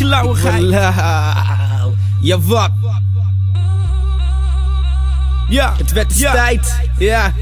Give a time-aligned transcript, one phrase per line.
[0.00, 0.62] Lekker lauwigheid.
[0.62, 1.94] Lauw.
[2.20, 2.70] Ja, wat?
[5.48, 6.80] Ja, het werd eens tijd.
[6.98, 7.32] Ja.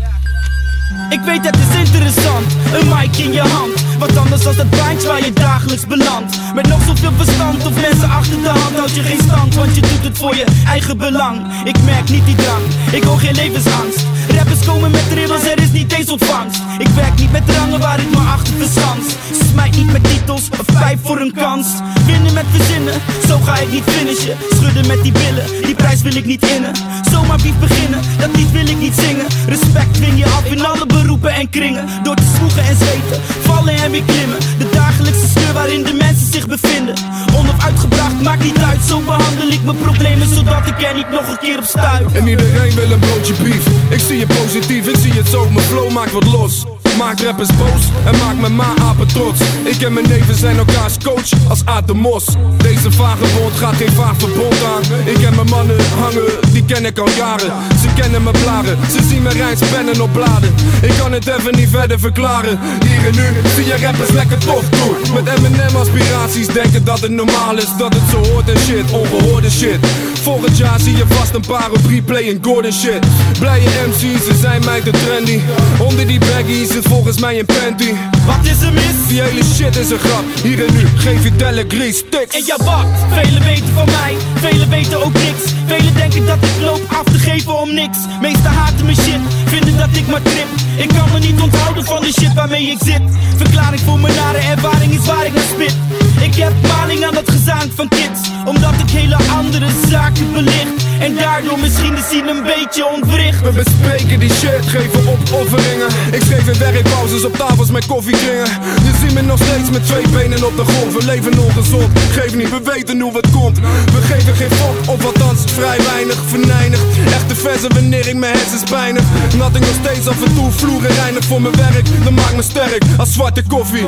[1.11, 5.09] Ik weet het is interessant, een mic in je hand Wat anders als dat baantje
[5.09, 9.03] waar je dagelijks belandt Met nog zoveel verstand of mensen achter de hand Houd je
[9.03, 12.63] geen stand, want je doet het voor je eigen belang Ik merk niet die drang,
[12.93, 17.19] ik hoor geen levensangst Rappers komen met riddles, er is niet eens ontvangst Ik werk
[17.19, 19.07] niet met rangen waar ik me achter verschans
[19.51, 21.67] Smijt niet met titels, een vijf voor een kans
[22.09, 22.95] Winnen met verzinnen,
[23.29, 24.37] zo ga ik niet finishen.
[24.57, 26.73] Schudden met die billen, die prijs wil ik niet innen.
[27.11, 29.27] Zomaar bief beginnen, dat lied wil ik niet zingen.
[29.47, 31.85] Respect dwing je af in alle beroepen en kringen.
[32.03, 34.39] Door te zwoegen en zweten, vallen en weer klimmen.
[34.59, 36.95] De dagelijkse sleur waarin de mensen zich bevinden.
[37.37, 38.81] Onaf uitgebracht, maakt niet uit.
[38.89, 42.27] Zo behandel ik mijn problemen, zodat ik er niet nog een keer op stuif En
[42.27, 43.67] iedereen wil een broodje beef.
[43.89, 45.49] Ik zie je positief, ik zie het zo.
[45.51, 46.65] Mijn flow maakt wat los
[46.99, 49.41] Maak rappers boos en maak mijn ma apen trots.
[49.65, 52.25] Ik en mijn neven zijn elkaars coach als Aad de Mos.
[52.57, 54.83] Deze vagebond gaat geen vaag verbond aan.
[55.05, 57.53] Ik en mijn mannen hangen, die ken ik al jaren
[58.01, 60.55] kennen mijn blaren, ze zien mijn rijns pennen op bladen.
[60.83, 62.59] Ik kan het even niet verder verklaren.
[62.87, 67.11] Hier en nu zie je rappers lekker tof doen Met M&M aspiraties denken dat het
[67.11, 69.79] normaal is Dat het zo hoort en shit, ongehoorde shit.
[70.23, 73.07] Volgend jaar zie je vast een paar op replay en Gordon shit.
[73.39, 75.41] Blije MC's, ze zijn mij te trendy.
[75.79, 77.93] Onder die baggies zit volgens mij een panty.
[78.27, 79.09] Wat is er mis?
[79.09, 80.25] Die hele shit is een grap.
[80.43, 84.69] Hier en nu, geef je Delegri sticks En ja wat, velen weten van mij, velen
[84.69, 85.43] weten ook niks.
[85.67, 87.88] Velen denken dat ik loop af te geven om niks
[88.21, 90.49] Meesten haten mijn shit, vinden dat ik maar trip.
[90.77, 93.03] Ik kan me niet onthouden van de shit waarmee ik zit.
[93.37, 95.77] Verklaring voor mijn nare ervaring is waar ik naar spit.
[96.21, 101.15] Ik heb maling aan dat gezang van kids Omdat ik hele andere zaken belicht En
[101.15, 103.41] daardoor misschien de zin een beetje ontwricht.
[103.43, 105.89] We bespreken die shit, geven opofferingen.
[106.13, 108.51] Ik schreef in werkpauzes op tafels met koffiekringen
[108.87, 110.93] Je ziet me nog steeds met twee benen op de grond.
[110.93, 113.59] We leven ongezond, geef niet, we weten hoe het komt.
[113.95, 118.71] We geven geen fok, of althans vrij weinig Verneinig, echte versen wanneer ik mijn hersens
[118.71, 119.03] pijnig.
[119.29, 121.87] Ik nog steeds af en toe vloeren reinig voor mijn werk.
[122.05, 123.87] Dat maakt me sterk, als zwarte koffie.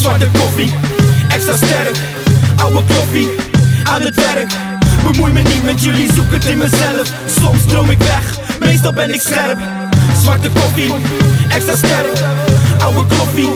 [0.00, 0.72] Zwarte koffie,
[1.28, 1.96] extra sterk.
[2.56, 3.28] Oude koffie,
[3.84, 4.69] aan het werk
[5.06, 7.12] Bemoei me niet met jullie, zoek het in mezelf.
[7.40, 9.58] Soms droom ik weg, meestal ben ik scherp.
[10.22, 10.94] Zwarte koffie,
[11.48, 12.18] extra sterk
[12.82, 13.50] Oude koffie,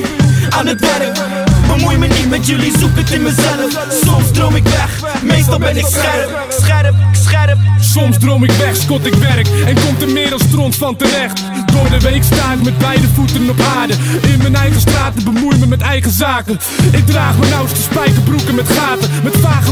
[0.50, 1.18] aan het werk.
[1.66, 3.86] Bemoei me niet met jullie, zoek het in mezelf.
[4.04, 6.46] Soms droom ik weg, meestal ben ik scherp.
[6.48, 10.76] Scherp, scherp Soms droom ik weg, scot ik werk en komt er meer dan stront
[10.76, 11.42] van terecht.
[11.72, 13.94] Door de week sta ik met beide voeten op aarde.
[14.32, 16.58] In mijn eigen straten bemoei me met eigen zaken.
[16.92, 19.10] Ik draag mijn nauwste spijkerbroeken met gaten.
[19.22, 19.70] Met vage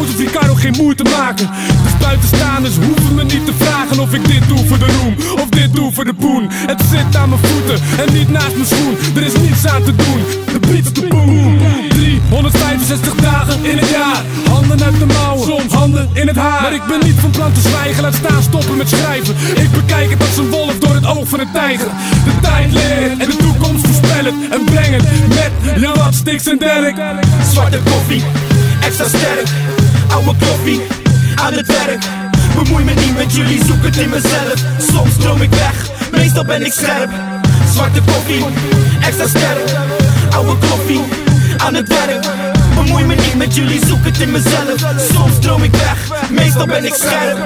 [0.00, 1.50] of die kan ook geen moeite maken.
[1.82, 5.14] Dus buitenstaanders hoeven me niet te vragen of ik dit doe voor de roem.
[5.34, 6.48] Of dit doe voor de poen.
[6.50, 8.96] Het zit aan mijn voeten en niet naast mijn schoen.
[9.16, 10.20] Er is niets aan te doen.
[10.52, 11.93] De beat is de.
[12.04, 14.22] 365 dagen in het jaar.
[14.50, 16.62] Handen uit de mouwen, soms handen in het haar.
[16.62, 19.34] Maar ik ben niet van plan te zwijgen, laat staan stoppen met schrijven.
[19.54, 21.88] Ik bekijk het als een wolf door het oog van een tijger.
[22.24, 24.34] De tijd leert en de toekomst voorspellen.
[24.50, 26.96] En brengen met je wat sticks en derk.
[27.52, 28.22] Zwarte koffie,
[28.80, 29.48] extra sterk
[30.08, 30.80] Oude koffie,
[31.34, 32.04] aan het werk
[32.54, 36.66] Bemoei me niet met jullie, zoek het in mezelf Soms droom ik weg, meestal ben
[36.66, 37.10] ik scherp
[37.72, 38.44] Zwarte koffie,
[39.00, 39.76] extra sterk
[40.30, 41.00] Oude koffie,
[41.64, 42.26] aan het werk.
[42.74, 44.78] Bemoei me niet met jullie, zoek het in mezelf.
[45.12, 47.36] Soms droom ik weg, meestal ben ik scherp.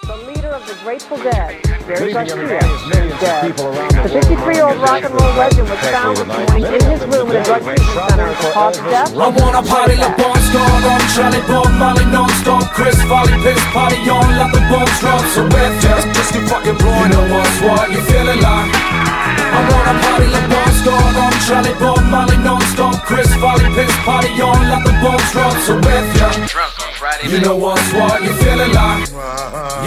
[0.00, 1.50] The leader of the Grateful Dead,
[1.86, 2.82] Jerry Garcia, is
[3.20, 3.56] dead.
[3.56, 7.42] The 53-year-old rock and roll legend was found this morning in his room at a
[7.48, 8.28] drug treatment center.
[8.28, 9.10] The cause death?
[9.24, 13.98] I wanna party like Bon Scott on Charlie Bob Marley non-stop Chris Farley piss party
[14.10, 15.24] on like the bombs drop.
[15.34, 18.70] So if just just you fucking blowing You know what's what you feeling like.
[19.56, 24.40] I wanna party like Bon Scott on Charlie Bob Marley non-stop Chris Farley piss party
[24.40, 25.56] on like the bombs drop.
[25.66, 29.08] So if you You know what's what you feeling like.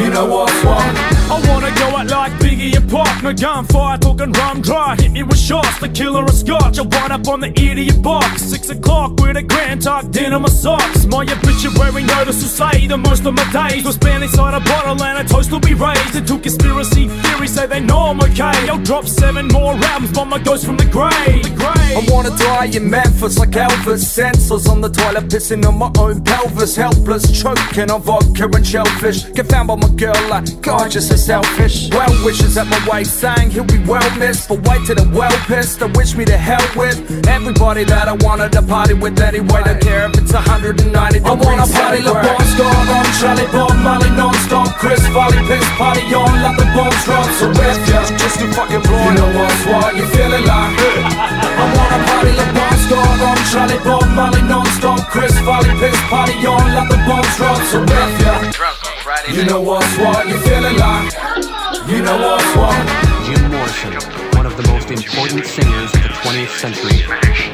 [0.01, 0.83] You know what's what.
[1.31, 4.95] I wanna go out like Biggie and Pac, no gunfire, talking rum dry.
[4.99, 6.77] Hit me with shots, the killer of scotch.
[6.77, 8.41] I wind up on the idiot box.
[8.41, 11.05] Six o'clock with a grand tucked in my socks.
[11.05, 15.01] My obituary notice to say the most of my days was spent inside a bottle
[15.01, 16.15] and a toast will be raised.
[16.15, 18.67] Into conspiracy theories say they know I'm okay.
[18.67, 21.43] I'll drop seven more albums, but my ghost from the grave.
[21.43, 21.95] The grave.
[21.95, 24.03] I wanna die in Memphis like Elvis.
[24.03, 26.75] Senseless on the toilet, pissing on my own pelvis.
[26.75, 29.31] Helpless, choking on vodka and shellfish.
[29.31, 31.89] Get found by my girl like gorgeous and selfish.
[31.91, 34.49] Well wishes at my waist, saying he'll be well missed.
[34.49, 36.97] But wait till the well pissed, and wish me to hell with
[37.27, 39.61] everybody that I wanted to party with anyway.
[39.65, 41.25] Don't care if it's 190 degrees.
[41.25, 44.69] I wanna party like Bon Scott on Charlie Bob Marley non-stop.
[44.81, 47.27] Chris Farley piss party on like the bombs drop.
[47.37, 50.73] So if you're just too fucking blind, you know what's what you feeling like.
[50.79, 55.01] I wanna party like Bon Scott on Charlie Bob Marley non-stop.
[55.11, 57.59] Chris Farley piss party on like the bombs drop.
[57.69, 61.48] So if you're Drunk on Friday you know what's what you feeling like.
[61.89, 62.77] You know what's what.
[63.25, 63.93] Jim Morrison,
[64.37, 67.01] one of the most important singers of the 20th century,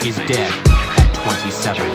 [0.06, 0.52] is dead
[1.00, 1.86] at 27.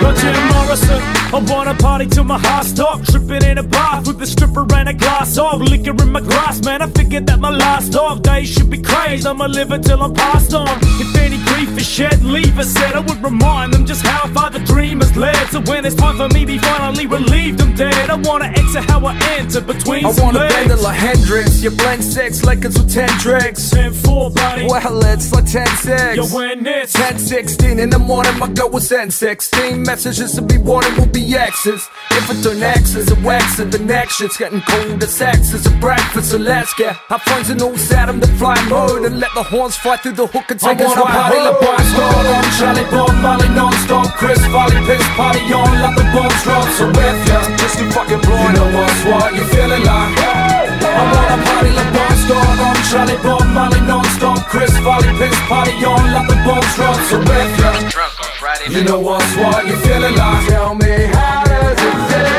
[0.00, 3.02] Yo, Jim Morrison, I wanna party till my heart stop.
[3.02, 6.64] Tripping in a bath with a stripper and a glass of liquor in my glass,
[6.64, 6.80] man.
[6.80, 9.26] I figured that my last dog days should be crazy.
[9.26, 10.68] I'ma live until I'm passed on.
[11.02, 12.94] If any grief is shed, leave us said.
[12.94, 15.48] I would remind them just how far the dream has led.
[15.48, 18.10] So when it's time for me, be finally relieved I'm dead.
[18.10, 20.54] I wanna exit how I entered between I wanna legs.
[20.54, 21.64] bend it like Hendrix.
[21.64, 23.70] You blend sex like it's with 10 drinks.
[23.70, 24.66] 10-4, buddy.
[24.66, 26.16] Well, it's like 10 6.
[26.16, 29.82] Yo, when it's 10 16 in the morning, my go was N 16.
[29.82, 31.88] Messages to be wanted will be X's.
[32.10, 33.70] If it don't X's, it wax it.
[33.70, 35.52] The next shit's getting cold as sex.
[35.54, 39.04] It's a breakfast, so let's get our friends and all set 'em to fly mode
[39.06, 41.46] and let the horns fly through the hook and take I us wanna party home.
[41.46, 44.08] like Bon Scott on Charlie Bob Marley non-stop.
[44.16, 46.68] Chris Farley piss party on like the bombs drop.
[46.76, 50.12] So if you're Just too fucking blind, you know what's what you feeling like.
[50.20, 54.46] I wanna party like Bon Scott on Charlie Bob Marley non-stop.
[54.48, 56.96] Chris Farley piss party on like the bombs drop.
[57.08, 58.23] So if you're
[58.54, 60.48] Drunk on Friday You know what's what you're feeling like.
[60.48, 62.32] Tell me how does it feel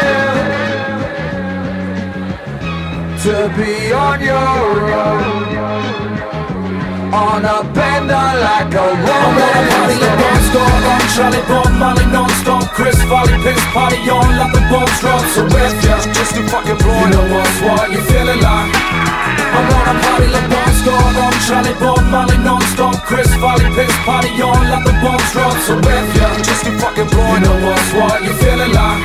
[3.23, 5.55] to be on your own?
[7.13, 12.05] On a bender like a I wanna party like Bon Scott on Charlie Bob Marley
[12.11, 12.65] non-stop.
[12.73, 15.23] Chris Farley piss party on like the bombs drop.
[15.33, 19.99] So if you're just too fucking You know what's what you're feeling like I wanna
[20.01, 24.93] party like Scott on Charlie Bob Marley non-stop Chris Farley piss party on like the
[25.01, 27.43] bombs drop So if you're Just too fucking You blind.
[27.43, 29.01] know what's what you feeling like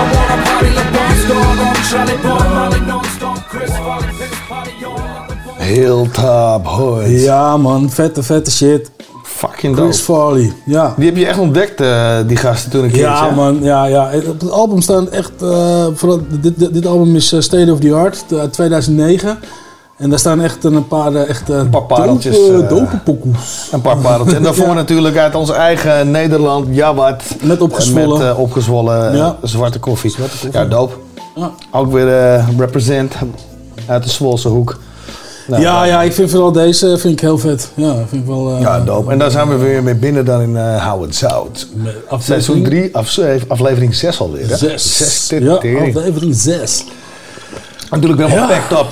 [0.00, 4.84] I wanna party like Bon Scott on Charlie Bob Marley non-stop Chris Farley piss party
[4.84, 7.20] on like the bombs Heel top, hoi.
[7.22, 8.90] Ja man, vette, vette shit.
[9.24, 10.12] Fucking Chris dope.
[10.12, 10.94] Farley, ja.
[10.96, 13.06] Die heb je echt ontdekt, eh, die gasten, toen een keertje.
[13.06, 14.10] Ja man, ja, ja.
[14.26, 17.80] Op het album staan echt, eh, vooral, dit, dit, dit album is eh, State of
[17.80, 19.38] the Art, uit 2009.
[19.96, 23.28] En daar staan echt een paar, eh, echt, een paar pareltjes, dope, eh, dope.
[23.72, 24.36] Een paar pareltjes.
[24.36, 27.22] En daarvoor natuurlijk uit ons eigen Nederland, Jawad.
[27.42, 28.18] Met opgezwollen.
[28.18, 29.36] Met eh, opgezwollen eh, Ja.
[29.42, 30.14] zwarte koffie.
[30.20, 30.48] koffie.
[30.52, 30.94] Ja, dope.
[31.34, 31.50] Ja.
[31.70, 33.14] Ook weer eh, represent
[33.86, 34.78] uit de Zwolse hoek.
[35.46, 37.70] Nou, ja, ja, ik vind vooral deze vind ik heel vet.
[37.74, 38.54] Ja, vind ik wel...
[38.54, 39.12] eh, Ja, dope.
[39.12, 41.66] En daar zijn we weer mee binnen dan in eh Hou het Zout.
[42.18, 44.48] Seizoen 3, af, aflevering 6 alweer.
[44.48, 44.56] Hè?
[44.56, 44.96] Zes.
[44.96, 45.96] Zes, ja, tering.
[45.96, 46.84] aflevering 6.
[47.90, 48.54] Natuurlijk helemaal Ja.
[48.58, 48.86] packed up.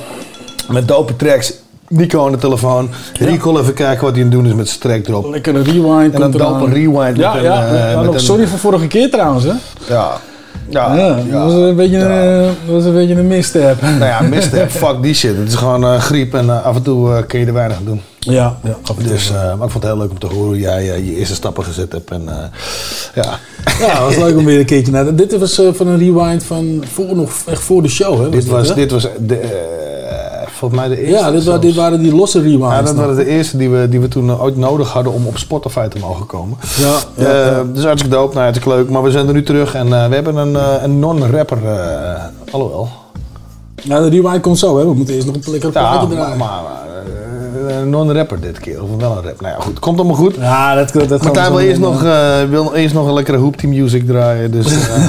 [0.69, 1.52] Met dope tracks.
[1.88, 2.88] Nico aan de telefoon.
[3.19, 5.31] Rico even kijken wat hij aan het doen is met zijn track erop.
[5.31, 6.14] Lekker een rewind.
[6.14, 7.16] En dan dope rewind.
[7.16, 7.66] Ja, met ja.
[7.69, 9.52] een, eh, ja, met nog een- sorry voor vorige keer trouwens, hè?
[9.88, 10.11] Ja.
[10.69, 13.83] Ja, Ja, dat was een beetje, een, dat was een, beetje een misstep.
[13.83, 15.37] Nou ja, misstep, fuck die shit.
[15.37, 17.76] Het is gewoon eh, griep en eh, af en toe eh, kun je er weinig
[17.76, 18.00] aan doen.
[18.18, 18.76] Ja, ja.
[19.09, 21.16] Dus, eh, maar ik vond het heel leuk om te horen hoe jij eh, je
[21.16, 22.11] eerste stappen gezet hebt.
[22.11, 22.35] En, eh,
[23.14, 23.38] ja.
[23.80, 25.14] Ja, het was leuk om weer een keertje naar.
[25.14, 28.28] Dit was eh, van een rewind van voor, nog echt voor de show, hè?
[28.30, 28.75] dit, was, hè?
[28.75, 29.49] dit was de, eh,
[30.68, 31.25] volgens mij de eerste.
[31.25, 31.61] Ja, dit, wa- zelfs.
[31.66, 32.66] dit waren die losse rewinds.
[32.75, 33.04] Ja, dat nog.
[33.04, 35.99] waren de eerste die we, die we toen ooit nodig hadden om op Spotify te
[35.99, 36.56] mogen komen.
[36.76, 37.62] Ja, ja, Eh, ja.
[37.73, 38.90] Dus hartstikke dope, nou, hartstikke leuk.
[38.90, 41.59] Maar we zijn er nu terug en eh, we hebben een, eh, een non-rapper.
[41.66, 42.88] eh alhoewel.
[43.83, 44.85] Ja, de rewind komt zo, hè?
[44.87, 46.38] We moeten eerst nog een lekker Ja, plaatje maar, draaien.
[46.38, 46.61] maar
[47.68, 48.83] eh, een non-rapper dit keer.
[48.83, 49.40] Of wel een rap.
[49.40, 49.78] Nou ja, goed.
[49.78, 50.35] Komt allemaal goed.
[50.35, 52.42] ja, dat, dat, Martijn wil eerst, nog, eh.
[52.42, 54.50] eh, wil eerst nog een lekkere hoopty music draaien.
[54.50, 55.06] Dus eh,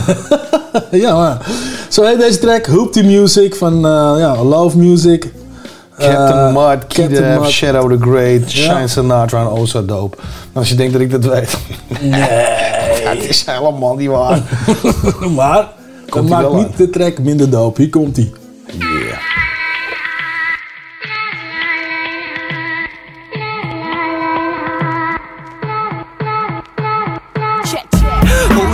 [1.02, 1.46] ja, maar.
[1.90, 5.32] Zo heet deze track, Hoopty Music van eh, ja, Love Music.
[5.98, 7.50] Captain Eh, Mud, Captain Kid Mud.
[7.50, 8.74] Shadow the Great, Ja.
[8.74, 10.18] Shine Sinatra en So Dope.
[10.18, 11.58] Maar als je denkt dat ik dat weet.
[12.02, 12.22] Nee.
[13.10, 14.40] het is helemaal niet waar.
[15.36, 15.68] maar,
[16.06, 16.72] dat maakt niet aan.
[16.78, 17.82] de track minder dope.
[17.82, 18.32] Hier komt hij.
[18.80, 19.20] Yeah.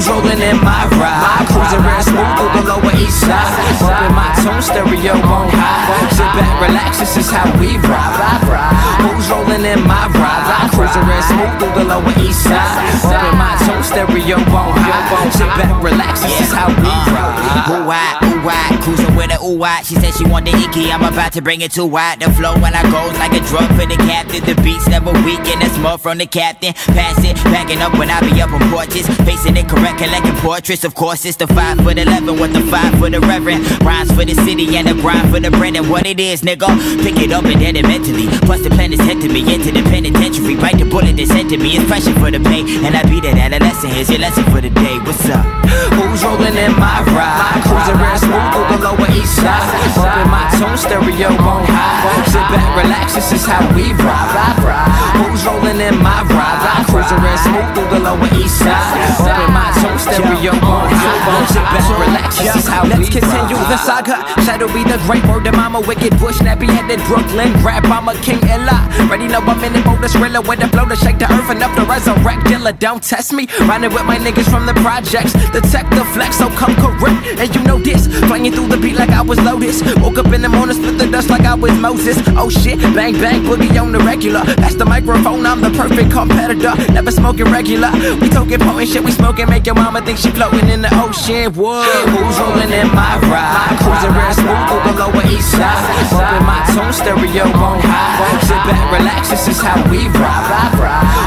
[0.07, 1.45] Rolling in my ride?
[1.47, 3.53] Cruising real smooth through the lower east side.
[3.79, 6.10] Bumping my tune stereo on high.
[6.33, 8.15] Back, relax, this is how we ride.
[8.21, 8.75] ride, ride.
[9.03, 10.60] Who's rolling in my ride?
[10.81, 12.89] Cruising smooth through the lower east side.
[13.05, 15.29] Bumping my tune stereo on high.
[15.29, 17.69] Sit back, relax, this is how we ride.
[17.69, 19.85] Ooh wide, ooh wide, cruising with a ooh wide.
[19.85, 22.19] She said she want the icky, I'm about to bring it too wide.
[22.19, 24.43] The flow when I goes like a drug for the captain.
[24.43, 26.73] The beats never weak and it's more from the captain.
[26.73, 29.05] Pass it, backing up when I be up on porches.
[29.21, 30.83] Facing it correct, collecting portraits.
[30.83, 33.69] Of course, it's the five foot eleven with the five for the reverend.
[33.83, 36.73] Rhymes for the city and the grind for the bread and what it is, nigga.
[37.03, 38.25] Pick it up and dead it mentally.
[38.49, 40.55] Plus the plan is head to me into the penitentiary.
[40.71, 41.75] Bite the bullet they sent to me.
[41.75, 42.63] It's pressure for the pain.
[42.85, 43.91] and I be that adolescent.
[43.91, 44.95] Here's your lesson for the day.
[45.03, 45.43] What's up?
[45.99, 47.59] Who's rolling in my ride?
[47.67, 49.67] Cruising real smooth the lower east side.
[49.99, 52.23] Bumping my tone stereo on high.
[52.31, 54.31] Sit back, relax, this is how we ride.
[54.31, 55.00] ride, ride.
[55.21, 56.85] Who's rolling in my ride?
[56.89, 58.97] Cruising real smooth through the lower east side.
[59.21, 61.45] Bumping my tune stereo on high.
[61.53, 64.17] Sit back, relax, this is how Let's we continue the saga.
[64.43, 67.53] Shadow be the great word of mama, wicked bush, nappy headed Brooklyn.
[67.61, 68.89] Rap, I'm a king Ella.
[69.09, 71.75] Ready now, I'm in the mode, thriller with the flow to shake the earth enough
[71.77, 72.77] to resurrect Dilla.
[72.77, 73.47] Don't test me.
[73.69, 75.33] Riding with my niggas from the projects.
[75.53, 77.39] Detect the flex, so come correct.
[77.39, 78.07] And you know this.
[78.27, 79.83] Flying through the beat like I was Lotus.
[80.01, 82.17] Woke up in the morning, split the dust like I was Moses.
[82.35, 84.43] Oh shit, bang bang, boogie on the regular.
[84.61, 86.73] That's the microphone, I'm the perfect competitor.
[86.93, 87.91] Never smoking regular.
[88.19, 91.51] We talking potent shit, we smoking, make your mama think she floating in the ocean.
[91.53, 93.75] Whoa, Who's rolling in my ride?
[93.81, 95.83] Cruising real smooth through the lower east side.
[96.11, 98.39] Bumping my tone stereo on high.
[98.47, 100.71] Sit back, relax, this is how we ride.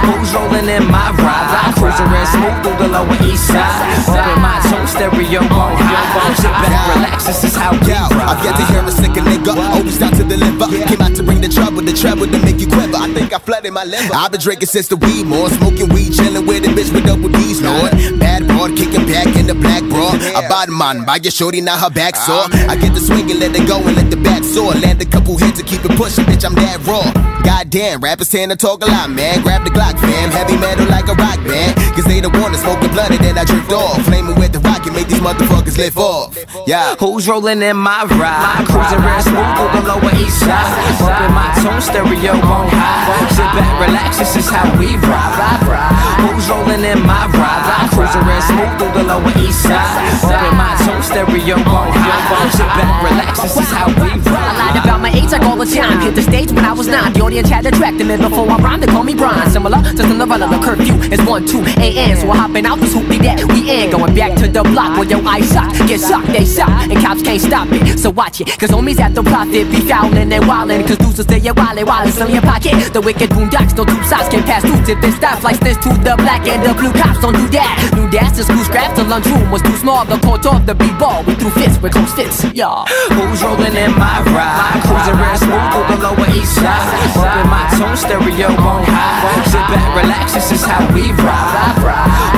[0.08, 1.74] Who's rolling in my ride?
[1.76, 3.84] Cruising real smooth through the lower east side.
[4.08, 6.34] Bumping my tone stereo on high.
[6.40, 8.32] Sit back, relax, this is how we ride.
[8.32, 9.52] I've yet to hear a sicker nigga.
[9.76, 10.66] Always down to deliver.
[10.88, 12.96] Came out to bring the trouble, the trouble to make you quiver.
[12.96, 14.14] I think I flooded my liver.
[14.14, 15.50] I've been drinking since the weed more.
[15.50, 17.90] Smoking weed, chilling with a bitch with double D's, Lord.
[18.18, 20.14] Bad broad, kicking back in the black bra.
[20.38, 22.46] A bad man, by your shorty, now her back sore.
[22.70, 24.72] I get the swing and let it go and let the back soar.
[24.72, 27.04] Land a couple hits to keep it pushing, bitch, I'm that raw.
[27.42, 29.42] Goddamn, rappers tend to talk a lot, man.
[29.42, 30.30] Grab the Glock, fam.
[30.30, 31.76] Heavy metal like a rock band.
[31.94, 34.00] Cause they the one to smoke the blood and then I drift off.
[34.06, 36.32] Flaming with the rocket, make these motherfuckers lift off.
[36.66, 36.96] Yeah.
[36.96, 38.64] Who's rolling in my ride?
[38.64, 40.72] Cruising real smooth through the lower east side.
[40.98, 43.28] Bumping my tune stereo on high.
[43.36, 45.34] Sit back, relax, this is how we ride.
[45.38, 45.94] ride, ride.
[46.24, 47.64] Who's rolling in my ride?
[47.64, 49.94] I Cruising real smooth through the lower east side.
[50.22, 52.50] Bumping my tune stereo on high.
[52.50, 54.50] Sit back, relax, this is how we ride.
[54.50, 56.00] I lied about my age like all the time.
[56.00, 57.12] Hit the stage when I was nine.
[57.12, 58.82] The audience had attracted me before I rhymed.
[58.82, 59.50] They call me Brian.
[59.50, 62.16] Similar to the novella, the curfew is 1 2 a.m.
[62.18, 63.90] So I hopping out this hoopty that we in.
[63.90, 65.70] Going back to the block where your eyes suck.
[65.86, 66.68] Get sucked, they suck.
[66.90, 67.98] And cops can't stop it.
[67.98, 68.48] So watch it.
[68.58, 70.86] Cause homies at the profit be fouling and wildin'.
[70.86, 72.92] Cause losers stay wildin' while it's in your pocket.
[72.92, 74.84] The wicked boondocks, no two sides can pass through.
[74.84, 77.20] Tip this stuff like this to the black and the blue cops.
[77.20, 77.92] Don't do that.
[77.94, 80.04] New dash, the school scraps, the lunchroom was too small.
[80.04, 81.24] The court off the b-ball.
[81.24, 82.44] We threw fits with close fits.
[82.54, 82.86] Y'all.
[83.12, 84.80] Who's rolling in my ride?
[84.84, 86.88] Cruising real smooth the lower east side.
[87.14, 89.44] Bumping my tone stereo on high.
[89.48, 91.76] Sit back, relax, this is how we ride.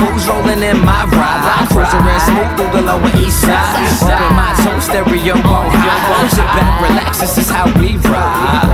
[0.03, 1.67] Who's rolling in my ride?
[1.71, 3.75] Cruising real smooth the lower east side.
[4.01, 6.27] Bumping my tune stereo on high.
[6.29, 8.66] Sit back, relax, this is how we ride.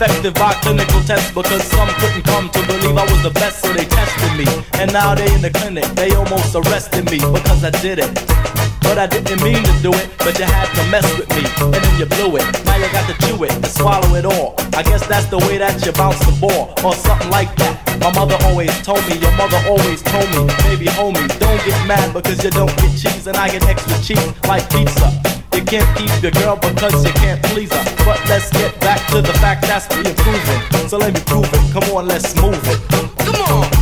[0.00, 3.70] Effective by clinical tests because some couldn't come to believe I was the best, so
[3.70, 4.48] they tested me.
[4.80, 8.08] And now they in the clinic, they almost arrested me because I did it.
[8.80, 11.74] But I didn't mean to do it, but you had to mess with me, and
[11.74, 12.48] then you blew it.
[12.64, 14.56] Now you got to chew it and swallow it all.
[14.72, 17.76] I guess that's the way that you bounce the ball, or something like that.
[18.00, 22.14] My mother always told me, your mother always told me, baby homie, don't get mad
[22.14, 25.39] because you don't get cheese, and I get extra cheese like pizza.
[25.60, 27.84] You can't keep your girl because you can't please her.
[28.06, 30.88] But let's get back to the fact that's we improving.
[30.88, 31.72] So let me prove it.
[31.74, 32.80] Come on, let's move it.
[33.18, 33.79] Come on.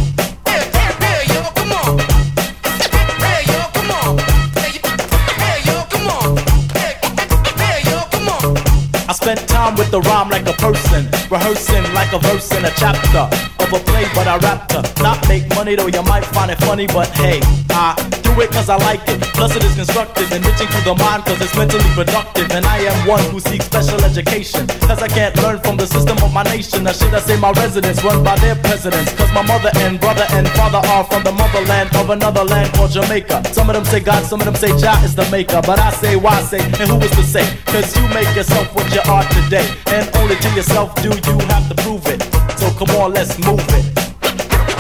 [9.29, 11.05] Spent time with the rhyme like a person.
[11.29, 13.29] Rehearsing like a verse in a chapter
[13.61, 16.59] of a play, but I rap to not make money, though you might find it
[16.65, 16.87] funny.
[16.87, 17.93] But hey, I
[18.25, 19.21] do it cause I like it.
[19.37, 22.51] Plus, it is constructive, and enriching to the mind cause it's mentally productive.
[22.53, 24.67] And I am one who seeks special education.
[24.89, 26.87] Cause I can't learn from the system of my nation.
[26.89, 29.13] Or should I say my residents run by their presidents?
[29.13, 32.93] Cause my mother and brother and father are from the motherland of another land called
[32.93, 33.45] Jamaica.
[33.53, 35.61] Some of them say God, some of them say Jah is the maker.
[35.61, 37.45] But I say, why say, and who is to say?
[37.67, 39.67] Cause you make yourself what you are today.
[39.87, 42.23] And only to yourself do you have to prove it.
[42.59, 43.85] So come on, let's move it.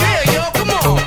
[0.00, 0.97] Yeah, yo, come on.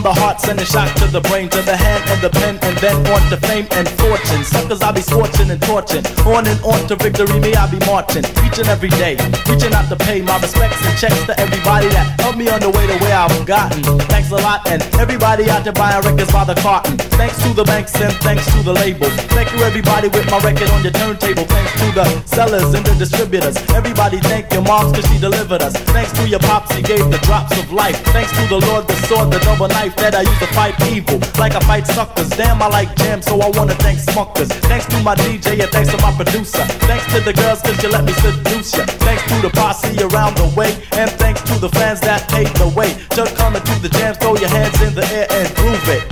[0.00, 2.76] From the heart, sending shock to the brain, to the hand and the pen, and
[2.78, 4.42] then on to fame and fortune.
[4.44, 6.04] Suckers, I be scorching and torching.
[6.24, 8.24] On and on to victory, me, I be marching.
[8.44, 9.16] Each and every day,
[9.48, 12.70] reaching out to pay my respects and checks to everybody that helped me on the
[12.70, 13.82] way to where I've gotten.
[14.08, 16.96] Thanks a lot, and everybody out there buying records by the carton.
[17.20, 19.10] Thanks to the banks and thanks to the label.
[19.36, 21.44] Thank you, everybody, with my record on your turntable.
[21.44, 23.56] Thanks to the sellers and the distributors.
[23.76, 25.76] Everybody, thank your moms, cause she delivered us.
[25.92, 28.00] Thanks to your pops, he gave the drops of life.
[28.16, 31.18] Thanks to the Lord, the sword, the double knife that I use to fight evil.
[31.38, 32.30] Like I fight suckers.
[32.30, 34.48] Damn, I like jam, so I wanna thank Smuckers.
[34.68, 36.64] Thanks to my DJ and thanks to my producer.
[36.88, 38.84] Thanks to the girls, cause you let me seduce ya.
[39.06, 40.72] Thanks to the posse around the way.
[40.92, 42.96] And thanks to the fans that paved the way.
[43.14, 46.02] Just coming to the jam, throw your hands in the air and groove it.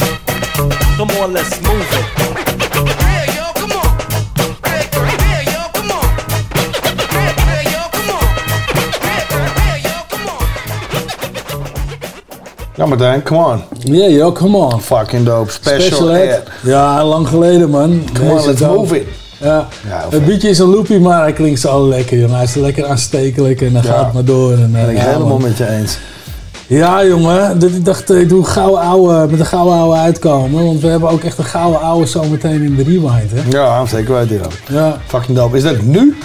[0.97, 2.68] Come on, let's move it.
[12.79, 13.63] Ja, Martijn, come on.
[13.85, 14.81] Yeah, yo, come on.
[14.81, 15.51] Fucking dope.
[15.51, 16.29] Special, ed.
[16.31, 16.43] ed.
[16.63, 18.03] Ja, lang geleden, man.
[18.13, 18.75] Come on, Deze let's dope.
[18.77, 19.07] move it.
[19.41, 19.67] Ja.
[19.89, 22.35] Ja, het is een loopie, maar hij klinkt zo lekker, jongen.
[22.35, 23.81] Hij is lekker aanstekelijk en Ja.
[23.83, 24.53] gaat maar door.
[24.53, 25.43] En, eh, Ben ik ja, helemaal man.
[25.43, 25.99] met je eens.
[26.67, 27.61] Ja, jongen.
[27.63, 30.65] Ik dacht, eh, ik doe gouden ouwe, met een gouden ouwe uitkomen.
[30.65, 33.59] Want we hebben ook echt een gouden ouwe zometeen in de rewind, hè?
[33.59, 34.51] Ja, zeker weten dan.
[34.77, 34.97] Ja.
[35.07, 35.57] Fucking dope.
[35.57, 36.17] Is dat nu?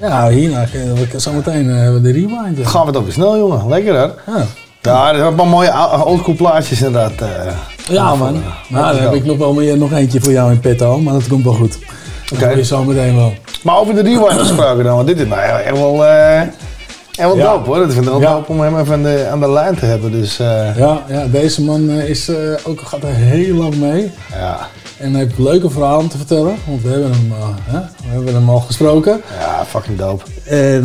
[0.00, 0.62] Ja, hierna.
[0.62, 2.56] eh, Zometeen hebben we de rewind.
[2.58, 2.64] hè.
[2.64, 3.68] Gaan we toch weer snel, jongen.
[3.68, 4.02] Lekker, hè?
[4.02, 4.46] Ja.
[4.82, 7.20] Ja, er zijn een paar mooie ou- oldschool plaatjes inderdaad.
[7.20, 7.52] eh.
[7.88, 8.42] Ja, man.
[8.68, 11.28] Nou, dan heb ik nog wel meer, nog eentje voor jou in petto, maar dat
[11.28, 11.78] komt wel goed.
[12.28, 12.46] Dat Oké.
[12.46, 13.32] hoor je zo meteen wel.
[13.62, 16.04] Maar over de rewind gesproken dan, want dit is nou echt wel,
[17.16, 17.52] wel Ja.
[17.52, 17.78] dope hoor.
[17.78, 18.32] Dat vind ik wel Ja.
[18.32, 20.10] dope om hem even aan de, aan de lijn te hebben.
[20.12, 24.10] Dus eh, Ja, ja deze man eh, is, eh, ook, gaat er heel lang mee.
[24.34, 24.58] ja.
[24.98, 27.32] En hij heeft leuke verhalen te vertellen, want we hebben hem,
[27.64, 27.78] hè?
[27.78, 29.20] We hebben hem al gesproken.
[29.40, 30.24] ja, fucking dope.
[30.44, 30.84] En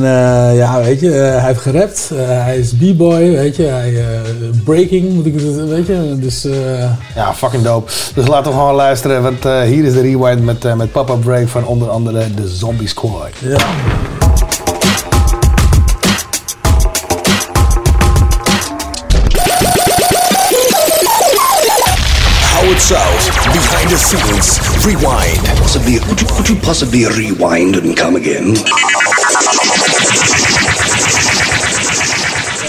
[0.55, 2.11] ja, weet je, hij heeft gerapt.
[2.15, 3.63] Hij is b-boy, weet je.
[3.63, 4.05] Hij,
[4.63, 6.15] breaking, moet ik het, weet je.
[6.19, 6.47] Dus
[7.15, 7.91] Ja, fucking dope.
[8.15, 11.65] Dus laten we gewoon luisteren, want hier is de rewind met, met Papa Break van
[11.65, 13.29] onder andere de Zombie Squad.
[13.41, 13.57] ja.
[24.07, 25.41] Scenes, rewind.
[25.61, 28.55] Possibly, could you, could you possibly rewind and come again?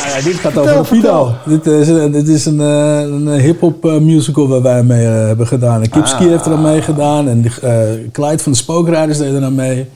[0.07, 1.33] Ja, dit gaat over Fido.
[1.45, 5.13] Dit is, een- dit is een, eh, een hip-hop eh, musical waar wij mee eh,
[5.27, 5.83] hebben gedaan.
[5.83, 6.31] En Kipski Ah.
[6.31, 7.29] heeft er aan meegedaan.
[7.29, 7.73] En die, eh,
[8.13, 9.89] Clyde van de Spookrijders deed er aan mee.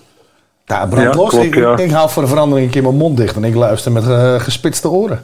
[0.67, 1.29] Ja, brand Ja, los.
[1.31, 1.77] klopt, ik, ja.
[1.77, 4.35] ik hou voor de verandering een keer mijn mond dicht en ik luister met eh,
[4.41, 5.21] gespitste oren.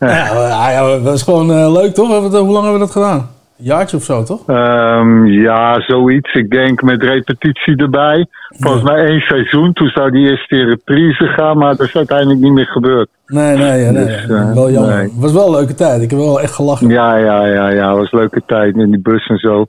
[0.00, 2.08] Ja, ja, ja, dat was gewoon eh, leuk toch?
[2.08, 3.28] Hoe lang hebben we dat gedaan?
[3.58, 4.42] Een jaartje of zo, toch?
[4.48, 6.32] Ehm, ja, zoiets.
[6.34, 8.26] Ik denk met repetitie erbij.
[8.58, 9.72] Volgens mij één seizoen.
[9.72, 13.08] Toen zou die eerst in reprise gaan, maar dat is uiteindelijk niet meer gebeurd.
[13.26, 14.04] Nee, nee, nee.
[14.04, 14.94] Dus, eh, wel jammer.
[14.94, 15.02] nee.
[15.04, 16.02] Het was wel een leuke tijd.
[16.02, 16.88] Ik heb wel echt gelachen.
[16.88, 17.88] Ja, ja, ja, ja.
[17.88, 19.66] Het was een leuke tijd in die bus en zo.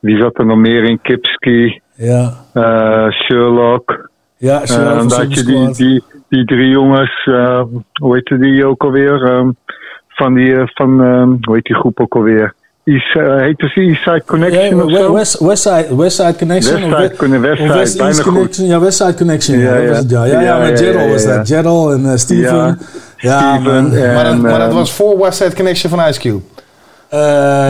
[0.00, 1.00] Wie zat er nog meer in?
[1.02, 4.10] Kipski, Ja, eh, Sherlock.
[4.36, 7.24] ja Sherlock Eh, van dat je die, die, die drie jongens,
[8.00, 9.22] hoe heette die ook alweer?
[9.24, 9.50] Ehm,
[10.08, 10.90] van die, van,
[11.40, 12.54] hoe heet die groep ook alweer?
[12.92, 15.12] East, eh, heette ze Eastside Connection Ja, of zo?
[15.12, 16.74] West, Westside, Westside Connection.
[16.74, 18.32] Westside of, We- Conne- Westside, of West bijna East goed.
[18.32, 18.66] Connection.
[18.66, 19.58] Ja, Westside Connection.
[19.58, 19.92] Ja, Ja, ja.
[19.92, 20.24] het, ja.
[20.24, 21.46] Ja, ja, Ja, met Gerald was dat.
[21.46, 22.78] Gerald en eh, Steven.
[23.16, 23.54] Ja.
[23.54, 26.40] Steven en- maar, dat, maar dat was voor West Side Connection van Ice Cube.
[27.08, 27.18] Eh,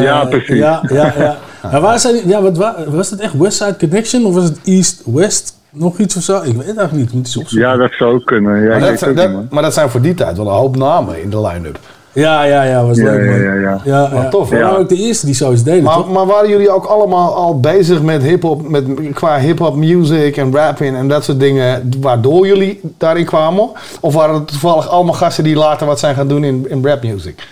[0.03, 0.57] Ja, precies.
[0.59, 1.37] Ja, ja, ja.
[1.81, 5.57] Waar zijn, ja wat, wa- was het echt Westside Connection of was het East-West?
[5.73, 6.37] Nog iets of zo?
[6.37, 7.13] Ik weet het eigenlijk niet.
[7.13, 7.59] Moet opzoeken.
[7.59, 8.63] Ja, dat zou kunnen.
[8.63, 11.23] Ja, Maar dat, het dat- maar dat zijn voor die tijd wel een hoop namen
[11.23, 11.79] in de line-up.
[12.19, 12.85] Ja, ja, ja.
[12.87, 13.41] Was leuk, man.
[13.41, 13.81] ja, ja, ja.
[13.85, 14.29] Ja, Maar ja.
[14.29, 16.13] tof, We waren ook de eerste die zoiets deden, Maar, toch?
[16.13, 20.97] maar waren jullie ook allemaal al bezig met hip-hop, met, qua hip-hop music en rapping
[20.97, 23.71] en dat soort dingen, waardoor jullie daarin kwamen?
[24.01, 27.03] Of waren het toevallig allemaal gasten die later wat zijn gaan doen in, in rap
[27.03, 27.47] music?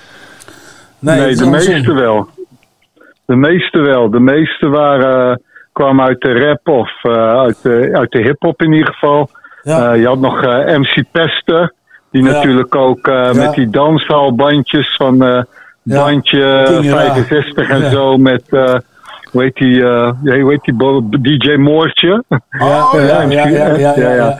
[0.98, 2.26] Nee, de meeste wel.
[3.24, 4.10] De meeste wel.
[4.10, 8.72] De meeste waren, kwamen uit de rap of eh, uit de, uit de hip-hop in
[8.72, 9.30] ieder geval.
[9.62, 9.92] Ja.
[9.92, 11.72] Eh, je had nog eh, MC Pester,
[12.22, 12.32] die Ja.
[12.32, 15.42] natuurlijk ook eh, met die danshaalbandjes van eh,
[15.82, 16.98] bandje King Ra.
[17.14, 17.90] 65 en Ja.
[17.90, 18.42] zo met.
[18.50, 18.74] eh
[19.32, 20.76] hoe heet die, eh, hoe heet
[21.10, 22.24] die DJ Moortje?
[22.58, 23.32] Ja, ja, ja, MC,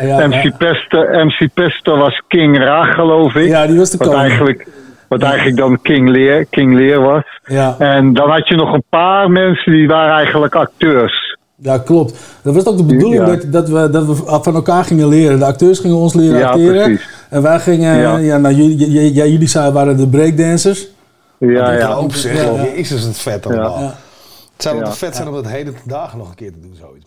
[0.01, 0.57] ja, MC.
[0.59, 3.47] Pester, MC Pester was King Ra, geloof ik.
[3.49, 4.25] Ja, die was de wat koning.
[4.29, 4.69] eigenlijk,
[5.09, 7.23] wat eigenlijk dan King Lear, King Lear was.
[7.45, 7.75] Ja.
[7.79, 11.26] En dan had je nog een paar mensen die waren eigenlijk acteurs.
[11.59, 12.15] Ja, klopt.
[12.43, 13.35] Dat was ook de bedoeling Ja.
[13.37, 15.39] dat, dat, we, dat we van elkaar gingen leren.
[15.39, 16.85] De acteurs gingen ons leren Ja, acteren.
[16.85, 17.09] precies.
[17.31, 18.17] En wij gingen, ja.
[18.17, 18.37] Ja.
[18.39, 20.87] nou, jullie, j- j- jij- jullie zijn, waren de breakdancers.
[21.39, 21.93] Ja, ja, ja.
[21.95, 22.63] ook zeg, Ja, ja.
[22.65, 23.79] Jezus, het vet allemaal.
[23.79, 23.85] Ja.
[24.53, 24.91] Het zou wel Ja.
[24.91, 27.06] te vet zijn om dat heden dagen nog een keer te doen, zoiets.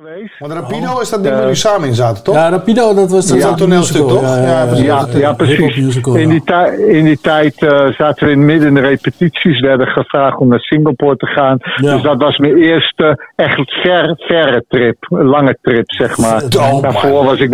[0.00, 0.38] Geweest.
[0.38, 2.34] Want Rapido is dat ding waar jullie samen in zaten, toch?
[2.34, 4.20] Ja, Rapido, dat was Dat toneelstuk, toch?
[4.22, 5.76] Ja, ja, Ja, ja, precies.
[5.76, 9.60] Musical, In die, tijd, in die tijd eh, zaten we in midden in de repetities,
[9.60, 11.56] werden gevraagd om naar Singapore te gaan.
[11.76, 11.92] Ja.
[11.92, 16.42] Dus dat was mijn eerste echt ver, verre trip, een lange trip zeg maar.
[16.42, 17.24] Oh, Daarvoor man.
[17.24, 17.50] was ik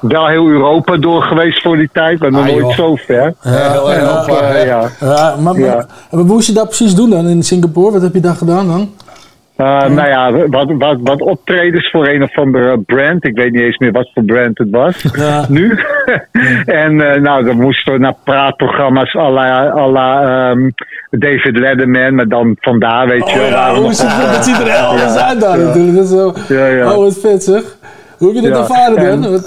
[0.00, 2.70] wel, heel Europa door geweest voor die tijd, maar nog Ah, nooit joh.
[2.70, 3.34] zo ver.
[3.42, 5.36] Ja, heel Europa, maar, Ja.
[5.40, 7.92] maar, maar hoe moest je dat precies doen dan in Singapore?
[7.92, 8.90] Wat heb je daar gedaan dan?
[9.58, 13.24] Eh, nou ja, wat, wat, wat optredens voor een of andere brand.
[13.24, 15.02] Ik weet niet eens meer wat voor brand het was.
[15.16, 15.44] Ja.
[15.48, 15.78] Nu.
[16.82, 20.70] en eh, nou, dan moesten we naar praatprogramma's à la, à la ehm,
[21.10, 22.14] David Letterman.
[22.14, 23.38] Maar dan vandaar, weet je.
[23.40, 25.64] Oh, ja, waren hoe is het, dat ziet er Ja, uit daar ja.
[25.64, 25.94] natuurlijk.
[25.96, 26.92] Dat is zo, Ja, ja.
[26.92, 27.62] Oh, wat vet zeg.
[28.18, 29.40] Hoe heb je dit Ja, ervaren en- dan?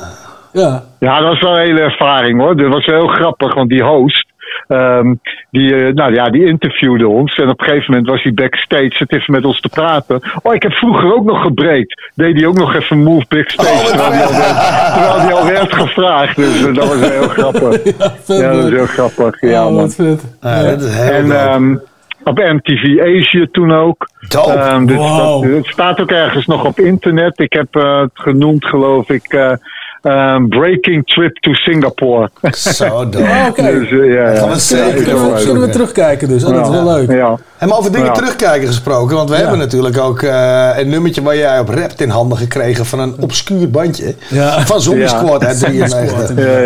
[0.54, 0.84] Ja.
[1.00, 2.58] Ja, dat was wel een hele ervaring hoor.
[2.58, 4.30] Dat was wel heel grappig, want die host,
[4.71, 5.13] ehm,
[5.51, 7.36] die, eh, nou, ja, die interviewde ons.
[7.36, 10.21] En op een gegeven moment was hij backstage, zat even met ons te praten.
[10.41, 12.12] Oh, ik heb vroeger ook nog gebreekt.
[12.15, 15.73] Deed hij ook nog even move backstage, terwijl, hij al werd, terwijl hij al werd
[15.75, 16.36] gevraagd.
[16.36, 17.84] Dus eh, dat was heel grappig.
[18.27, 19.41] Ja, dat is heel grappig.
[19.41, 19.81] Ja, oh, man.
[19.81, 20.38] wat vet.
[20.41, 21.75] Ja, dat is heel En ehm,
[22.23, 24.10] op MTV Asia toen ook.
[24.27, 24.51] Dope.
[24.51, 25.43] Ehm, dus Wow.
[25.43, 27.39] dat, het staat ook ergens nog op internet.
[27.39, 29.57] Ik heb eh, het genoemd, geloof ik,
[30.01, 32.29] eh, ehm, Breaking Trip to Singapore.
[32.51, 33.17] Zo dope.
[33.17, 33.61] Oh, oké.
[33.61, 34.53] Dus, eh, ja, Dat gaan ja.
[34.53, 36.43] we zeker Ja, Kunnen we, ja, we terugkijken dus?
[36.43, 37.11] Oh, dat is wel leuk.
[37.11, 37.37] Ja.
[37.57, 38.13] En maar over dingen Ja.
[38.13, 39.41] terugkijken gesproken, want we Ja.
[39.41, 43.15] hebben natuurlijk ook eh, een nummertje waar jij op rapt in handen gekregen van een
[43.19, 44.15] obscuur bandje.
[44.29, 44.65] Ja.
[44.65, 45.07] Van Zombie Ja.
[45.07, 46.45] Squad uit Zombie Squad, 93.
[46.45, 46.59] Ja,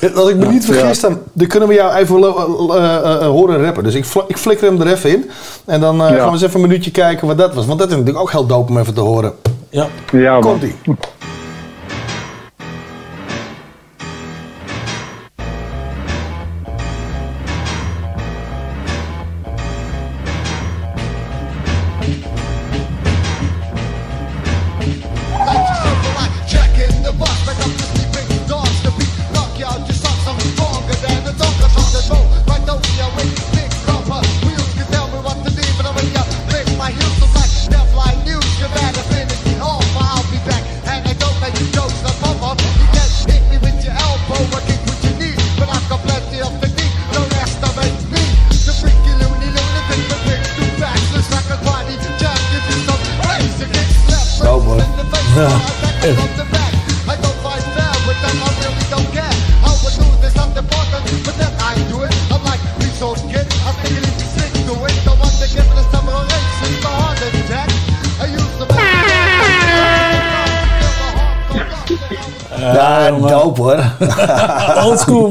[0.00, 0.10] ja.
[0.14, 2.28] Als ik me niet vergis, dan, dan kunnen we jou even eh,
[2.76, 3.84] eh, eh, horen rappen.
[3.84, 5.30] Dus ik, fl- ik flikker hem er even in.
[5.66, 6.16] En dan eh, Ja.
[6.16, 7.66] gaan we eens even een minuutje kijken wat dat was.
[7.66, 9.32] Want dat is natuurlijk ook heel dope om even te horen.
[9.70, 9.86] Ja.
[10.12, 10.40] Ja, man.
[10.40, 10.74] Komt-ie.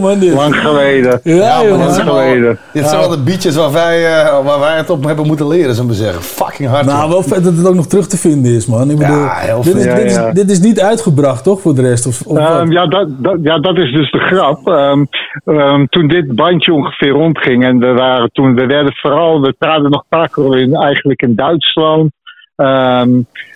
[0.05, 0.33] Man dit.
[0.33, 1.19] Lang geleden.
[1.23, 2.57] Ja, Lang zijn wel, geleden.
[2.73, 5.75] dit zijn wel de beatjes waar wij, eh, waar wij het op hebben moeten leren,
[5.75, 6.21] zullen we zeggen.
[6.21, 6.85] Fucking hard.
[6.85, 8.89] Nou, wel vet dat het ook nog terug te vinden is, man.
[8.89, 10.33] Ik bedoel, heel dit, is, dit, is, Ja, ja.
[10.33, 12.05] dit is niet uitgebracht, toch, voor de rest?
[12.05, 12.37] Of?
[12.37, 14.67] Ehm, ja, dat, dat, ja, dat is dus de grap.
[14.67, 15.05] Ehm,
[15.45, 19.91] ehm, toen dit bandje ongeveer rondging en we waren toen, we werden vooral, we traden
[19.91, 22.11] nog vaker in, eigenlijk in Duitsland.
[22.55, 23.09] Ehm,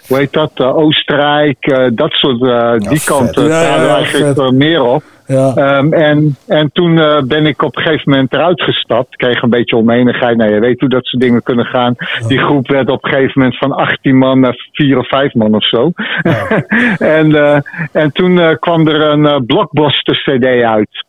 [0.07, 0.51] hoe heet dat?
[0.55, 5.03] Eh, Oostenrijk, eh, dat soort, eh, die kant eh, Ja, ja, eigenlijk meer op.
[5.27, 5.53] ja.
[5.55, 6.95] Ehm, en, en toen
[7.27, 9.15] ben ik op een gegeven moment eruit gestapt.
[9.15, 10.37] Kreeg een beetje oneenigheid.
[10.37, 11.95] Nou, je weet hoe dat soort dingen kunnen gaan.
[12.27, 15.55] Die groep werd op een gegeven moment van 18 man naar 4 of 5 man
[15.55, 15.91] of zo.
[17.17, 21.07] en, en toen kwam er een Blockbuster CD uit.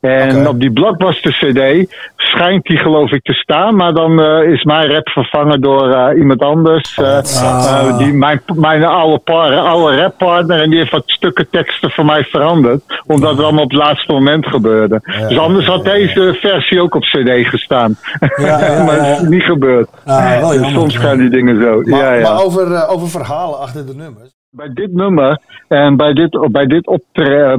[0.00, 3.76] En op die Blockbuster CD schijnt die geloof ik te staan.
[3.76, 6.98] Maar dan eh, is mijn rap vervangen door eh, iemand anders.
[6.98, 10.60] eh, eh, die, mijn, mijn oude, par, oude rappartner.
[10.60, 12.82] En die heeft wat stukken teksten voor mij veranderd.
[13.06, 15.00] Omdat het allemaal op het laatste moment gebeurde.
[15.28, 17.96] Dus anders had deze versie ook op CD gestaan.
[18.86, 19.88] maar dat is niet gebeurd.
[20.04, 21.80] Ah, wel Dus soms gaan die dingen zo.
[21.80, 22.22] Maar, ja, ja.
[22.32, 24.38] maar over, over verhalen achter de nummers.
[24.50, 26.84] Bij dit nummer en bij, dit, bij, dit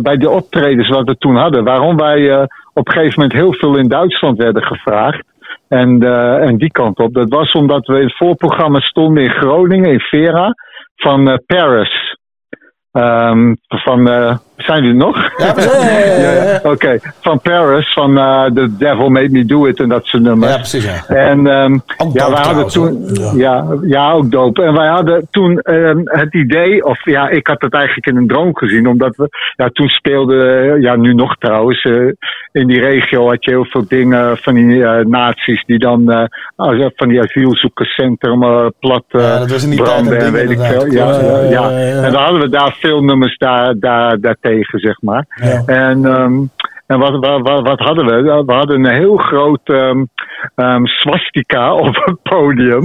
[0.02, 3.54] bij de optredens wat we toen hadden, waarom wij eh, op een gegeven moment heel
[3.54, 5.24] veel in Duitsland werden gevraagd.
[5.68, 7.14] En, eh, en die kant op.
[7.14, 10.54] Dat was omdat we in het voorprogramma stonden in Groningen, in Vera,
[10.96, 12.18] van eh, Paris.
[12.92, 14.06] Ehm, van,
[14.64, 15.16] zijn jullie nog?
[15.38, 20.06] Ja, ja, Oké, van Paris, van eh, The Devil Made Me Do It en dat
[20.06, 20.52] soort nummers.
[20.52, 21.16] Ja, precies, ja.
[21.16, 23.66] En ehm, Ook ja, wij hadden trouwens, toen, ja.
[23.82, 24.64] Ja, ook dope.
[24.64, 28.28] En wij hadden toen ehm, het idee, of ja, ik had het eigenlijk in een
[28.28, 31.94] droom gezien, omdat we, ja, toen speelden, ja, nu nog trouwens, eh,
[32.52, 36.90] in die regio had je heel veel dingen van die eh, nazi's die dan eh,
[36.96, 40.60] van die asielzoekerscentrum eh, plat eh, Ja, dat was in die branden ding weet ik
[40.60, 40.86] veel.
[40.86, 41.20] Ja,
[41.50, 41.70] Ja.
[42.06, 44.20] En dan hadden we daar veel nummers daar, daar,
[44.60, 45.26] zeg maar.
[45.66, 46.34] En, ehm,
[46.92, 48.44] en wat, wat, wat, hadden we?
[48.46, 50.04] We hadden een heel groot ehm,
[50.56, 52.84] ehm, swastika op het podium.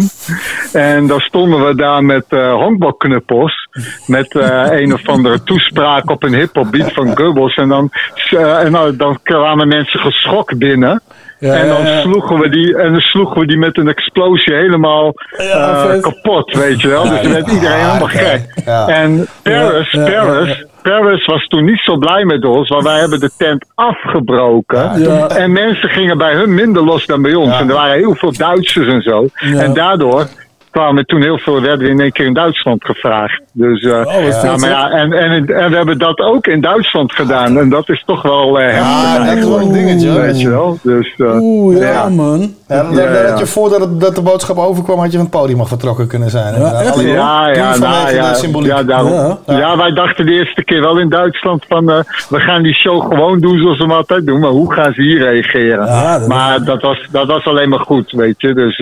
[0.72, 3.68] En dan stonden we daar met eh honkbalknuppels.
[4.06, 7.54] Met eh, een of andere toespraak op een hip-hop beat van Gubbels.
[7.54, 7.90] En dan,
[8.30, 11.00] eh, en dan, dan kwamen mensen geschokt binnen.
[11.38, 12.00] Ja, en dan ja, ja.
[12.00, 16.80] sloegen we die en dan sloegen we die met een explosie helemaal eh, kapot, weet
[16.80, 17.08] je wel.
[17.08, 18.62] Dus dan werd iedereen helemaal gek.
[18.64, 18.86] Ja.
[18.88, 22.84] En Paris, Ja, ja, ja, Paris, Paris was toen niet zo blij met ons, want
[22.84, 25.00] wij hebben de tent afgebroken.
[25.00, 25.28] Ja.
[25.28, 27.58] En mensen gingen bij hun minder los dan bij ons.
[27.58, 29.28] En er waren heel veel Duitsers en zo.
[29.34, 29.60] Ja.
[29.60, 30.26] En daardoor
[30.76, 33.40] kwamen toen heel veel, werden we in één keer in Duitsland gevraagd.
[33.52, 37.12] Dus, eh, vet, ja, maar ja, en, en, en we hebben dat ook in Duitsland
[37.12, 37.58] gedaan.
[37.58, 39.16] En dat is toch wel eh heftig.
[39.16, 40.12] Ja, dat is wel een dingetje.
[40.20, 40.78] Weet je wel.
[40.82, 42.08] Dus, eh, Oeh, ja, ja.
[42.08, 42.54] man.
[42.68, 43.28] Ja, Ja, ja.
[43.28, 46.06] had je voordat het- dat de boodschap overkwam, had je van het podium al vertrokken
[46.08, 46.54] kunnen zijn.
[46.54, 47.14] echt, Alleen hoor.
[47.14, 48.34] Ja, ja, nou, ja,
[48.64, 49.12] ja, daarom.
[49.12, 49.38] Ja.
[49.46, 49.76] Ja.
[49.76, 53.40] wij dachten de eerste keer wel in Duitsland van eh, we gaan die show gewoon
[53.40, 55.86] doen zoals we hem altijd doen, maar hoe gaan ze hier reageren?
[55.86, 58.54] Ja, dat- maar dat was, dat was alleen maar goed, weet je.
[58.54, 58.76] Dus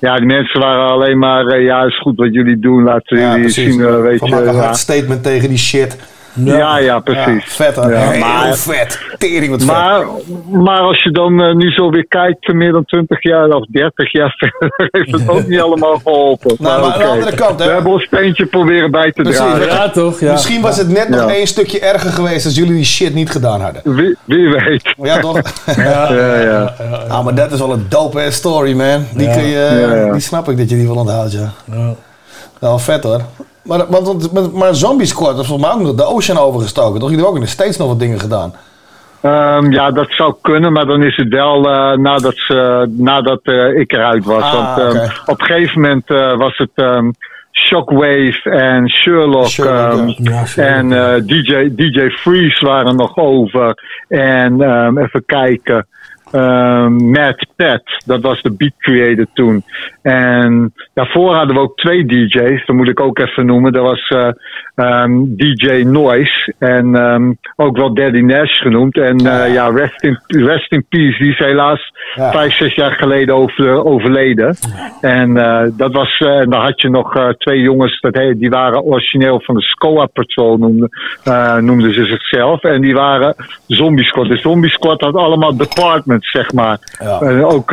[0.00, 3.48] ja, die mensen waren alleen maar, eh, ja, is goed wat jullie doen, laten jullie
[3.48, 4.34] zien, eh, weet Van je.
[4.34, 5.96] een hard statement tegen die shit.
[6.34, 7.56] Ja, ja, precies.
[7.56, 7.90] Ja, vet hoor.
[7.92, 9.00] Ja, Heel maar- vet.
[9.18, 9.70] Tering wat vet.
[9.70, 10.04] Maar,
[10.50, 14.12] maar als je dan eh, nu zo weer kijkt, meer dan 20 jaar of 30
[14.12, 16.56] jaar verder, heeft het ook niet allemaal geholpen.
[16.58, 17.66] Nou, maar aan de andere kant, hè.
[17.66, 19.66] We hebben ons steentje proberen bij te Precies, dragen.
[19.66, 20.20] Ja, toch?
[20.20, 20.32] Ja.
[20.32, 21.34] Misschien was het net nog Ja.
[21.34, 23.80] één stukje erger geweest als jullie die shit niet gedaan hadden.
[23.96, 24.94] Wie, wie weet.
[25.02, 25.40] Ja, toch?
[25.76, 26.74] Ja, ja.
[27.08, 29.06] Ah, maar dat is wel een dope story, man.
[29.14, 29.34] Die, Ja.
[29.34, 30.12] kun je, Ja, ja.
[30.12, 31.52] die snap ik dat je die wel onthoudt, ja.
[32.62, 33.20] Wel vet hoor.
[33.62, 37.00] Maar, want, want- maar, maar Zombie Squad is volgens mij ook nog de Ocean overgestoken.
[37.00, 37.10] Toch?
[37.10, 38.54] Jullie hebben ook in de States nog wat dingen gedaan.
[39.20, 43.78] Ehm, ja, dat zou kunnen, maar dan is het wel eh, nadat, ze, nadat eh,
[43.80, 44.42] ik eruit was.
[44.42, 47.10] Ah, Want ehm, op een gegeven moment eh, was het ehm,
[47.52, 50.14] Shockwave en Sherlock, Sherlock, ehm, ja.
[50.16, 53.74] Ja, Sherlock, en eh, DJ, DJ Freeze waren nog over.
[54.08, 55.86] En ehm, even kijken.
[56.32, 59.64] Ehm Matt Pet, dat was de beat creator toen.
[60.02, 63.72] En daarvoor hadden we ook twee DJ's, dat moet ik ook even noemen.
[63.72, 64.28] Dat was eh,
[64.74, 68.98] ehm, DJ Noise en ehm, ook wel Daddy Nash genoemd.
[68.98, 72.30] En eh, ja, rest, in, rest in peace, die is helaas Ja.
[72.30, 74.56] vijf, zes jaar geleden over, overleden.
[75.00, 78.82] En eh, dat was, eh, en dan had je nog twee jongens, dat, die waren
[78.82, 80.90] origineel van de SCOA Patrol, noemden,
[81.64, 82.62] noemden ze zichzelf.
[82.62, 83.34] En die waren
[83.66, 84.28] Zombie Squad.
[84.28, 86.78] De Zombie Squad had allemaal departments, zeg maar.
[87.00, 87.18] Ja.
[87.20, 87.70] En ook,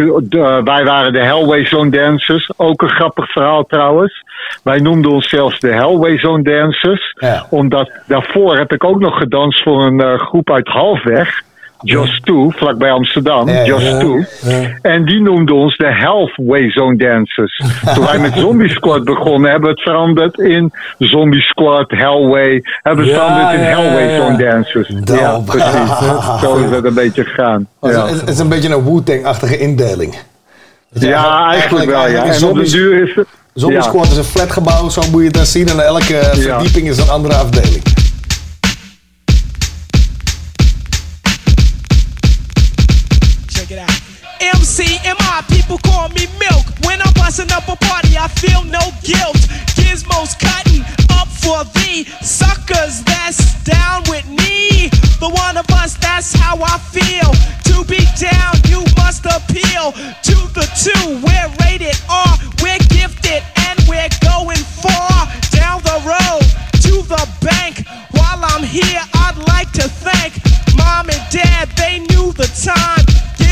[0.63, 2.51] wij waren de Hellway Zone Dancers.
[2.57, 4.23] Ook een grappig verhaal trouwens.
[4.63, 6.88] Wij noemden ons zelfs de Hellway Zone Dancers.
[7.13, 7.45] Ja.
[7.49, 11.47] Omdat daarvoor heb ik ook nog gedanst voor een eh, groep uit Halfweg.
[11.81, 13.49] Just Two, vlakbij Amsterdam.
[13.49, 13.65] Ja.
[13.65, 13.99] Just Ja.
[13.99, 14.23] Two.
[14.41, 14.77] Ja.
[14.81, 17.63] En die noemden ons de Halfway Zone Dancers.
[17.95, 22.61] Toen wij met Zombie Squad begonnen, hebben we het veranderd in Zombie Squad, Hellway.
[22.81, 24.15] Hebben we het veranderd in Hellway.
[24.15, 24.87] Zone Dancers.
[24.87, 25.19] Dope.
[25.19, 26.41] Ja, precies.
[26.41, 27.67] Zo is het een beetje gegaan.
[27.79, 30.17] Het, is, een beetje een Wu-Tang-achtige indeling.
[30.91, 32.07] Ja eigenlijk wel.
[32.07, 32.23] Ja.
[32.23, 33.27] En op Zombie, de duur is het...
[33.59, 33.83] Zombie ja.
[33.83, 35.67] Squad is een flatgebouw, zo moet je het dan zien.
[35.67, 37.83] En elke verdieping is een andere afdeling.
[43.45, 44.01] Check it out.
[44.39, 46.65] MC and my people call me Milk.
[46.81, 49.47] When I'm busting up a party, I feel no guilt.
[49.75, 50.83] Gizmos cutting
[51.19, 54.89] up for the suckers that's down with me.
[55.19, 57.31] The one of us, that's how I feel.
[57.69, 61.19] To be down, you must appeal to the two.
[61.19, 66.43] We're rated R, we're gifted, and we're going far down the road
[66.87, 67.85] to the bank.
[68.11, 70.39] While I'm here, I'd like to thank
[70.77, 72.98] mom and dad, they knew the time.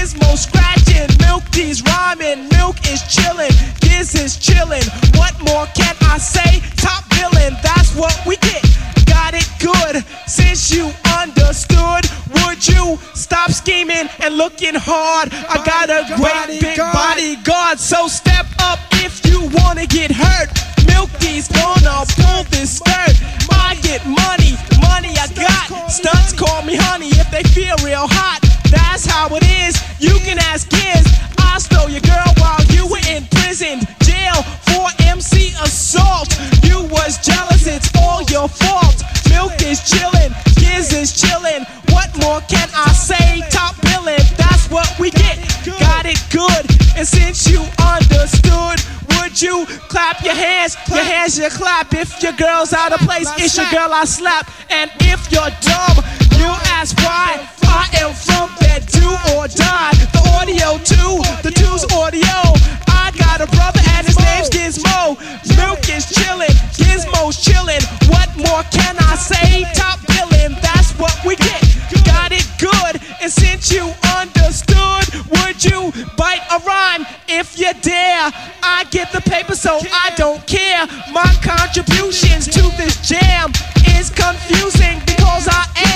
[0.07, 4.87] Gizmo scratching, Milk D's rhyming, Milk is chilling, Giz is chillin'.
[5.17, 6.61] What more can I say?
[6.77, 8.63] Top billin', that's what we get.
[9.05, 12.07] Got it good since you understood.
[12.39, 15.27] Would you stop scheming and looking hard?
[15.33, 20.47] I got a great big bodyguard, so step up if you wanna get hurt.
[20.87, 23.15] Milk D's gonna pull this skirt.
[23.51, 25.91] I get money, money I got.
[25.91, 28.39] Stunts call me honey if they feel real hot.
[28.69, 29.75] That's how it is.
[29.99, 31.07] You can ask kids.
[31.39, 36.29] I stole your girl while you were in prison, jail for MC assault.
[36.63, 37.67] You was jealous.
[37.67, 39.03] It's all your fault.
[39.29, 41.65] Milk is chillin', Giz is chillin'.
[41.91, 43.41] What more can I say?
[43.49, 44.23] Top billin'.
[44.37, 45.37] That's what we get.
[45.65, 46.63] Got it good.
[46.97, 48.79] And since you understood
[49.19, 50.75] would you clap your hands?
[50.89, 51.93] Your hands, you clap.
[51.93, 54.49] If your girl's out of place, it's your girl I slap.
[54.69, 55.97] And if you're dumb,
[56.39, 57.47] you ask why.
[57.63, 59.93] I am from bed, do or die.
[60.15, 62.55] The audio too, the two's audio.
[62.87, 65.19] I got a brother and his name's Gizmo.
[65.57, 67.83] Milk is chillin', Gizmo's chillin'.
[68.09, 69.63] What more can I say?
[69.73, 71.66] Top billing, that's what we get
[72.57, 78.31] good, and since you understood, would you bite a rhyme if you dare?
[78.63, 80.85] I get the paper, so I don't care.
[81.11, 83.51] My contributions to this jam
[83.97, 85.86] is confusing because I am.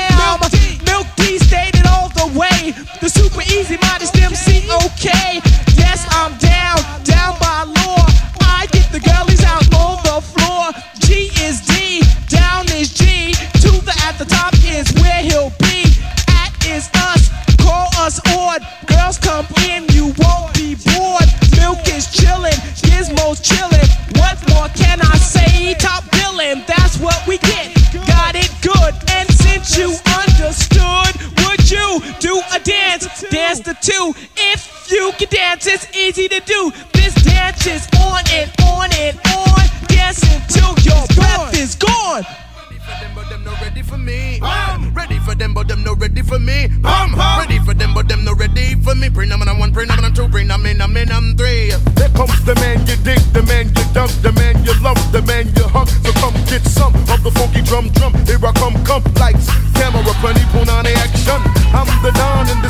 [18.12, 18.62] us awed.
[18.88, 21.30] Girls come in, you won't be bored.
[21.56, 23.90] Milk is chillin', gizmos chillin'.
[24.20, 25.74] What more can I say?
[25.76, 27.74] Top billin', that's what we get.
[28.08, 33.24] Got it good, and since you understood, would you do a dance?
[33.30, 34.14] Dance the two.
[34.36, 36.72] If you can dance, it's easy to do.
[36.94, 39.64] This dance is on and on and on.
[39.88, 42.26] Dance until your breath is gone
[42.58, 44.40] Ready for them, but them not ready for me.
[44.94, 46.68] Ready for them, but them not ready for me
[48.12, 49.08] them no ready for me.
[49.08, 51.10] Bring them and I'm one, bring them and I'm two, bring them in, I'm in,
[51.12, 51.72] I'm three.
[51.72, 55.22] Here comes the man you dig, the man you dump, the man you love, the
[55.24, 55.88] man you hug.
[56.04, 58.14] So come get some of the funky drum drum.
[58.28, 59.48] Here I come, come lights,
[59.80, 61.40] camera, plenty, punani action.
[61.72, 62.61] I'm the don in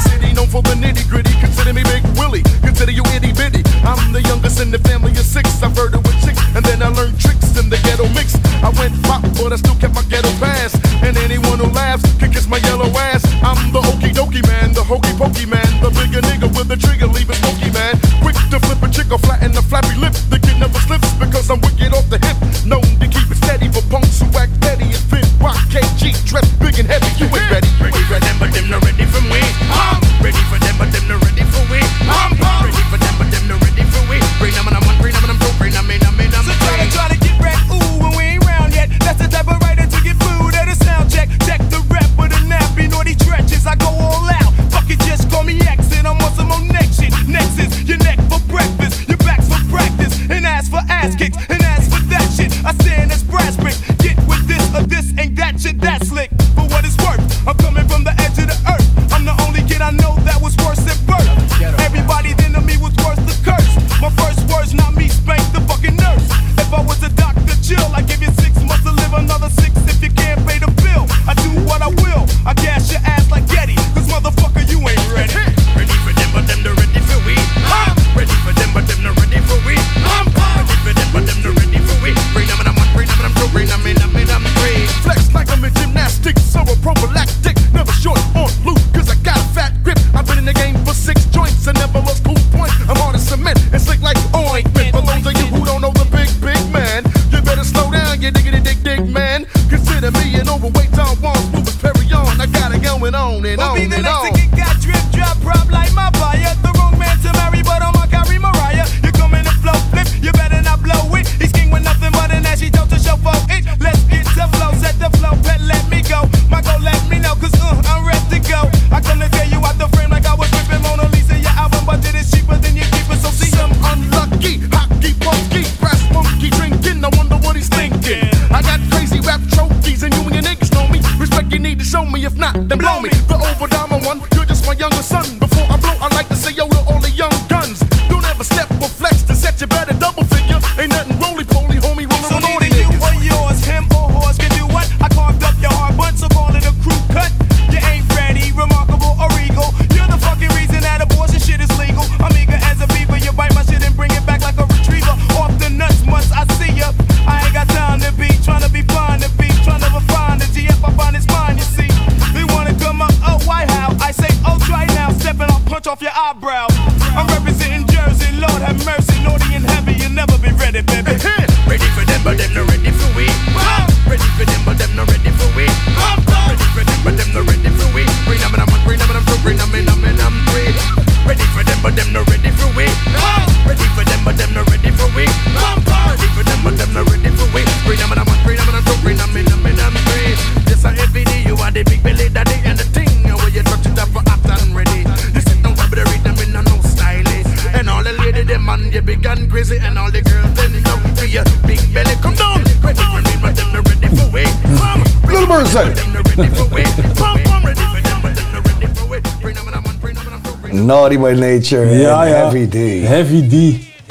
[211.62, 212.35] Nature Ja, en ja.
[212.35, 213.07] Heavy D.
[213.07, 213.53] Heavy D.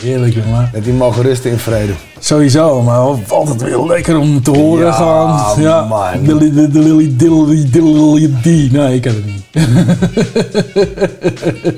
[0.03, 0.71] Heerlijk, jongen.
[0.73, 1.93] Dat die mogen rusten in vrede.
[2.19, 2.99] Sowieso, maar
[3.29, 5.63] altijd weer lekker om te horen Ja, gaan.
[5.63, 6.23] Ja, man.
[6.25, 8.73] Dilly, dilly, dilly, dilly, dilly, D.
[8.73, 9.43] Nee, ik ken het niet.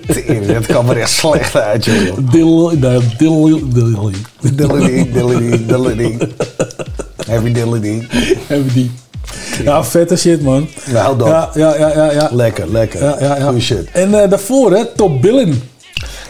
[0.07, 2.19] Tering, Dat kwam er echt slecht uit, joh.
[2.31, 4.15] Dilly, nee, dilly, dilly.
[4.41, 6.19] Dilly dilly dilly
[7.27, 8.07] Heavy dilly
[8.47, 8.91] Heavy D.
[9.65, 10.69] Ja, vette shit, man.
[10.93, 11.29] Nou, dan.
[11.29, 12.11] Ja, ja, ja, ja.
[12.13, 12.29] ja.
[12.33, 13.03] Lekker, lekker.
[13.05, 13.45] Ja, ja, ja.
[13.45, 13.89] Goeie shit.
[13.93, 15.63] En eh, daarvoor, hè, Top Billin.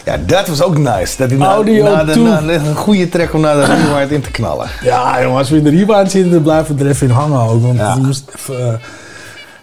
[0.05, 1.17] Ja, dat was ook nice.
[1.17, 2.23] Dat hij na, Audio na de, toe.
[2.23, 4.67] na de- een goede track om naar de rewind in te knallen.
[4.83, 7.39] Ja, jongen, als we in de rewind zitten, dan blijven we er even in hangen
[7.39, 7.61] ook.
[7.61, 7.97] Want Ja.
[8.35, 8.79] even...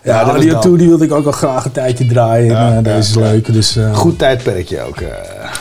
[0.03, 0.59] Ja, ja, dope.
[0.59, 2.57] 2 die wilde ik ook al graag een tijdje draaien.
[2.57, 3.53] en, eh, deze is leuk.
[3.53, 4.97] Dus, eh, Goed tijdperkje ook.
[5.01, 5.09] eh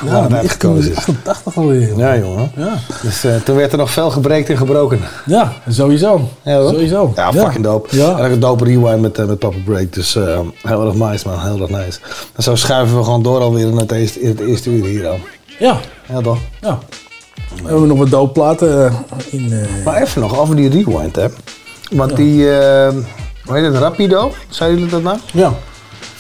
[0.06, 0.98] Ja, het echt uitgekozen is.
[0.98, 1.98] 88 alweer.
[1.98, 2.52] Ja, jongen.
[2.56, 2.74] Ja.
[3.02, 5.00] Dus eh, toen werd er nog veel gebreekt en gebroken.
[5.26, 6.30] Ja, sowieso.
[6.44, 6.68] Ja.
[6.68, 7.12] Sowieso.
[7.16, 7.44] Ja, Ja.
[7.44, 7.96] fucking dope.
[7.96, 8.18] Ja.
[8.18, 9.94] En ook een dope rewind met, met Papa Break.
[9.94, 10.14] Dus
[10.62, 11.40] heel erg nice, man.
[11.40, 12.00] Heel erg nice.
[12.36, 15.08] En zo schuiven we gewoon door alweer in het eerste, in het eerste uur hier
[15.08, 15.20] al.
[15.60, 15.78] Ja.
[16.10, 16.38] Ja, toch?
[16.62, 16.80] Ja.
[17.64, 18.94] We hebben nog wat doopplaten eh,
[19.30, 19.54] in...
[19.86, 21.26] Maar even nog over die rewind, hè.
[21.92, 22.46] Want die,
[23.50, 24.32] hoe heet het, Rapido?
[24.50, 25.18] Zeiden jullie dat nou?
[25.34, 25.54] Ja.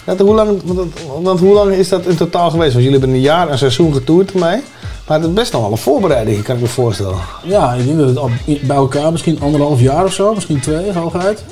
[0.05, 2.73] Ja, hoe lang, want, want hoe lang is dat in totaal geweest?
[2.73, 4.61] Want jullie hebben een jaar, een seizoen getoerd ermee.
[5.07, 7.17] Maar het is best nog wel een voorbereiding, kan ik me voorstellen.
[7.43, 8.29] Ja, ik denk dat het al
[8.61, 11.43] bij elkaar misschien anderhalf jaar of zo, misschien twee, hooguit.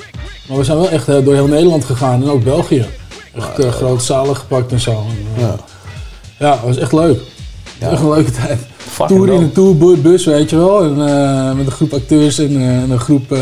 [0.48, 2.86] Maar we zijn wel echt eh, door heel Nederland gegaan en ook België.
[3.34, 4.90] Echt eh, grote zalen gepakt en zo.
[4.90, 5.48] En, eh,
[6.38, 6.52] ja.
[6.52, 7.20] het was echt leuk.
[7.78, 8.58] Echt een leuke tijd.
[9.06, 10.82] Tour in een tourbus, weet je wel.
[10.82, 10.96] En,
[11.56, 13.36] met een groep acteurs en, en een groep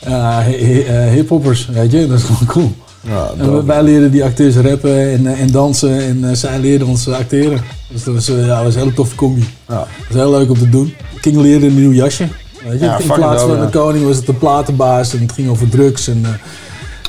[0.00, 2.06] eh eh, hi- hi- hiphoppers, weet je.
[2.06, 2.72] Dat is gewoon cool.
[3.08, 7.08] Ja, En wij leerden die acteurs rappen en, eh, en dansen en zij leerden ons
[7.08, 7.60] acteren.
[7.88, 9.44] Dus dat was, ja, dat was een hele toffe combi.
[9.68, 9.74] Ja.
[9.74, 10.94] Dat was heel leuk om te doen.
[11.20, 12.28] King leerde een nieuw jasje.
[12.68, 12.84] Weet je?
[12.86, 16.08] Ja, In plaats van de koning was het de platenbaas en het ging over drugs.
[16.08, 16.22] En,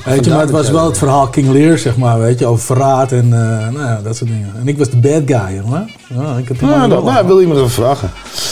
[0.06, 2.66] weet je, maar het was wel het verhaal King Lear, zeg maar, weet je, over
[2.66, 4.54] verraad en eh, nou ja, dat soort dingen.
[4.60, 5.89] En ik was de bad guy, jongen.
[6.10, 8.12] Ja, ik had dat, nou, wil iemand even vragen.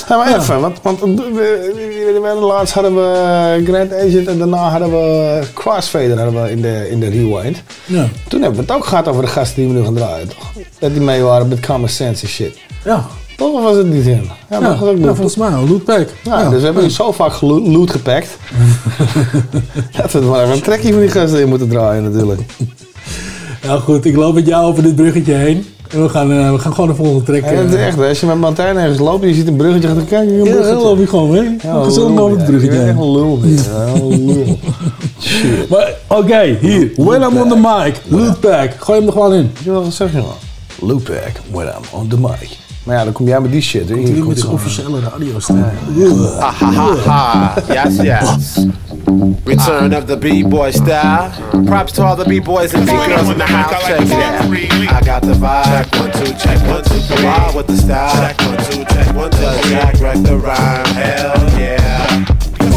[0.10, 0.38] Ja, maar Ja.
[0.38, 1.72] even, want, want we, we-
[2.14, 6.62] we- we- laatst hadden we Grand Agent en daarna hadden we Crossfader hadden we in,
[6.62, 7.62] de, in de rewind.
[7.86, 8.08] Ja.
[8.28, 10.52] Toen hebben we het ook gehad over de gasten die we nu gaan draaien, toch?
[10.80, 12.58] Dat die mee waren met Common Sense en shit.
[12.86, 13.06] Ja.
[13.40, 14.12] Toch of was het niet in?
[14.24, 15.16] Ja, Ja, maar dat was ook ja, loot.
[15.16, 16.08] volgens mij lootpack.
[16.24, 16.50] Ja, Ja.
[16.50, 18.38] Dus we hebben nu zo vaak loot gepakt.
[19.98, 22.42] dat we maar even een trekje van die gasten in moeten draaien natuurlijk.
[23.62, 25.66] Ja, goed, ik loop met jou over dit bruggetje heen.
[25.90, 27.42] En we gaan, eh, we gaan gewoon de volgende track.
[27.42, 29.56] En het is eh, echt, als je met Martijn ergens loopt en je ziet een
[29.56, 31.56] bruggetje, dan kijk je een Ja, dan loop je gewoon mee.
[31.64, 32.46] Ja, Gezellig over het ja.
[32.46, 32.88] bruggetje heen.
[32.88, 33.40] echt een lul.
[33.46, 34.58] Ja, een lul.
[35.22, 35.70] Shit.
[35.70, 36.92] Maar oké, hier.
[36.96, 38.02] When I'm on the mic.
[38.08, 38.72] Lootpack.
[38.80, 39.52] Gooi hem er gewoon in.
[39.64, 40.36] Je wat ik zeg, jongen?
[40.80, 42.58] Loopback, when I'm on the mic.
[42.84, 43.90] Maar ja, dan kom jij met die shit.
[43.90, 43.96] hè.
[43.96, 45.64] Hier met zijn officiële radiostem.
[46.40, 47.54] Ha ha ha ha.
[47.68, 48.66] Yes, yes.
[49.44, 51.30] Return of the B-boy style.
[51.66, 53.86] Props to all the B-boys and B-girls in the house.
[53.86, 54.52] Check it out.
[55.02, 55.64] I got the vibe.
[55.64, 57.24] Check one, two, check one, two, three.
[57.26, 58.12] Wild with the style.
[58.16, 59.38] Check one, two, check one, two.
[59.42, 60.86] Does Jack wreck the rhyme?
[60.96, 62.26] Hell yeah.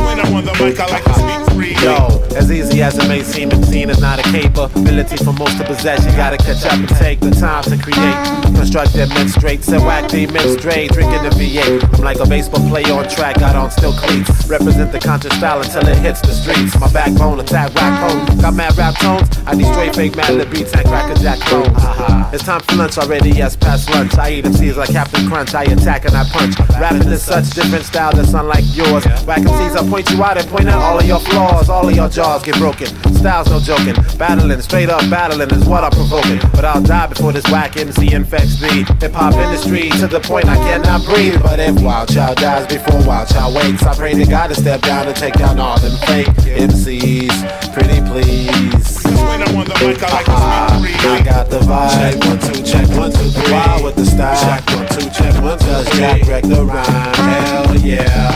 [0.07, 1.77] When I'm on the mic, I like to speak free.
[1.85, 5.57] Yo, as easy as it may seem, the scene is not a capability for most
[5.59, 6.05] to possess.
[6.05, 8.19] You gotta catch up and take the time to create.
[8.57, 10.93] Construct them men straight, set whack the men straight.
[10.93, 11.99] Drinking the V8.
[11.99, 14.31] I'm like a baseball player on track, got on still cleats.
[14.49, 16.79] Represent the conscious style until it hits the streets.
[16.79, 18.39] My backbone, attack rap home.
[18.41, 19.29] Got mad rap tones.
[19.47, 21.69] I need straight fake Madlib beats and cracker jack clones.
[21.69, 22.31] Uh-huh.
[22.33, 24.17] It's time for lunch already, yes, past lunch.
[24.17, 25.55] I eat MCs like Captain Crunch.
[25.55, 26.59] I attack and I punch.
[26.81, 29.05] Rapping is such different style that's unlike yours.
[29.27, 31.69] Whack MCs, I point you out and point out all of your flaws.
[31.69, 32.87] All of your jaws get broken.
[33.15, 33.95] Style's no joking.
[34.17, 36.39] Battling, straight up battling is what I'm provoking.
[36.53, 38.85] But I'll die before this whack MC infects me.
[39.01, 41.43] Hip hop industry to the point I cannot breathe.
[41.43, 44.81] But if Wild Child dies before Wild Child wakes, I pray to God to step
[44.81, 47.75] down and take down all them fake MCs.
[47.75, 48.82] Pretty please.
[49.21, 50.81] When I'm on the mic, I like to speak uh-uh.
[50.81, 51.11] free.
[51.11, 51.91] I got the vibe.
[51.93, 53.53] Check one, two, check one, two, three.
[53.53, 54.39] Wild with the style.
[54.41, 57.15] Check one, two, check one, two, Does Jack wreck the rhyme?
[57.15, 58.33] Hell yeah.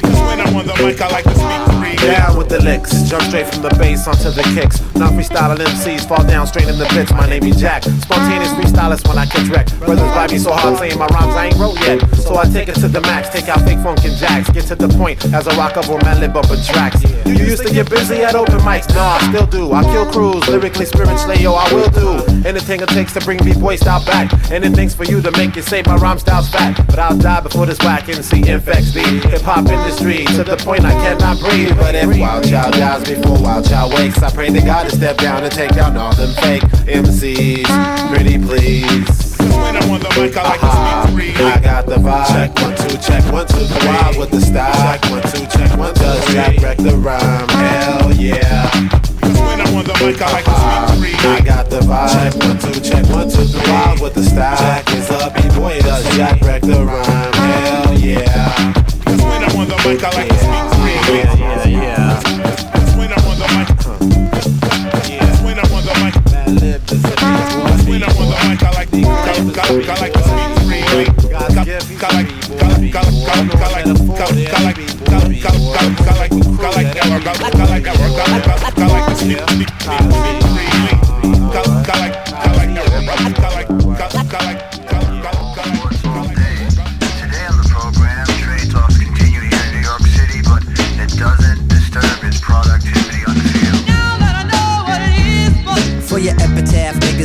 [0.00, 1.96] Cause when I'm on the mic, I like to speak free.
[2.06, 4.78] Down with the licks, jump straight from the bass onto the kicks.
[4.94, 7.10] Not freestyling MCs, fall down straight in the pits.
[7.12, 9.66] My name is Jack, spontaneous freestylist when I catch wreck.
[9.78, 12.00] Brothers vibe me so hard saying my rhymes I ain't wrote yet.
[12.16, 14.50] So I take it to the max, take out fake funk and jacks.
[14.50, 17.02] Get to the point as I rock up on my lip up a tracks.
[17.26, 19.72] You used to get busy at open mics, nah, I still do.
[19.72, 22.24] I kill crews, lyrically, spiritually, yo, I will do.
[22.48, 24.32] Anything it takes to bring B-boy style back.
[24.50, 26.74] Anything's for you to make you say my rhyme style's fat.
[26.86, 30.84] But I'll die before this whack MC infects the hip hop industry to the point
[30.84, 31.76] I cannot breathe.
[31.76, 35.18] But if Wild Child dies before Wild Child wakes, I pray to God to step
[35.18, 37.66] down and take down all them fake MCs.
[38.10, 39.35] Pretty please.
[39.54, 41.52] When I'm on the mic, I like to speak freely.
[41.52, 42.26] I got the vibe.
[42.28, 43.88] Check one, two, check one, two, three.
[43.88, 44.74] Wild with the style.
[44.74, 47.48] Check one, two, check one, two, Does Jack wreck the rhyme?
[47.48, 48.70] Hell yeah.
[49.22, 51.36] When I'm on the mic, I like to speak freely.
[51.36, 52.12] I got the vibe.
[52.12, 53.70] Check one, two, check one, two, three.
[53.70, 54.56] Wild with the style.
[54.56, 55.80] Jack is a b-boy.
[55.80, 57.32] Does Jack wreck the rhyme?
[57.34, 58.72] Hell yeah.
[59.06, 61.18] When I'm on the mic, I like to speak freely.
[61.18, 61.35] Yeah, yeah.
[84.32, 84.75] Like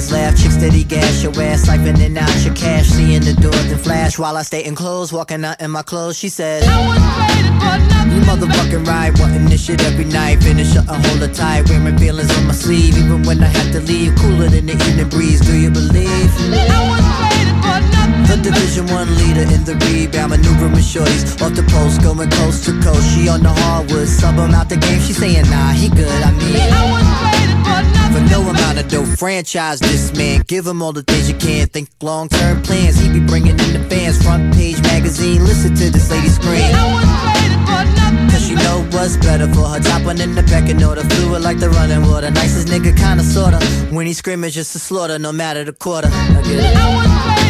[0.01, 3.77] niggas laugh, chicks steady gas your ass, siphoning out your cash, seeing the door then
[3.77, 6.17] flash while I stay in clothes, walking out in my clothes.
[6.17, 11.33] She said, You motherfucking right, wanting this shit every night, finish up and hold it
[11.33, 14.73] tight, wearing feelings on my sleeve, even when I have to leave, cooler than the
[14.73, 15.41] evening breeze.
[15.41, 16.31] Do you believe?
[18.27, 22.79] The Division One leader in the rebound, maneuvering shorties off the post, going coast to
[22.81, 23.03] coast.
[23.13, 25.01] She on the hardwood, sub him out the game.
[25.01, 26.07] She saying, Nah, he good.
[26.07, 27.60] I mean.
[28.13, 30.43] For no amount of dough, franchise this man.
[30.47, 31.67] Give him all the things you can.
[31.67, 32.97] Think long term plans.
[32.99, 34.21] He be bringing in the fans.
[34.21, 35.43] Front page magazine.
[35.45, 36.71] Listen to this lady scream.
[38.29, 39.79] Cause she know what's better for her.
[39.79, 41.03] Top one in the pecking order.
[41.03, 42.29] Fluid like the running water.
[42.31, 43.59] Nicest nigga, kinda sorta.
[43.91, 46.09] When he scream, it's just a slaughter, no matter the quarter.
[46.11, 47.41] I get it.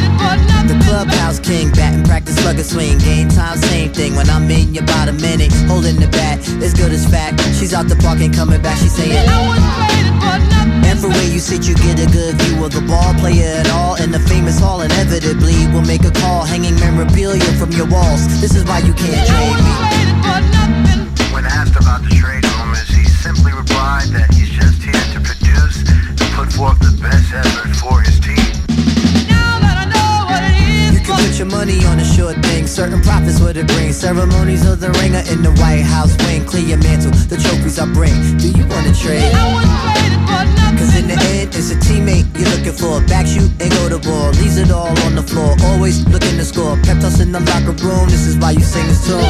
[0.72, 2.98] The clubhouse king, batting practice, slugger swing.
[3.00, 4.16] Game time, same thing.
[4.16, 7.38] When I'm in your bottom minute, holding the bat, as good as fat.
[7.58, 8.78] She's out the park, ain't coming back.
[8.78, 9.12] She's saying.
[9.12, 10.11] And for
[11.22, 13.96] where you sit, you get a good view of the ball player at all.
[13.96, 18.28] In the famous hall, inevitably will make a call, hanging memorabilia from your walls.
[18.42, 19.74] This is why you can't trade me.
[21.34, 25.86] When asked about the trade rumors, he simply replied that he's just here to produce
[25.90, 28.42] and put forth the best effort for his team.
[29.30, 32.38] Now that I know what it is You can put your money on a short
[32.46, 32.68] thing.
[32.68, 33.21] Certain profits
[33.52, 33.98] what it brings.
[33.98, 36.46] Ceremonies of the ringer in the White House wing.
[36.46, 38.38] Clear your mantle, the trophies I bring.
[38.38, 40.71] Do you wanna trade?
[40.82, 43.06] Cause in the end, it's a teammate you're looking for.
[43.06, 44.34] Back shoot and go to ball.
[44.42, 45.54] Leaves it all on the floor.
[45.70, 46.74] Always looking to score.
[46.82, 48.10] Pep us in the locker room.
[48.10, 49.22] This is why you sing this tune.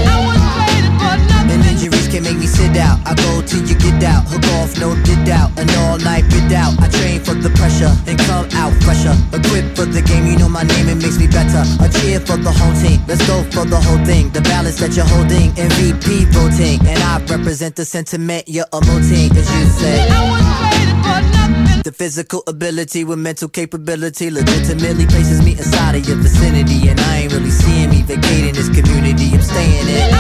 [1.52, 3.04] And injuries can make me sit out.
[3.04, 4.32] I go till you get out.
[4.32, 5.52] Hook off, no did out.
[5.60, 6.72] An all night bid out.
[6.80, 9.12] I train for the pressure and come out fresher.
[9.36, 11.68] Equipped for the game, you know my name, it makes me better.
[11.84, 13.04] A cheer for the whole team.
[13.12, 14.32] Let's go for the whole thing.
[14.32, 15.52] The balance that you're holding.
[15.60, 16.80] MVP voting.
[16.88, 21.41] And I represent the sentiment you're emoting, as you say.
[21.84, 26.90] The physical ability with mental capability legitimately places me inside of your vicinity.
[26.90, 29.34] And I ain't really seeing me vacating this community.
[29.34, 30.14] I'm staying in.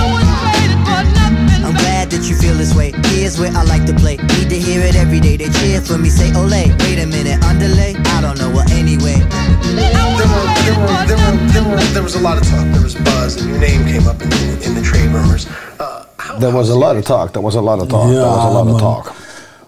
[1.61, 2.91] I'm glad that you feel this way.
[3.13, 4.17] Here's where I like to play.
[4.17, 5.37] Need to hear it every day.
[5.37, 6.49] They cheer for me, say ole.
[6.49, 7.93] Wait a minute, underlay?
[8.09, 8.49] I don't know.
[8.49, 9.21] Well, anyway.
[9.21, 12.65] There, were, there, were, there, were, there, were, there was a lot of talk.
[12.73, 15.45] There was buzz, and your name came up in, in, in the trade rumors.
[15.77, 16.09] Uh,
[16.39, 17.33] There was a lot of talk.
[17.33, 18.09] There was a lot of talk.
[18.09, 18.75] Ja, there was a lot man.
[18.75, 19.15] of talk.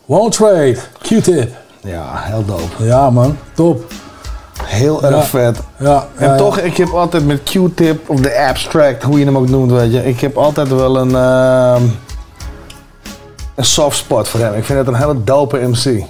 [0.07, 0.81] Won't trade.
[1.03, 1.53] Q-tip.
[1.83, 2.83] Ja, heel dope.
[2.85, 3.37] Ja, man.
[3.53, 3.91] Top.
[4.63, 5.59] Heel erg vet.
[5.79, 9.37] Ja, En ja, toch, ik heb altijd met Q-tip of de abstract, hoe je hem
[9.37, 10.05] ook noemt, weet je.
[10.05, 11.83] Ik heb altijd wel een, ehm,
[13.55, 14.53] een soft spot voor hem.
[14.53, 16.03] Ik vind het een hele dope MC.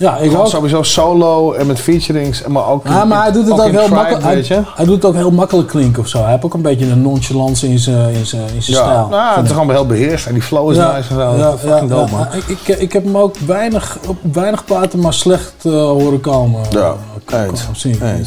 [0.00, 0.46] Ja, ik ook.
[0.46, 3.70] sowieso solo en met featurings, maar ook Ja, in- maar hij doet het ook ook
[3.70, 4.22] heel makkelijk.
[4.48, 6.18] Hij, hij doet het ook heel makkelijk klinken of zo.
[6.22, 9.08] Hij heeft ook een beetje een nonchalance in zijn in zijn in zijn Ja, stijl.
[9.08, 11.36] nou, het is gewoon heel beheerst en die flow is Ja, nice en zo.
[11.36, 12.26] ja, fucking ja, dope, man.
[12.32, 16.60] Ik, ik, ik heb hem ook weinig, op weinig platen maar slecht eh, horen komen.
[16.70, 16.94] Ja,
[17.26, 17.42] Eh,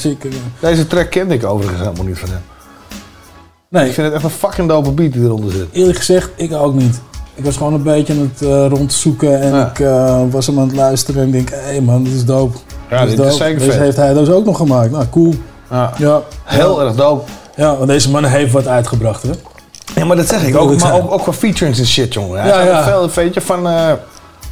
[0.03, 2.41] ik, eh, Deze track kende ik overigens helemaal niet van hem.
[3.69, 3.87] Nee.
[3.87, 5.67] Ik vind het echt een fucking dope beat die eronder zit.
[5.71, 7.01] Eerlijk gezegd, ik ook niet.
[7.35, 9.67] Ik was gewoon een beetje aan het eh, rondzoeken en Ja.
[9.69, 12.57] ik eh, was hem aan het luisteren en ik denk, hé man, dit is dope.
[12.89, 13.31] Ja, Dit is dope.
[13.31, 13.73] zeker vet.
[13.79, 14.91] heeft hij dus ook nog gemaakt.
[14.91, 15.33] Nou, cool.
[15.71, 15.91] Ja.
[15.97, 16.21] Ja.
[16.43, 17.29] Heel erg dope.
[17.55, 19.29] Ja, want deze man heeft wat uitgebracht, hè?
[19.95, 20.77] Ja, maar dat zeg ik ook.
[20.79, 22.39] Maar ook, ook qua featurings en shit, jongen.
[22.39, 22.83] Hij Ja, ja, ja.
[22.83, 23.91] veel, weet je, van eh,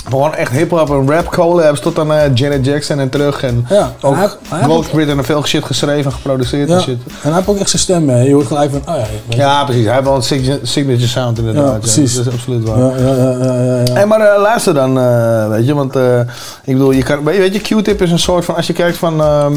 [0.09, 3.43] gewoon echt hip-hop en rap collabs tot aan Janet Jackson en terug.
[3.43, 6.75] En Ja, ook hij- hij heeft Ghost en veel shit geschreven en geproduceerd Ja.
[6.75, 6.97] en shit.
[7.05, 8.27] En hij heeft ook echt zijn stem mee.
[8.27, 8.99] Je hoort gelijk van, oh
[9.29, 9.35] ja.
[9.37, 9.83] Ja, precies.
[9.85, 10.23] Hij heeft wel een
[10.67, 11.71] signature, sound inderdaad.
[11.73, 12.15] Ja, precies.
[12.15, 12.77] Dat is absoluut waar.
[12.77, 13.93] Ja, ja, ja, ja, ja, ja.
[13.93, 16.19] Hey, maar eh, luister dan, eh, weet je, want eh,
[16.63, 18.73] ik bedoel, je kan, weet je, weet je, Q-tip is een soort van, als je
[18.73, 19.53] kijkt van ehm,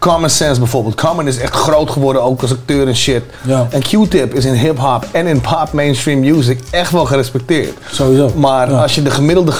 [0.00, 0.94] Common Sense bijvoorbeeld.
[0.94, 3.22] Common is echt groot geworden, ook als acteur en shit.
[3.42, 3.66] Ja.
[3.70, 7.72] En Q-tip is in hip-hop en in pop mainstream music echt wel gerespecteerd.
[7.90, 8.30] Sowieso.
[8.34, 8.82] Maar Ja.
[8.82, 9.52] als je de gemiddelde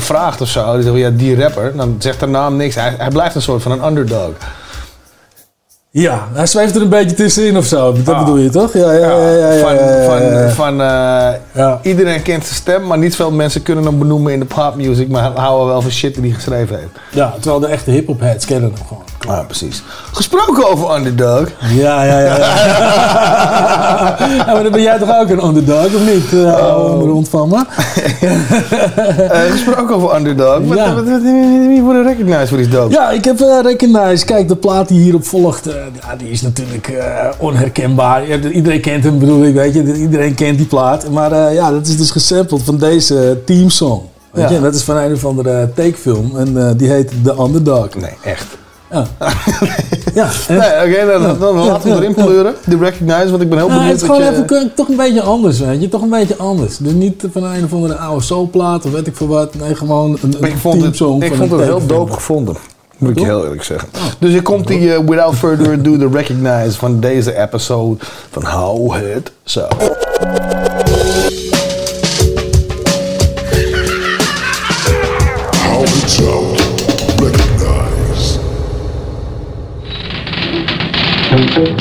[0.00, 2.74] vraagt of zo, die zegt, ja, die rapper, dan zegt de naam niks.
[2.74, 4.30] Hij, hij blijft een soort van een underdog.
[5.94, 7.92] Ja, hij zweeft er een beetje tussenin of zo.
[8.02, 8.18] Dat Ah.
[8.20, 8.72] bedoel je toch?
[8.72, 9.30] Ja, ja, ja.
[9.30, 13.62] ja, ja, van, ja, van, van eh, iedereen kent zijn stem, maar niet veel mensen
[13.62, 16.88] kunnen hem benoemen in de popmuziek, maar houden wel van shit die hij geschreven heeft.
[17.10, 19.02] Ja, terwijl de echte hip-hop heads kennen hem gewoon.
[19.36, 19.82] Ja, precies.
[20.12, 21.48] Gesproken over underdog.
[21.74, 22.36] Ja, ja, ja.
[24.52, 26.32] maar dan ben jij toch ook een underdog, of niet?
[26.32, 27.02] Uh, Oh.
[27.02, 27.64] Rond van me.
[29.32, 30.58] Eh, gesproken over underdog.
[30.64, 31.22] Wat, wat, wat,
[31.66, 32.92] wie wordt recognized voor die dope?
[32.94, 34.24] Ja, ik heb eh Recognize.
[34.24, 35.66] Kijk, de plaat die hierop volgt,
[36.00, 38.28] ja, die is natuurlijk eh, onherkenbaar.
[38.28, 39.94] Ja, iedereen kent hem, bedoel ik, weet je.
[39.94, 41.10] Iedereen kent die plaat.
[41.10, 44.00] Maar eh, ja, dat is dus gesampled van deze teamsong.
[44.30, 44.54] Weet Ja.
[44.54, 46.36] je, dat is van een of andere takefilm.
[46.36, 47.88] En eh, die heet The Underdog.
[47.94, 48.46] Nee, echt.
[48.90, 49.06] Ja.
[50.14, 52.54] ja, Nee, oké, dan, dan laten we erin pleuren.
[52.66, 53.92] Die recognize, want ik ben heel Ja, benieuwd.
[53.92, 55.88] het is gewoon je- even toch een beetje anders, weet je.
[55.88, 56.76] Toch een beetje anders.
[56.76, 59.54] Dus niet van een of andere oude soulplaat of weet ik veel wat.
[59.54, 62.56] Nee, gewoon een, een ik vond het, ik vond het heel dope gevonden.
[63.02, 63.88] Moet ik je heel eerlijk zeggen.
[64.18, 67.96] Dus hier komt die, eh, without further ado, de recognize van deze episode
[68.30, 69.68] van Hou het zo.
[75.62, 76.60] How it's out.
[77.20, 78.38] Recognize.
[81.30, 81.72] When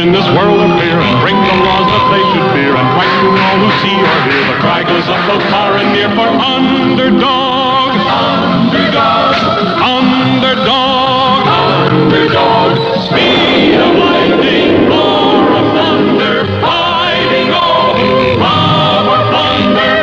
[0.00, 3.58] in this world appear and bring the laws that they should fear and frighten all
[3.60, 8.00] who see or hear, the cry goes up both far and near for underdog.
[8.08, 9.36] Underdog.
[9.76, 11.44] Underdog.
[11.92, 12.80] Underdog.
[13.04, 20.00] Speed of lightning, roar of thunder, fighting all who love or plunder.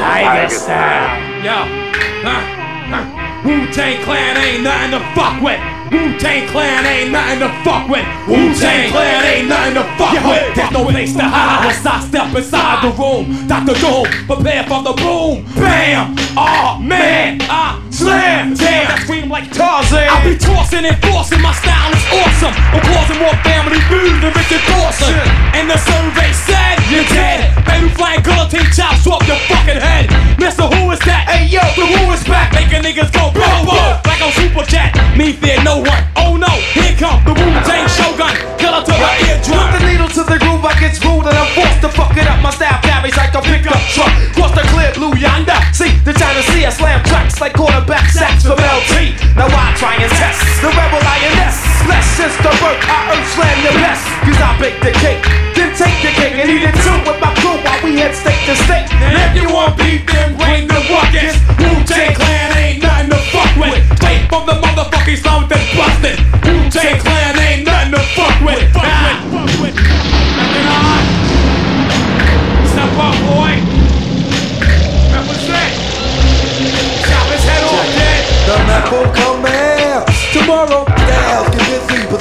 [0.00, 1.21] Tiger style.
[3.82, 3.88] Yo.
[3.88, 3.98] Huh.
[3.98, 4.02] Huh.
[4.02, 5.58] Wu-Tang Clan ain't nothing to fuck with.
[5.90, 8.06] Wu-Tang Clan ain't nothing to fuck with.
[8.28, 10.54] Wu-Tang Clan ain't nothing to fuck with.
[10.54, 13.26] There's no place to hide once I step inside the room.
[13.50, 13.74] Dr.
[13.82, 15.44] Doom, prepare for the boom.
[15.58, 16.14] Bam!
[16.38, 18.54] Oh man, I slam.
[18.54, 20.08] Damn, I scream like Tarzan.
[20.08, 21.42] I be tossing and forcing.
[21.42, 22.54] My style is awesome.
[22.72, 25.12] I'm causing more family feud than Richard Dawson.
[25.58, 27.52] And the survey said you're dead.
[27.66, 30.08] Baby flying guillotine chops off your fucking head.
[30.38, 31.28] Mister, who is that?
[31.28, 33.21] Hey yo, the Wu is back, making niggas go
[34.22, 34.94] boom boom like on Super Jet.
[35.16, 36.04] Me fear no one.
[36.16, 38.34] Oh no, here come the Wu Tang Shogun.
[38.58, 39.58] Killer to the eardrum.
[39.58, 42.26] Put the needle to the groove, I get screwed and I'm forced to fuck it
[42.26, 42.40] up.
[42.42, 44.12] My style carries like a pickup truck.
[44.34, 45.58] Cross the clear blue yonder.
[45.72, 48.01] See the China Sea, I slam tracks like quarterback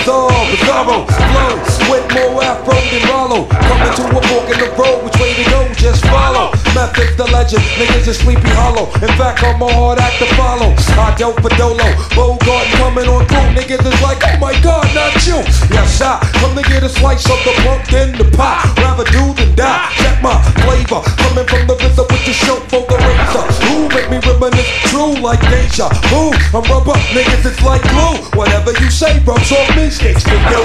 [0.01, 1.05] busy, bizarre, bizarro.
[1.07, 3.47] Flow with more afro than Rollo.
[3.47, 5.67] Coming to a fork in the road, which way to go?
[5.75, 6.51] Just follow.
[6.73, 8.87] Methods the legend, niggas is sleepy hollow.
[9.01, 10.73] In fact, I'm a hard act to follow.
[10.97, 11.85] I dope for Dolo,
[12.15, 13.49] Bogart coming on through.
[13.57, 15.37] Niggas is like, oh my god, not you.
[15.73, 18.61] Yes, I come to get a slice of the pumpkin, the pie.
[18.77, 19.89] Rather do than die.
[19.99, 23.45] Check my flavor, coming from the RZA with the show for the razor.
[23.67, 26.31] Who make me reminisce true like deja vu?
[26.55, 28.15] I'm rubber, niggas it's like glue.
[28.37, 30.63] Whatever you say, rubs off me, sticks to you.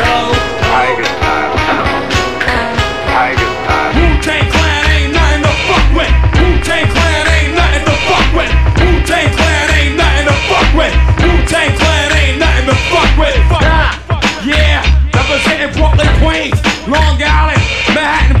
[0.00, 1.52] Tiger style.
[3.12, 3.92] Tiger style.
[3.92, 6.12] Wu-Tang Clan ain't nothing to fuck with.
[6.40, 8.52] Wu-Tang Clan ain't nothing to fuck with.
[8.80, 10.94] Wu-Tang Clan ain't nothing to fuck with.
[11.20, 13.36] Wu-Tang Clan ain't nothing to fuck with.
[13.60, 13.92] Nah.
[14.40, 14.80] Yeah,
[15.12, 16.58] representing Brooklyn, Queens,
[16.88, 17.60] Long Island,
[17.92, 18.40] Manhattan,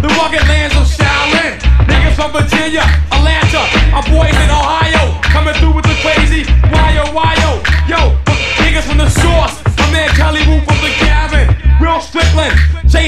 [0.00, 1.58] the rugged lands of Shaolin.
[1.90, 4.93] Niggas from Virginia, Atlanta, our boys in Ohio,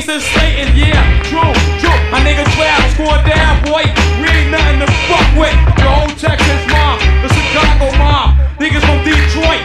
[0.03, 1.99] Strickland, Jason Slayton, yeah, true, true.
[2.11, 3.85] My nigga Travis going down, boy.
[4.21, 5.57] We ain't nothing to fuck with.
[5.77, 9.63] The whole Texas mob, the Chicago mob, niggas from Detroit,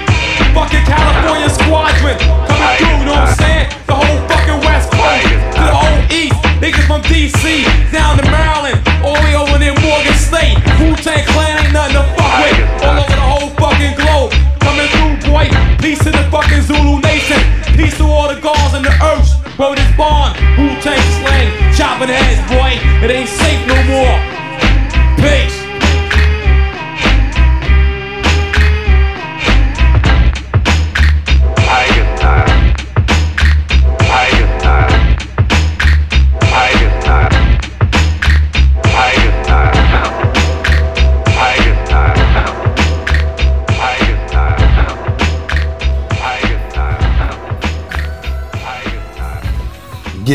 [0.56, 2.18] fucking California squadron,
[2.48, 3.68] coming through, you know what I'm saying?
[3.88, 8.80] The whole fucking West Coast, to the whole East, niggas from DC, down to Maryland,
[9.04, 10.56] all the way over there Morgan State.
[10.80, 12.58] Wu-Tang Clan ain't nothing to fuck with.
[12.88, 14.32] All over the whole fucking globe,
[14.64, 15.52] coming through, boy.
[15.84, 17.40] Peace to the fucking Zulu Nation.
[17.76, 19.36] Peace to all the gods and the earths.
[19.58, 20.21] Word is born.
[22.10, 22.72] Heads, boy.
[23.06, 23.91] It ain't safe no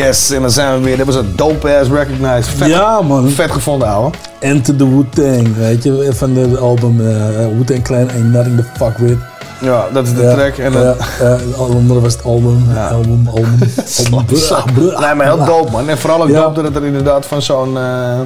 [0.05, 0.97] Yes, en dan zijn we weer.
[0.97, 2.47] Dat was een dope-ass recognized.
[2.57, 3.29] Vet, Ja, man.
[3.31, 4.11] Vet gevonden, ouwe.
[4.39, 7.17] Enter the Wu-Tang, weet je, van de album eh,
[7.57, 9.19] Wu-Tang Clan Ain't Nothing to Fuck With.
[9.61, 10.57] Ja, dat is de Ja, track.
[10.57, 13.59] En ja, dan, ja, de andere was het album, album, album,
[14.13, 14.37] album.
[14.37, 14.57] Zo.
[15.01, 15.89] Nee, maar heel dope, man.
[15.89, 16.41] En vooral ook Ja.
[16.41, 18.21] dope dat het er inderdaad van zo'n eh,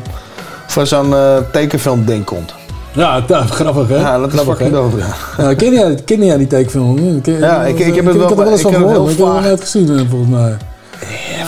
[0.67, 1.15] van zo'n
[1.53, 2.55] tekenfilm ding komt.
[2.93, 3.97] Ja, grappig hè?
[3.97, 5.45] Ja, dat is grappig, fucking dope, ja.
[5.45, 7.21] Ja, ken, jij, ken jij die tekenfilm?
[7.21, 8.83] Ken- Ja, ik- ik heb het wel- Ik heb er wel eens ik van heb
[8.83, 9.45] het heel maar ik heb het vaag.
[9.45, 10.57] nooit gezien volgens mij.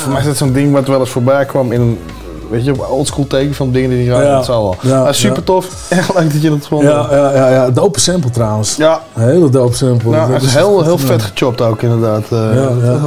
[0.03, 1.99] Voor mij is dat zo'n ding wat wel eens voorbij kwam in een,
[2.51, 4.21] weet je, oldschool tekenfilm dingen die je Ja.
[4.21, 4.77] dat zal wel.
[4.93, 5.43] Ja, Ah, super ja.
[5.45, 5.67] tof.
[5.89, 6.83] Echt leuk dat je dat vond.
[6.83, 8.77] Ja, ja, ja, ja, dope sample trouwens.
[8.77, 9.01] Ja.
[9.15, 10.11] Een hele dope sample.
[10.11, 12.23] Ja, Dat het is heel, heel vet gechopt ook inderdaad.
[12.31, 12.99] eh, Ja, ja,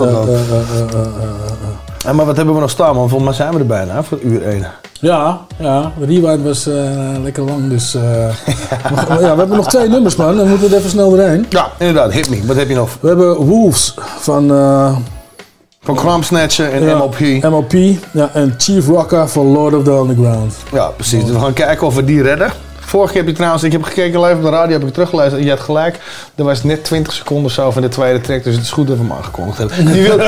[2.06, 3.10] ja, maar wat hebben we nog staan man?
[3.10, 4.66] Volgens mij zijn we er bijna voor uur 1.
[5.00, 6.74] Ja, ja, rewind was eh,
[7.24, 7.94] lekker lang, dus...
[7.94, 8.00] we,
[9.08, 10.36] ja, we hebben nog twee nummers, man.
[10.38, 11.46] Dan moeten we er even snel doorheen.
[11.50, 12.12] Ja, inderdaad.
[12.12, 12.46] Hit me.
[12.46, 12.90] Wat heb je nog?
[13.00, 14.52] We hebben Wolves van...
[14.54, 14.96] eh
[15.86, 17.20] Van Crumb Snatcher en ja, MLP.
[17.44, 17.74] MLP,
[18.12, 20.56] ja, en Chief Rocker van Lord of the Underground.
[20.72, 21.24] Ja, precies.
[21.24, 22.52] Dus we gaan kijken of we die redden.
[22.86, 25.42] Vorige keer heb je trouwens, ik heb gekeken live op de radio, heb ik teruggeluisterd.
[25.42, 26.00] En je had gelijk,
[26.36, 28.44] er was net 20 seconden zo van de tweede track.
[28.44, 29.78] Dus het is goed dat we hem aangekondigd hebben.
[29.78, 30.24] Die, die wilde,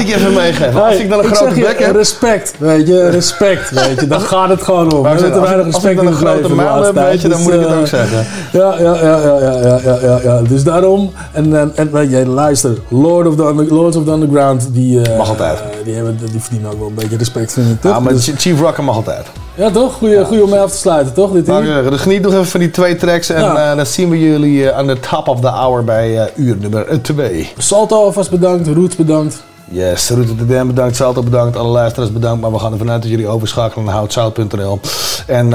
[0.00, 0.82] ik je, even meegeven.
[0.84, 1.94] Als ik dan een grote bek heb.
[1.94, 3.70] Respect, weet je, respect.
[3.70, 5.02] Weet je, Dan gaat het gewoon om.
[5.02, 7.76] Maar we zitten weinig respect in grote mijl heb, weet dan moet dus, ik het
[7.76, 8.26] ook eh, zeggen.
[8.52, 10.40] Ja, ja, ja, ja, ja, ja, ja, ja.
[10.48, 15.02] Dus daarom, en, en, en jij luister, Lord of the, Lords of the Underground, die,
[15.02, 15.58] eh, mag altijd.
[15.58, 17.82] Eh, die, hebben, die verdienen ook wel een beetje respect, vind ik?
[17.82, 19.26] Ja, nou, maar dus- Chief Rocker mag altijd.
[19.54, 19.94] Ja, toch?
[19.94, 21.32] Goeie goeie om mee af te sluiten, toch?
[21.32, 21.84] Dit Maar, hier?
[21.84, 23.70] eh, dus geniet nog even van die twee tracks en Ja.
[23.70, 27.02] eh, dan zien we jullie eh, aan de top of the hour bij uur nummer
[27.02, 27.52] 2.
[27.58, 29.42] Salto alvast bedankt, Roots bedankt.
[29.68, 32.40] Yes, Ruud de Den bedankt, Salto bedankt, alle luisteraars bedankt.
[32.40, 34.80] Maar we gaan ervan uit dat jullie overschakelen naar houtzout.nl.
[35.26, 35.48] En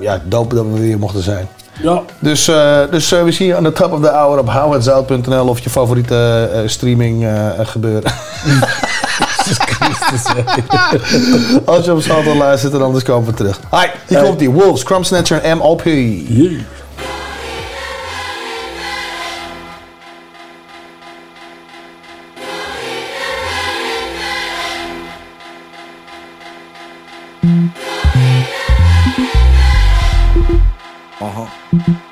[0.00, 1.48] ja, dope dat we weer mochten zijn.
[1.82, 2.02] Ja.
[2.18, 2.44] Dus,
[2.90, 6.48] dus we zien je aan de top of the hour op houhetzout.nl of je favoriete
[6.66, 7.26] streaming
[11.64, 13.60] Als je op Salto luistert en anders komen we terug.
[13.70, 15.84] Hi, hier komt die Wolves, Crumb Snatcher en MLP.
[31.20, 32.05] Uh huh.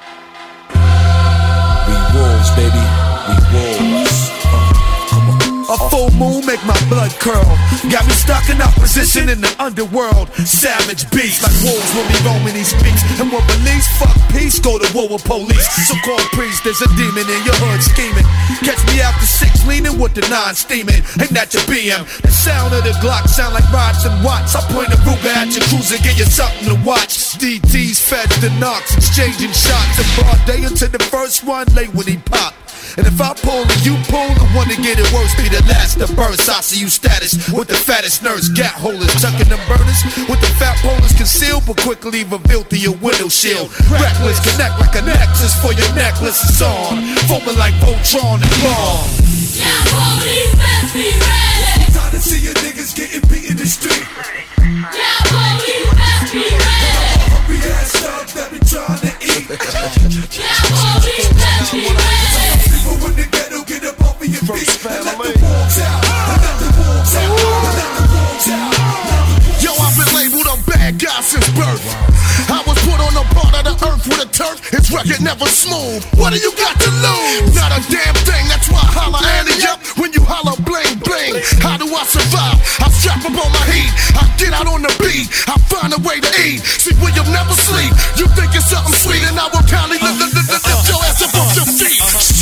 [6.16, 7.44] Moon make my blood curl.
[7.90, 10.30] Got me stuck in opposition in the underworld.
[10.46, 13.02] Savage beats like wolves when we roaming these streets.
[13.20, 15.66] And when police fuck peace, go to war with police.
[15.88, 18.26] So called priest, there's a demon in your hood scheming.
[18.62, 21.02] Catch me after six, leaning with the nine steaming.
[21.20, 22.06] Ain't that your BM?
[22.22, 24.54] The sound of the Glock sound like rods and watts.
[24.54, 27.36] I point a Ruger at your cruiser, get you something to watch.
[27.38, 29.98] DTs, feds, the knocks, exchanging shots.
[29.98, 32.54] And broad day until the first one late when he pop.
[32.96, 35.58] And if I pull and you pull, the one to get it worse be the
[35.66, 36.46] last to burst.
[36.48, 39.98] I see you status with the fattest nerves, gat holders, chucking them burners
[40.30, 43.74] with the fat rollers concealed, but quickly revealed through your window shield.
[43.90, 49.02] Reckless, connect like a necklace for your necklace is on, foaming like Voltron and Claw.
[51.90, 54.06] Time to see your niggas getting beat in the street.
[57.42, 59.50] Hurry ass up, that be trying to eat.
[62.84, 66.04] People in the ghetto get up off of your feet and let the wolves out.
[66.04, 67.32] And let the wolves out.
[67.32, 69.64] And let the wolves out.
[69.64, 71.80] Yo, I've been labeled a bad guy since birth.
[72.52, 74.60] I was put on a part of the earth with a turf.
[74.68, 76.04] His record never smooth.
[76.20, 77.56] What do you got to lose?
[77.56, 78.44] Not a damn thing.
[78.52, 81.40] That's why I holler Annie up when you holler bling bling.
[81.64, 82.60] How do I survive?
[82.84, 83.88] I strap up on my heat.
[84.12, 85.32] I get out on the beat.
[85.48, 86.60] I find a way to eat.
[86.60, 87.96] See, William never sleep.
[88.20, 90.20] You think it's something sweet, and I will kindly lift,
[90.84, 91.53] your ass up off your feet.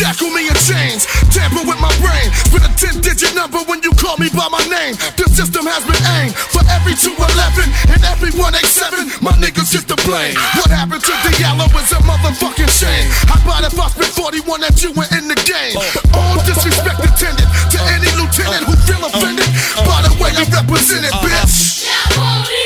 [0.03, 2.26] Shackle me in chains, tamper with my brain.
[2.50, 4.98] Spit a 10 digit number when you call me by my name.
[5.14, 9.22] The system has been aimed for every 211 and every 187.
[9.22, 10.34] My niggas just to blame.
[10.59, 13.07] What happened to Diallo is a motherfucking shame.
[13.30, 15.78] How about if I spit 41 at you and in the game?
[16.18, 19.46] All disrespect intended to any lieutenant who feel offended
[19.86, 22.62] by the way I represent it, bitch.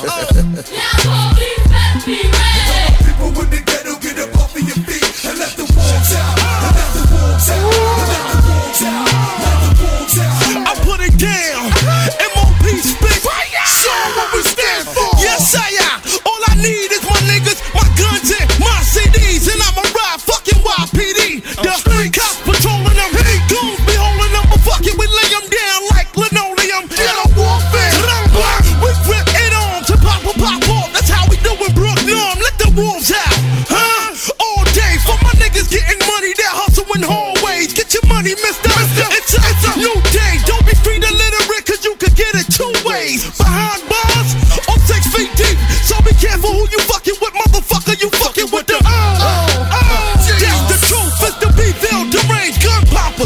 [0.00, 1.38] oh.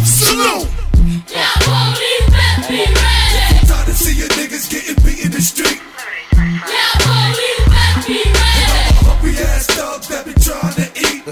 [0.07, 1.97] Yeah, Y'all.
[3.67, 5.81] Tired of seeing niggas getting beat in the street.
[9.03, 11.25] Hungry ass thugs that be trying to eat.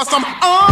[0.00, 0.24] over some.
[0.24, 0.69] on.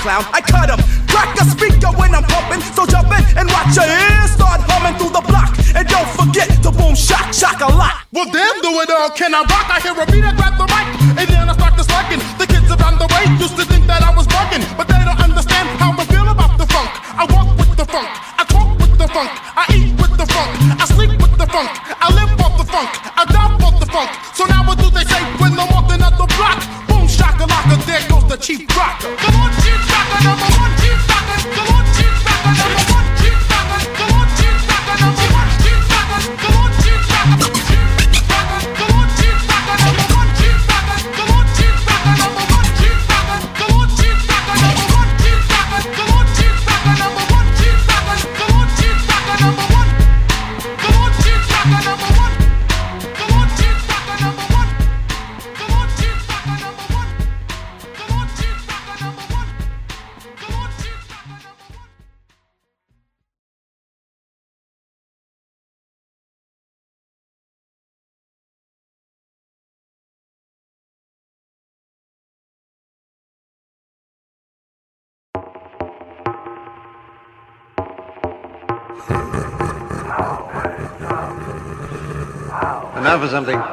[0.00, 0.24] clown.
[0.32, 2.60] I cut him, crack a speaker when I'm pumping.
[2.74, 5.56] So jump in and watch your ears start humming through the block.
[5.76, 8.08] And don't forget to boom shock, shock a lot.
[8.12, 9.10] Well, damn, do it all.
[9.10, 9.68] Can I rock?
[9.68, 10.39] I hear a beat.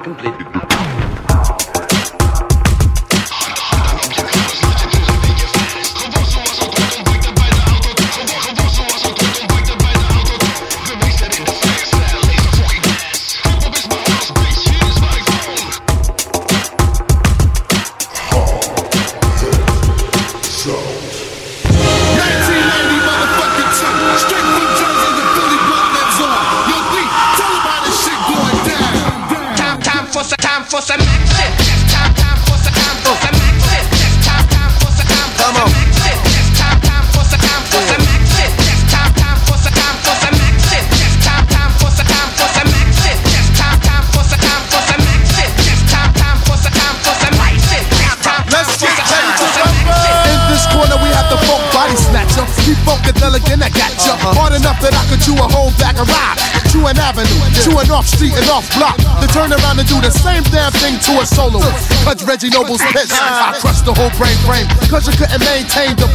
[0.04, 0.37] complete
[62.28, 63.16] Reggie Noble's pissed.
[63.16, 64.68] I crushed the whole brain frame.
[64.92, 66.07] Cause you couldn't maintain the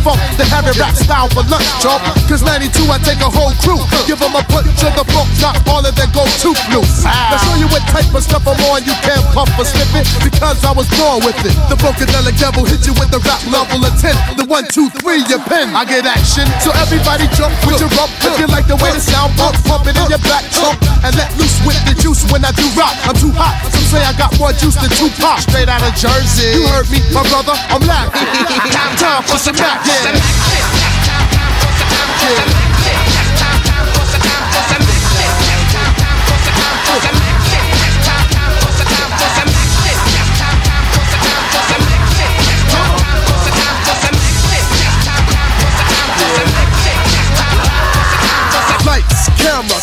[0.63, 2.03] heavy rap style for lunch, chump.
[2.31, 3.79] Cause 92, I take a whole crew.
[4.07, 7.03] Give them a punch to the funk, not all of their go to blues.
[7.03, 10.07] Now show you what type of stuff I'm on, you can't puff or slip it.
[10.23, 11.55] Because I was born with it.
[11.67, 14.15] The Funkadelic devil hit you with the rap level of 10.
[14.39, 15.75] The one, two, three, your pen.
[15.75, 16.47] I get action.
[16.63, 18.11] So everybody jump with your rump.
[18.23, 20.79] If you like the way the sound bump, pump it in your back trunk.
[21.03, 22.95] And let loose with the juice when I do rock.
[23.11, 23.59] I'm too hot.
[23.75, 25.43] Some say I got more juice than Tupac.
[25.43, 26.55] Straight out of Jersey.
[26.55, 27.59] You heard me, my brother.
[27.75, 28.23] I'm laughing.
[29.03, 29.83] Time for some rap.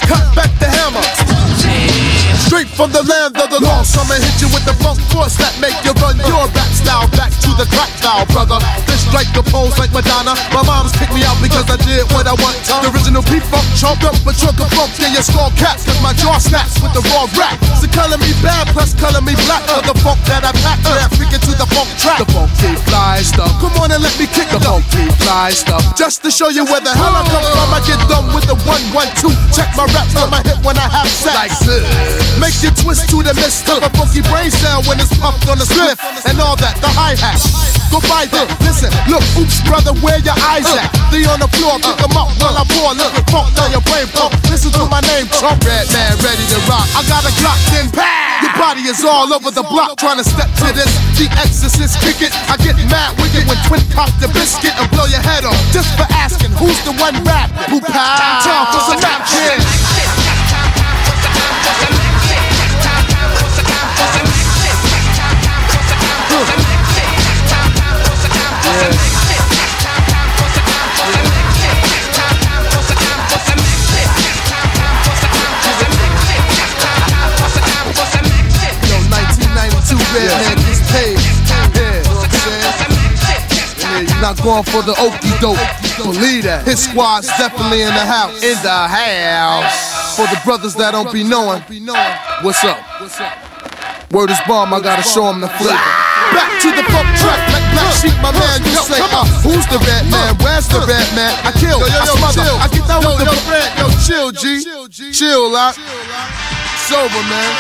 [0.10, 1.29] Cut back the hammer.
[2.80, 5.76] From the land of the lost, I'ma hit you with the funk force that make
[5.84, 8.56] you run your rap style back to the crack style, brother.
[8.88, 10.32] This strike the pose like Madonna.
[10.56, 12.56] My mom's kicked me out because I did what I want.
[12.64, 16.16] The original P-Funk chopped up a trunk of funk in your skull caps, cause my
[16.16, 17.60] jaw snaps with the raw rap.
[17.84, 20.80] So color me bad, plus color me black for the funk that I pack.
[20.88, 22.24] Yeah, freaking to the funk track.
[22.24, 23.52] The funk funky fly stuff.
[23.60, 25.84] Come on and let me kick the funky fly stuff.
[25.96, 28.56] Just to show you where the hell I come from, I get done with the
[28.64, 29.32] one, one, two.
[29.52, 31.36] Check my raps on my hip when I have sex.
[31.36, 32.40] Like this.
[32.40, 35.58] Make you twist to the mist of a funky brain sound when it's pumped on
[35.58, 36.76] the spliff and all that.
[36.82, 37.40] The hi hat.
[37.90, 38.46] Go by there.
[38.62, 40.94] Listen, look, oops, brother, where your eyes at?
[41.10, 42.94] They on the floor, pick 'em up while I pour.
[42.94, 44.38] Look, funk down your brain pump.
[44.50, 45.58] Listen to my name, Trump.
[45.66, 46.86] Redman, ready to rock.
[46.94, 48.30] I got a Glock, then pow.
[48.42, 50.92] Your body is all over the block trying to step to this.
[51.18, 52.32] The exorcist kick it.
[52.48, 55.58] I get mad with it when twin pop the biscuit and blow your head off.
[55.74, 58.40] Just for asking who's the one rap who pow.
[58.46, 60.19] Time for some rap here.
[84.30, 85.58] Not going for the okey doke.
[85.98, 86.64] Believe that.
[86.66, 88.44] His squad's definitely in the house.
[88.44, 90.16] In the house.
[90.16, 91.62] For the brothers that don't be knowing,
[92.44, 92.78] what's up?
[93.02, 94.12] What's up?
[94.12, 96.09] Word is bomb, I gotta show 'em the flavor.
[96.34, 98.62] Back to the funk track, like black sheep, my man.
[98.64, 100.36] You say, uh, who's the Redman?
[100.44, 101.34] Where's the Redman?
[101.46, 103.70] I kill, I smother, I get down with the red.
[103.78, 104.64] Yo, chill, G,
[105.12, 105.76] chill, lot.
[106.88, 107.54] Sober, man.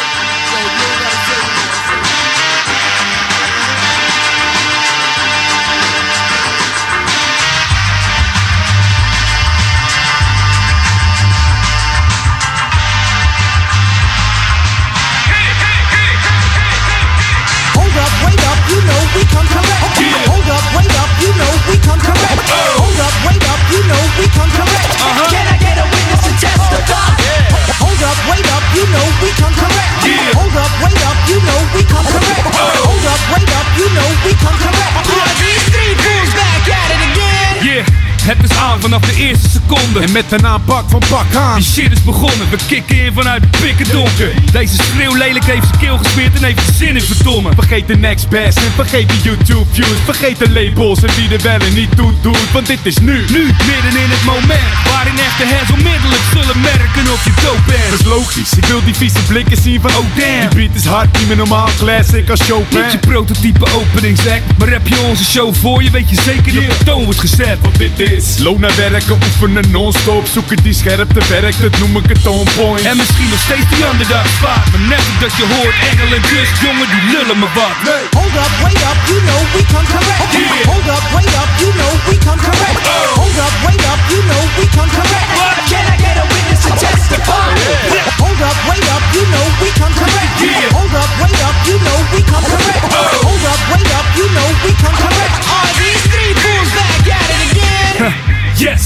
[18.70, 19.82] You know we come correct.
[19.97, 20.30] Yeah.
[20.30, 22.39] Hold up, wait up, you know we come correct.
[22.53, 22.86] Oh.
[22.86, 24.89] Hold up, wait up, you know we come correct.
[24.93, 25.28] Uh-huh.
[25.34, 27.09] Can I get a witness to testify?
[27.20, 27.82] Yeah.
[27.82, 29.91] Hold up, wait up, you know we come correct.
[30.05, 30.38] Yeah.
[30.38, 32.45] Hold up, wait up, you know we come correct.
[32.53, 32.93] Oh.
[32.93, 34.93] Hold up, wait up, you know we come correct.
[35.09, 37.53] Are these three fools back at it again?
[37.59, 37.84] Yeah,
[38.24, 39.99] het is aan vanaf de eerste seconde.
[39.99, 41.55] En met een aanpak van pak aan.
[41.55, 44.32] Die shit is begonnen, we kicken in vanuit het pikken donker.
[44.51, 47.49] Deze schreeuw lelijk heeft zijn keel gesmeerd en heeft zijn zin in verdomme.
[47.55, 49.99] Vergeet de next best en vergeet de YouTube views.
[50.05, 52.51] Vergeet de labels en wie er wel en niet toe doet.
[52.51, 54.72] Want dit is nu, nu, midden in het moment.
[54.91, 57.89] Waarin echte heads onmiddellijk zullen merken of je dope bent.
[57.89, 60.49] Dat is logisch, ik wil die vieze blikken zien van oh damn.
[60.49, 62.82] Die beat is hard, niet meer normaal classic als Chopin.
[62.82, 66.78] Niet je prototype openingsact, maar heb je onze show voor je, weet je zeker dat
[66.78, 67.57] de toon wordt gezet.
[67.61, 72.10] Want dit is loon naar werken, oefenen non-stop, zoeken die scherpte werkt, dat noem ik
[72.14, 72.86] het on point.
[72.91, 76.55] En misschien nog steeds die underdog spot, maar net dat je hoort engel en kust,
[76.64, 77.78] jongen die lullen me wat.
[78.18, 80.22] Hold up, wait up, you know we come correct.
[80.72, 82.80] Hold up, wait up, you know we come correct.
[83.20, 85.28] Hold up, wait up, you know we come correct.
[85.72, 87.47] Can I get a witness to testify?
[88.24, 90.34] Hold up, wait up, you know we come correct.
[90.78, 92.84] Hold up, wait up, you know we come correct.
[93.28, 95.36] Hold up, wait up, you know we come correct.
[95.57, 95.89] Are
[98.55, 98.86] Yes,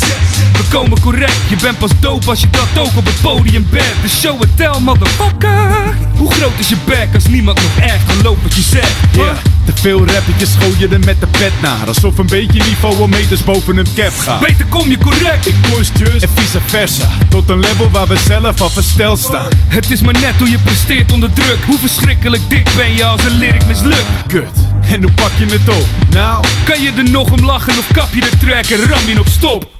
[0.53, 1.35] we komen correct.
[1.49, 3.93] Je bent pas dope als je dat ook op het podium bent.
[4.01, 5.95] De show and tell, motherfucker.
[6.15, 8.93] Hoe groot is je bek als niemand nog echt gelooft wat je zegt?
[9.11, 9.35] Yeah.
[9.65, 11.87] Te veel rappertjes gooien er met de pet naar.
[11.87, 14.39] Alsof een beetje niveau al meters boven een cap gaat.
[14.39, 15.47] Beter kom je correct.
[15.47, 17.09] Ik push just en vice versa.
[17.29, 19.49] Tot een level waar we zelf al versteld staan.
[19.67, 21.57] Het is maar net hoe je presteert onder druk.
[21.65, 24.05] Hoe verschrikkelijk dik ben je als een lyric mislukt.
[24.27, 24.72] Kut.
[24.91, 25.87] En dan pak je het op.
[26.09, 29.19] Nou, kan je er nog om lachen of kap je de track en ram je
[29.19, 29.71] op stop?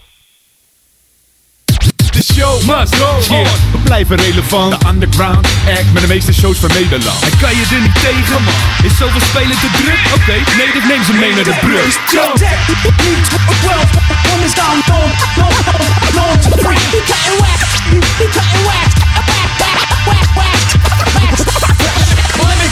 [2.12, 3.44] De show must go on.
[3.72, 4.82] We blijven relevant.
[4.82, 7.22] De underground act met de meeste shows van Nederland.
[7.22, 8.54] En kan je er niet tegen, man?
[8.84, 10.00] Is zoveel spelen te druk?
[10.16, 11.98] Oké, nee, dit neemt ze mee naar de brug.
[12.12, 12.38] Jump.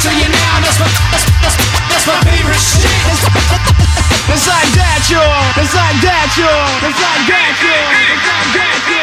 [0.01, 1.57] Tell you now, that's my, that's, that's,
[1.93, 2.89] that's my favorite shit.
[4.33, 5.21] It's like that, yo.
[5.61, 6.49] It's like that, yo.
[6.89, 7.75] It's like that, yo.
[8.09, 8.97] It's like that, yo.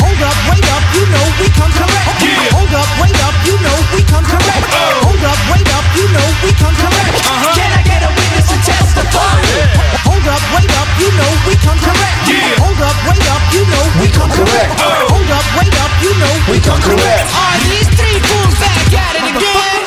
[0.00, 2.08] Hold up, wait up, you know we come correct.
[2.24, 2.56] Yeah.
[2.56, 4.64] Hold up, wait up, you know we come correct.
[4.72, 5.12] Oh.
[5.12, 7.12] Hold up, wait up, you know we come correct.
[7.20, 7.52] Uh-huh.
[7.52, 9.36] Can I get a witness to testify?
[9.44, 10.08] Yeah.
[10.08, 12.16] Hold up, wait up, you know we come correct.
[12.32, 12.64] Yeah.
[12.64, 14.72] Hold up, wait up, you know we come correct.
[14.80, 15.20] Oh.
[15.20, 17.28] Hold up, wait up, you know we come correct.
[17.28, 19.83] Are these three fools back at it again?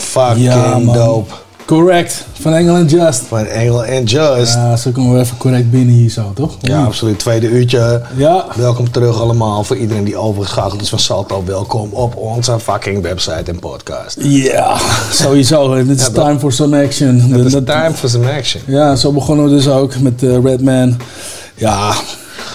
[0.00, 1.32] Fucking Ja, dope.
[1.64, 2.24] Correct.
[2.40, 3.22] Van Engel en Just.
[3.28, 4.54] Van Engel en Just.
[4.54, 6.56] Ja, zo komen we even correct binnen hier zo, toch?
[6.60, 7.18] Ja, absoluut.
[7.18, 8.02] Tweede uurtje.
[8.16, 8.44] Ja.
[8.54, 9.64] Welkom terug allemaal.
[9.64, 14.16] Voor iedereen die overgeschakeld is van Salto, welkom op onze fucking website en podcast.
[14.20, 14.76] Ja,
[15.12, 15.72] sowieso.
[15.74, 17.20] Het is Ja, time for some action.
[17.20, 18.62] Het is time for some action.
[18.66, 20.96] Ja, zo begonnen we dus ook met eh, Redman.
[21.54, 21.92] Ja,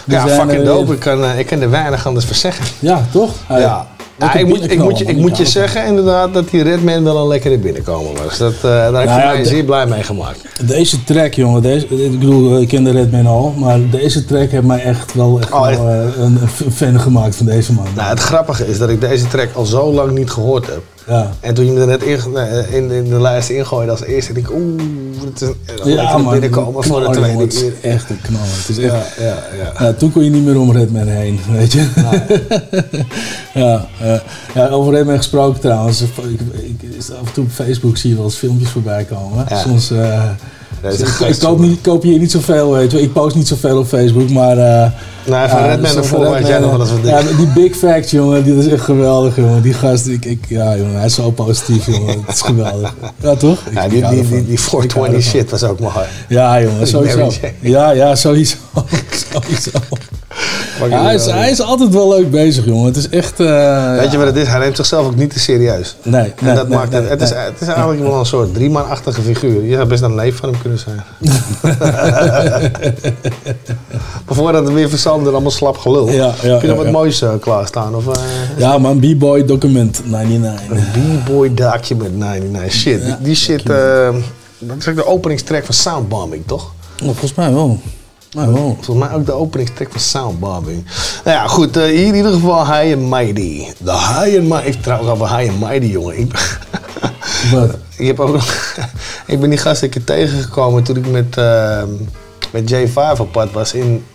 [0.06, 0.94] Ja, zijn fucking dope.
[0.94, 2.66] Ik kan, eh, ik kan er weinig anders voor zeggen.
[2.80, 3.32] Ja, toch?
[3.50, 3.88] Ja.
[4.20, 7.18] Ja, ik, moet, ik, moet je, ik moet je zeggen inderdaad dat die Redman wel
[7.18, 8.38] een lekkere binnenkomen was.
[8.38, 10.40] Dat, eh, daar heb ik Nou ja, mij de- zeer blij mee gemaakt.
[10.68, 14.64] Deze track, jongen, deze, ik bedoel, ik ken de Redman al, maar deze track heeft
[14.66, 17.86] mij echt wel, echt Oh, wel eh, een, een fan gemaakt van deze man.
[17.96, 20.82] Nou, het grappige is dat ik deze track al zo lang niet gehoord heb.
[21.08, 21.32] Ja.
[21.40, 22.20] En toen je me er net in,
[22.72, 24.82] in, in de lijst ingooide als eerste, denk ik, oeh,
[25.26, 25.48] het is
[25.84, 28.42] een Ja, man, binnenkomen voor de knaller, tweede jongen, is echt een knal.
[28.42, 29.94] Het is echt, Ja, ja, ja.
[29.94, 31.88] Toen kon je niet meer om Redman heen, weet je.
[33.54, 33.88] ja,
[34.54, 36.02] ja, over Redman gesproken trouwens.
[36.02, 36.10] Ik,
[36.52, 39.46] ik, is af en toe op Facebook zie je wel eens filmpjes voorbij komen.
[39.52, 40.30] Soms, eh,
[40.94, 43.02] Ik, ik koop, niet, kopieer niet zoveel, weet je.
[43.02, 44.58] Ik post niet zoveel op Facebook, maar...
[44.58, 44.92] eh
[45.26, 48.10] Nou, van Redman zo ervoor weet jij nog wel eens wat Ja, die Big Fact,
[48.10, 49.62] jongen, die is echt geweldig, jongen.
[49.62, 52.24] Die gast, ik, ik, ja, jongen, hij is zo positief, jongen.
[52.26, 52.94] Het is geweldig.
[53.22, 53.60] Ja, toch?
[53.66, 55.22] Ik- Ja, die, die, die, die Ik hou 420 ervan.
[55.22, 55.94] shit was ook mooi.
[56.28, 57.32] Ja, jongen, sowieso.
[57.60, 58.56] Ja, ja, sowieso.
[59.32, 59.70] sowieso.
[60.90, 62.86] Ja, hij, is, hij is altijd wel leuk bezig, jongen.
[62.86, 63.40] Het is echt...
[63.40, 64.48] eh, Weet je wat het is?
[64.48, 65.96] Hij neemt zichzelf ook niet te serieus.
[66.04, 68.26] Nee, En nee, dat nee, maakt het, nee, het, is, het is eigenlijk wel een
[68.26, 69.64] soort driemanachtige figuur.
[69.64, 71.04] Je zou best een neef van hem kunnen zijn.
[74.26, 76.10] maar voordat het weer verzanden allemaal slap gelul.
[76.10, 77.96] Ja, ja, Heb je nog wat moois eh, klaarstaan?
[77.96, 78.22] Of, eh,
[78.58, 80.78] Ja, man, B-Boy Document 99.
[80.92, 82.72] B-Boy Document 99.
[82.74, 83.66] Shit, die, die shit...
[83.66, 86.72] dat is ook de openingstrack van Soundbombing, toch?
[87.04, 87.80] Volgens mij wel.
[88.36, 88.78] Maar wel.
[88.82, 90.86] Volgens mij ook de openingstrack van Soundbombing.
[91.24, 91.78] Nou ja, goed.
[91.78, 93.66] eh, hier in ieder geval High and Mighty.
[93.78, 94.68] De High and Mighty.
[94.68, 96.18] Ik trouwens over High and Mighty, jongen.
[96.18, 96.32] Ik,
[97.52, 97.78] Wat?
[97.98, 98.76] ik, heb ook nog,
[99.28, 101.84] ik ben die gast een keer tegengekomen toen ik met, eh,
[102.52, 104.06] met J5 op pad was in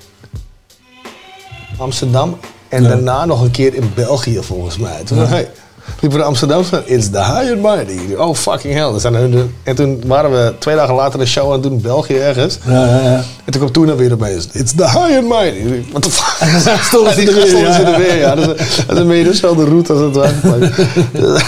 [1.78, 2.38] Amsterdam.
[2.68, 2.88] En Ja.
[2.88, 5.02] daarna nog een keer in België, volgens mij.
[5.04, 5.50] Toen hey,
[6.00, 8.14] liepen we Amsterdam it's the high and mighty.
[8.14, 8.92] Oh, fucking hell.
[8.92, 11.62] Dat zijn hun de- en toen waren we twee dagen later een show aan het
[11.62, 12.58] doen in België ergens.
[12.66, 13.22] Ja, ja, ja.
[13.44, 15.84] En toen kwam toen weer opeens, it's the high and mighty.
[15.90, 16.48] What the fuck?
[16.88, 17.98] Stonden ze er weer, ja.
[17.98, 18.34] weer, ja.
[18.34, 20.30] Dat is, een beetje dezelfde route als het was.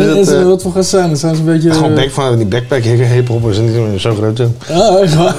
[0.00, 1.10] En, dat, en eh, wat voor gaan zijn?
[1.10, 1.72] Dat zijn ze een beetje...
[1.72, 4.36] Gewoon back van die backpack hiphoppers en die zijn zo groot.
[4.36, 4.52] zo.
[4.72, 5.34] Ah, echt waar?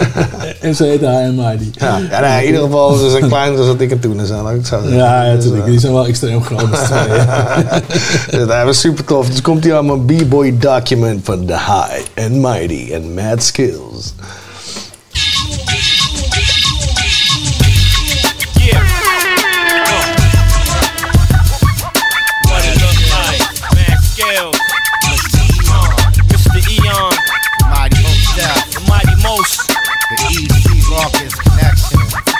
[0.60, 1.70] en ze heet High and Mighty.
[1.72, 4.40] Ja, ja nee, in ieder geval ze zijn kleiner dan dat ik en toen zijn.
[4.46, 4.96] ik het zo zeggen.
[4.96, 5.64] Ja, ja, Dus, natuurlijk.
[5.64, 6.58] eh, Die zijn wel extreem groot.
[6.84, 7.26] tweeën.
[8.30, 9.28] Dus dat was super tof.
[9.30, 14.14] Dus komt aan mijn B-boy document van The High and Mighty and Mad Skills.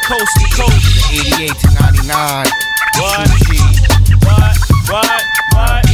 [0.08, 1.12] Coast to coast.
[1.12, 2.46] 88 to 99.
[2.96, 3.28] What?
[4.24, 4.56] What?
[4.88, 5.22] What?
[5.52, 5.87] What?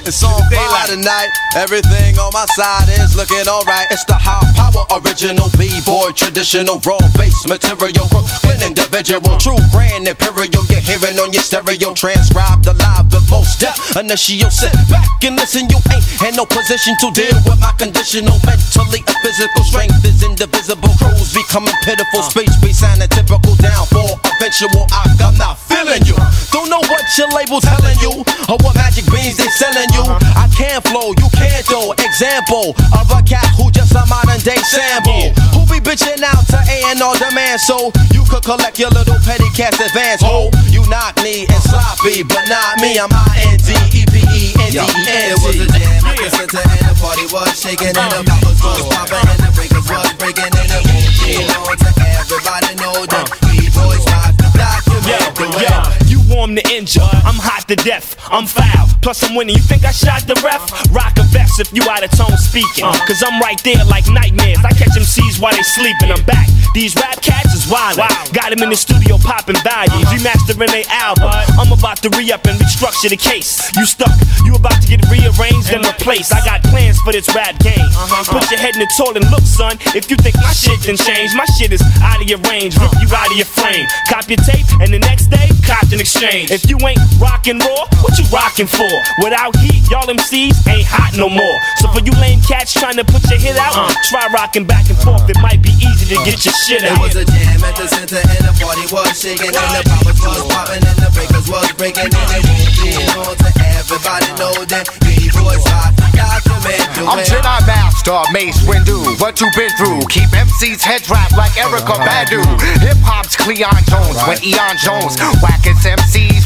[0.10, 1.28] It's on fire tonight.
[1.54, 3.86] Everything on my side is looking alright.
[3.90, 8.08] It's the high power original B-boy, traditional raw bass material.
[8.08, 10.64] Brooklyn individual, true brand imperial.
[10.72, 13.92] You're hearing on your stereo, transcribed alive the most depth.
[13.92, 15.68] Initial sit back and listen.
[15.68, 20.24] You ain't in no position to deal with my conditional mentally and physical strength is
[20.24, 20.96] indivisible.
[20.96, 22.24] Crews becoming pitiful.
[22.24, 22.30] Uh.
[22.32, 24.16] Speech be sounding typical downfall.
[24.40, 26.16] Eventual, I, I'm not feeling you.
[26.56, 30.04] Don't know what your label's telling you or what magic beans they selling you.
[30.36, 31.96] I can't flow, you can't though.
[31.96, 35.32] Example of a cat who just a modern day sample.
[35.56, 39.18] Who be bitching out to A man on demand, so you could collect your little
[39.22, 40.22] petty cash advance.
[40.24, 42.98] Oh, you knock me and sloppy, but not me.
[42.98, 46.04] I'm I N D E P E N D E N It was a jam
[46.04, 49.50] at the center and the party was shaking and the bottles was popping and the
[49.54, 50.78] breakers was breaking and the
[51.22, 54.18] being on to everybody know that we boys uh.
[54.18, 56.09] rock the document the way.
[56.40, 57.04] Warm to injure.
[57.04, 58.16] I'm hot to death.
[58.32, 58.88] I'm foul.
[59.04, 59.60] Plus I'm winning.
[59.60, 60.64] You think I shot the ref?
[60.88, 62.80] Rock a vest if you out of tone speaking.
[62.80, 62.96] Uh-huh.
[63.04, 64.64] Cause I'm right there like nightmares.
[64.64, 66.08] I catch them MCs while they sleeping.
[66.08, 66.48] I'm back.
[66.72, 68.00] These rap cats is wild.
[68.32, 69.92] Got him in the studio popping values.
[69.92, 70.16] Uh-huh.
[70.16, 71.28] Remastering their album.
[71.60, 73.60] I'm about to re-up and restructure the case.
[73.76, 74.16] You stuck.
[74.48, 76.32] You about to get rearranged and replaced.
[76.32, 77.84] I got plans for this rap game.
[77.84, 78.32] Uh-huh.
[78.32, 79.76] Put your head in the toilet and look, son.
[79.92, 82.80] If you think my shit done changed, my shit is out of your range.
[82.80, 83.84] Rip you out of your frame.
[84.08, 86.29] Cop your tape and the next day, cop an exchange.
[86.30, 88.86] If you ain't rockin' raw, what you rockin' for?
[89.18, 91.58] Without heat, y'all MCs ain't hot no more.
[91.82, 93.90] So for you lame cats trying to put your hit out, uh-uh.
[94.06, 95.26] try rockin' back and forth.
[95.26, 96.94] It might be easy to get your shit out.
[96.94, 97.02] It out.
[97.02, 100.46] was a jam at the center and the party was shaking and the poppers was
[100.54, 104.86] popping and the breakers was breaking and the boom being on to everybody know that
[105.02, 107.26] we boys rock the document the I'm way.
[107.26, 109.02] Jedi Master, Mace Windu.
[109.18, 110.06] What you been through?
[110.06, 112.38] Keep MC's head wrapped like Erykah Badu.
[112.86, 115.18] Hip hop's Cleon Jones, when Eon Jones.
[115.42, 115.82] Whack its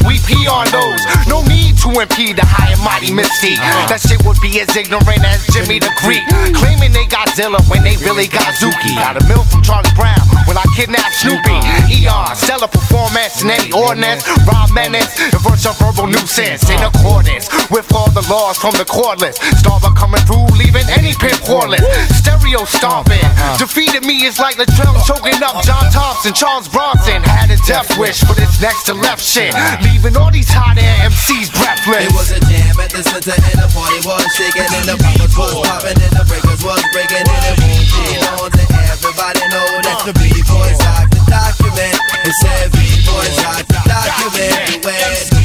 [0.07, 1.01] We pee on those.
[1.27, 3.59] No need to impede the high and mighty Mystique.
[3.89, 6.23] That shit would be as ignorant as Jimmy the Greek.
[6.55, 8.95] Claiming they Godzilla when they really Godzuki.
[8.95, 11.57] Got a milk from Charlie Brown when I kidnapped Snoopy.
[11.89, 14.23] Eon, stellar performance in any ordinance.
[14.45, 18.85] Rob Menace, the verse of verbal nuisance in accordance with all the laws from the
[18.85, 19.41] cordless.
[19.59, 21.83] Starver coming through, leaving any pimp horeless.
[22.13, 23.25] Stereo stomping.
[23.57, 26.33] Defeated me is like Latrell choking up John Thompson.
[26.33, 29.53] Charles Bronson had a death wish for this next to left shit.
[29.81, 32.05] Leaving all these hot air MCs breathless.
[32.05, 35.33] It was a jam at the center and the party was shaking and the poppers
[35.37, 39.69] was popping and the breakers was breaking and the boom being on to everybody know
[39.85, 41.97] that the B-boys rock the document.
[42.25, 44.65] It said B-boys rock the document.
[44.69, 45.44] The way,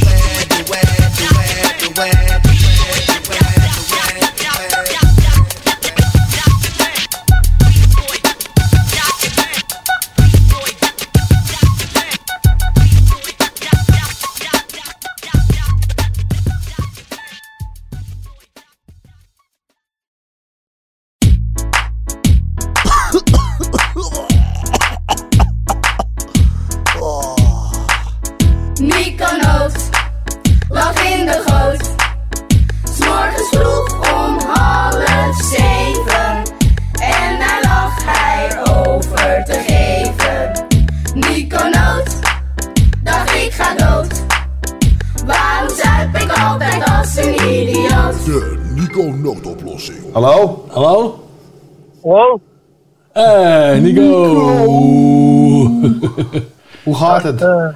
[57.30, 57.42] het?
[57.42, 57.68] Uh,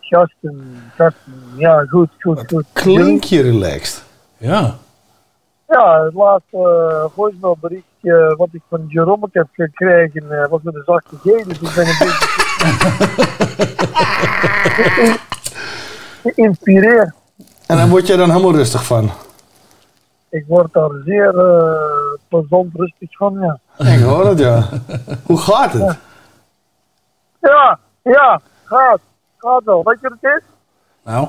[0.00, 2.64] Justin, Justin, ja, goed, goed, goed.
[2.72, 4.02] Klink je relaxed?
[4.36, 4.74] Ja.
[5.68, 10.82] Ja, het laatste uh, voicemailberichtje wat ik van Jerome heb gekregen eh, was met een
[10.86, 12.28] zachte G, dus ik ben een beetje
[14.74, 15.18] ge-
[16.34, 17.12] geïnspireerd.
[17.66, 19.10] En dan word je dan helemaal rustig van.
[20.28, 23.58] Ik word daar zeer eh plezant rustig van, ja.
[23.92, 24.68] Ik hoor het, ja.
[25.26, 25.96] Hoe gaat het?
[27.40, 28.98] Ja, ja, gaat,
[29.38, 29.82] gaat wel.
[29.84, 30.42] Weet je wat het is?
[31.04, 31.26] Nou?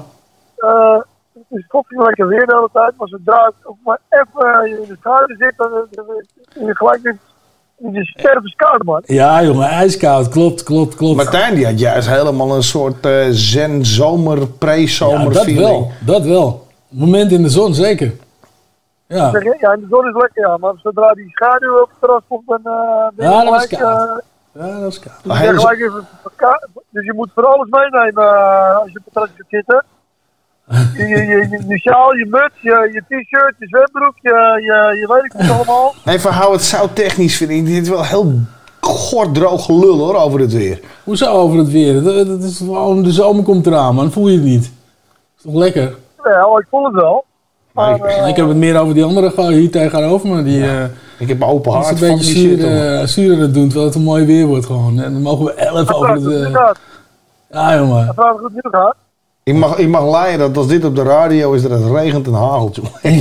[0.57, 0.97] Eh,
[1.33, 4.87] het is fucking lekker weer de hele tijd, maar zodra ik ook maar even in
[4.87, 6.05] de schaduw zit, dan dan- dan-
[6.53, 7.03] dan je gelijk
[7.77, 9.01] in de stervenskoud, man.
[9.05, 10.29] Ja, jongen, ijskoud.
[10.29, 11.15] Klopt, klopt, klopt.
[11.15, 15.65] Martijn die had juist helemaal een soort eh, zen-zomer, pre-zomer Ja, dat feeling.
[15.69, 15.91] wel.
[16.05, 16.67] Dat wel.
[16.87, 18.13] Moment in de zon, zeker.
[19.07, 19.31] Ja.
[19.59, 22.47] Ja, en de zon is lekker, ja, maar zodra die schaduw op het terras komt,
[22.47, 24.07] dan eh ben je Ja, dat is gelijk, koud.
[24.09, 24.25] eh,
[24.59, 25.15] Ja, dat is koud.
[25.59, 29.45] gelijk even verka- Dus je moet voor alles meenemen eh, als je op het gaat
[29.49, 29.85] zitten.
[30.93, 34.29] Je, je, je, je, je sjaal, je muts, je, je t-shirt, je zwembroek, je,
[34.61, 35.93] je, je weet ik niet allemaal.
[36.05, 37.65] Even hou het zout-technisch, vind ik.
[37.65, 38.33] Dit is wel heel
[38.81, 40.79] gorddroog gelul hoor, over het weer.
[41.03, 42.03] Hoezo over het weer?
[42.03, 44.11] Dat, dat is de zomer komt eraan, man.
[44.11, 44.63] Voel je het niet?
[45.37, 45.95] is toch lekker?
[46.23, 47.25] Ja, ik voel het wel.
[47.75, 50.43] Maar, ik heb het meer over die andere gewoon hier tegenover me.
[50.43, 50.83] Die, eh,
[51.17, 53.41] ik heb open die is hart een van beetje die shit, zuur, eh, zuur aan
[53.41, 54.99] het doen, terwijl het een mooi weer wordt gewoon.
[54.99, 56.77] En dan mogen we elf over het...
[57.49, 58.07] ja, jongen.
[58.07, 58.93] Ik goed nieuws.
[59.43, 62.27] Ik mag, ik mag leiden dat als dit op de radio is, dat het regent
[62.27, 63.17] en hagelt, jongen.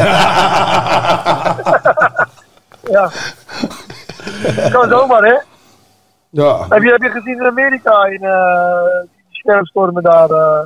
[2.90, 3.10] Ja.
[4.70, 5.36] kan zomaar, hè?
[6.30, 6.66] Ja.
[6.68, 10.30] Heb je, heb je gezien in Amerika, in eh die schermstormen daar?
[10.30, 10.58] eh?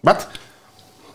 [0.00, 0.28] Wat?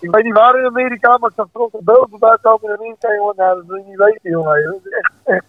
[0.02, 2.69] Ik weet niet waar in Amerika, maar ik zag er ook een beeld voorbij komen
[2.69, 3.34] in Amerika, jongen.
[3.38, 4.64] Nou, dat wil je niet weten, jongen.
[4.64, 5.45] Dat is echt, echt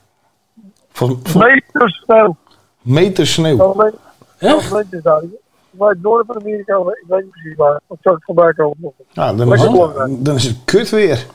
[0.90, 2.36] Van, van meters sneeuw.
[2.82, 3.56] meter sneeuw.
[3.56, 3.92] Wel me-
[4.38, 5.02] Echt?
[5.02, 5.22] Daar.
[5.70, 7.80] Maar het noorden van Amerika, ik weet niet precies waar.
[7.88, 8.92] Ik zag het voorbij komen.
[9.08, 11.26] Ja, dan, is het, dan is het kut weer.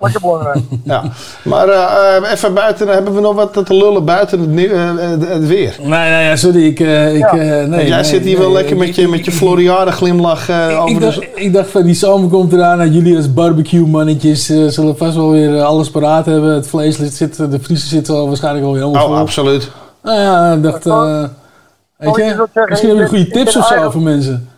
[0.00, 0.58] Lekker belangrijk.
[0.84, 1.02] Ja.
[1.44, 5.12] Maar eh, eh, even buiten, hebben we nog wat te lullen buiten het, nieuw- eh,
[5.12, 5.76] eh, het weer?
[5.80, 6.66] Nee, nee, ja, sorry.
[6.66, 7.30] Ik, eh, ik, Ja.
[7.30, 9.32] eh, nee, Want jij nee, zit hier nee, wel lekker ik- met je, met je
[9.32, 11.30] Floriade glimlach eh, Ik over dacht, de...
[11.34, 15.30] ik dacht van die zomer komt eraan en jullie als barbecue mannetjes zullen vast wel
[15.30, 16.54] weer alles paraat hebben.
[16.54, 19.70] Het vlees zit, de vriezer zit al waarschijnlijk al weer helemaal Oh, absoluut.
[20.02, 21.24] Nou ja, ik dacht, eh,
[21.96, 22.70] weet ik je je, wat zeggen?
[22.70, 24.48] misschien hebben jullie goede tips of zo voor mensen.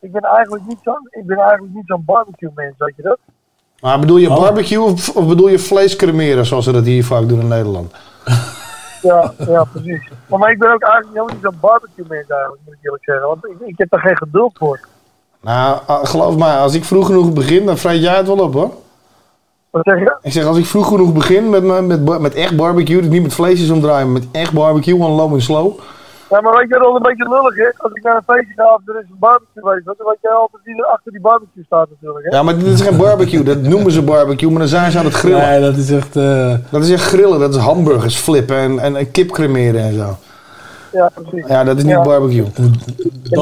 [0.00, 3.18] Ik ben eigenlijk niet zo'n ik ben eigenlijk niet zo'n barbecue mens, weet je dat?
[3.82, 4.40] Maar bedoel je Oh.
[4.40, 7.92] barbecue of, of bedoel je vlees cremeren zoals ze dat hier vaak doen in Nederland?
[9.02, 10.08] Ja, ja, precies.
[10.26, 13.26] Maar, ik ben ook eigenlijk helemaal niet zo'n barbecue mens eigenlijk, moet ik eerlijk zeggen.
[13.26, 14.80] Want ik, ik heb daar geen geduld voor.
[15.40, 18.52] Nou, ah, geloof mij, als ik vroeg genoeg begin, dan vreet jij het wel op
[18.54, 18.70] hoor.
[19.70, 20.16] Wat zeg je?
[20.22, 23.22] Ik zeg, als ik vroeg genoeg begin met, me- met, met echt barbecue, dus niet
[23.22, 25.78] met vleesjes omdraaien, maar met echt barbecue, on low en slow.
[26.32, 27.74] Ja, maar weet je wat al een beetje lullig is?
[27.78, 30.30] Als ik naar een feestje ga of er is een barbecue geweest, dan weet jij
[30.32, 32.24] altijd wie er achter die barbecue staat natuurlijk.
[32.24, 32.36] Hè?
[32.36, 35.04] Ja, maar dit is geen barbecue, dat noemen ze barbecue, maar dan zijn ze aan
[35.04, 35.40] het grillen.
[35.48, 36.16] Nee, dat is echt...
[36.16, 39.94] eh, Dat is echt grillen, dat is hamburgers flippen en, en, en kip cremeren en
[39.94, 40.16] zo.
[40.92, 41.48] Ja, precies.
[41.48, 42.02] Ja, dat is niet Ja.
[42.02, 42.44] barbecue.
[42.56, 42.72] In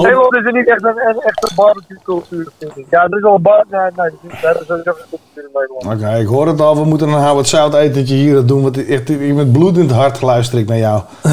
[0.02, 2.86] Nederland is er niet echt een, een echte barbecue cultuur, vind ik.
[2.90, 3.64] Ja, er is al een bar...
[3.70, 6.02] Nee, nee, dat is, dat sowieso geen cultuur in Nederland.
[6.02, 9.09] Oké, ik hoor het al, we moeten een Howard Zout etentje hier doen, want echt,
[9.09, 11.02] ik- met bloedend hart luister ik naar jou.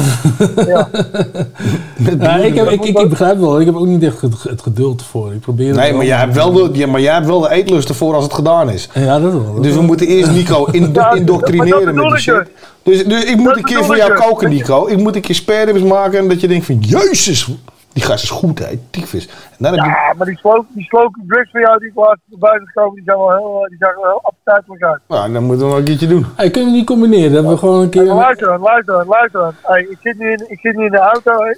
[1.98, 4.62] Met ja, ik, heb, ik, ik, ik begrijp wel, ik heb ook niet echt het,
[4.62, 5.32] geduld voor.
[5.32, 5.96] Ik probeer het Nee, wel.
[5.96, 8.32] maar jij, hebt wel de, ja, maar jij hebt wel de eetlust ervoor als het
[8.34, 8.88] gedaan is.
[8.94, 9.60] Ja, dat wel.
[9.60, 12.48] Dus we moeten eerst Nico indo- Ja, indoctrineren dat met die shit.
[12.88, 14.86] Dus, dus ik moet Dat een keer voor jou koken, Nico.
[14.86, 16.78] Ik moet een keer spareribs maken en dat je denkt van...
[16.78, 17.48] Jezus,
[17.92, 18.78] die gast is goed, hè.
[18.90, 19.28] Tyfus.
[19.58, 19.80] Dan je...
[19.82, 20.88] Ja, maar die slow, die
[21.26, 24.00] drugs van jou die ik laatst voorbij zijn gekomen, die zijn wel heel, die zagen
[24.00, 25.00] wel heel appetijtelijk uit.
[25.08, 26.26] Nou, dan moeten we wel een keertje doen.
[26.36, 27.32] Hey, kunnen we die combineren?
[27.32, 28.02] Dat we gewoon een keer...
[28.04, 29.52] Luister dan, luister dan, luister dan.
[29.62, 31.54] Hey, ik, zit nu in, ik zit nu in de auto hè,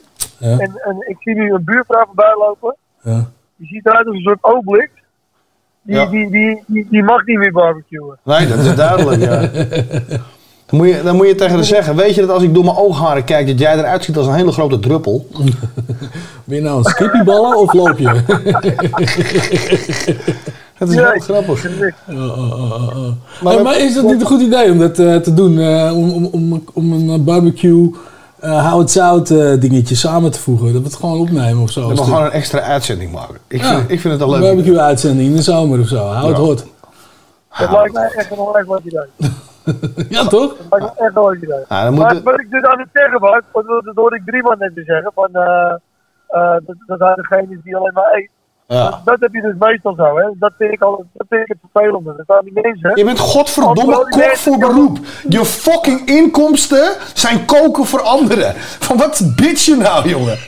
[0.48, 0.58] Ja.
[0.58, 2.76] en, en ik zie nu een buurvrouw voorbij lopen.
[3.02, 3.28] Ja.
[3.56, 4.90] Die ziet eruit als een soort obelix.
[5.82, 6.06] Die, Ja.
[6.06, 8.18] die, die, die, die mag niet meer barbecuen.
[8.24, 9.48] Nee, dat is duidelijk, ja.
[10.70, 12.64] Dan moet, je, dan moet je tegen haar zeggen, weet je dat als ik door
[12.64, 15.26] mijn oogharen kijk, dat jij eruit ziet als een hele grote druppel?
[16.44, 18.20] Ben je nou een skippieballen of loop je?
[20.78, 21.66] Dat is heel grappig.
[23.42, 25.58] Maar, maar, is dat niet een goed idee om dat eh, te doen?
[25.58, 27.94] eh, om, om, om, om een eh, barbecue
[28.40, 30.72] eh hout zout eh, dingetje samen te voegen?
[30.72, 31.80] Dat we het gewoon opnemen of zo?
[31.80, 33.36] Dan Is we gewoon een extra uitzending maken.
[33.48, 33.76] Ik, Ja.
[33.76, 34.48] vind, ik vind het al Een leuk.
[34.54, 35.96] barbecue uitzending in de zomer of zo.
[36.06, 36.42] Hou het Ja.
[36.42, 36.64] hot.
[37.58, 39.30] Dat lijkt mij echt een heel leuk idee.
[40.08, 40.56] Ja, toch?
[40.68, 41.64] Dat me echt idee.
[41.68, 44.22] Ja, dan maar moet wat ik dus aan het zeggen was, dat dat hoorde ik
[44.24, 45.74] drie man net te zeggen, van, eh,
[46.26, 48.30] eh, dat, dat hij degene is die alleen maar eet.
[48.66, 48.90] Ja.
[48.90, 50.28] Dat, dat heb je dus meestal zo, hè.
[50.34, 52.14] Dat vind ik, al, dat vind ik het vervelende.
[52.16, 52.92] Dat staan die mensen...
[52.94, 54.98] Je bent godverdomme kok voor beroep.
[55.28, 58.54] Je fucking inkomsten zijn koken voor anderen.
[58.56, 60.38] Van wat bitch je nou, jongen?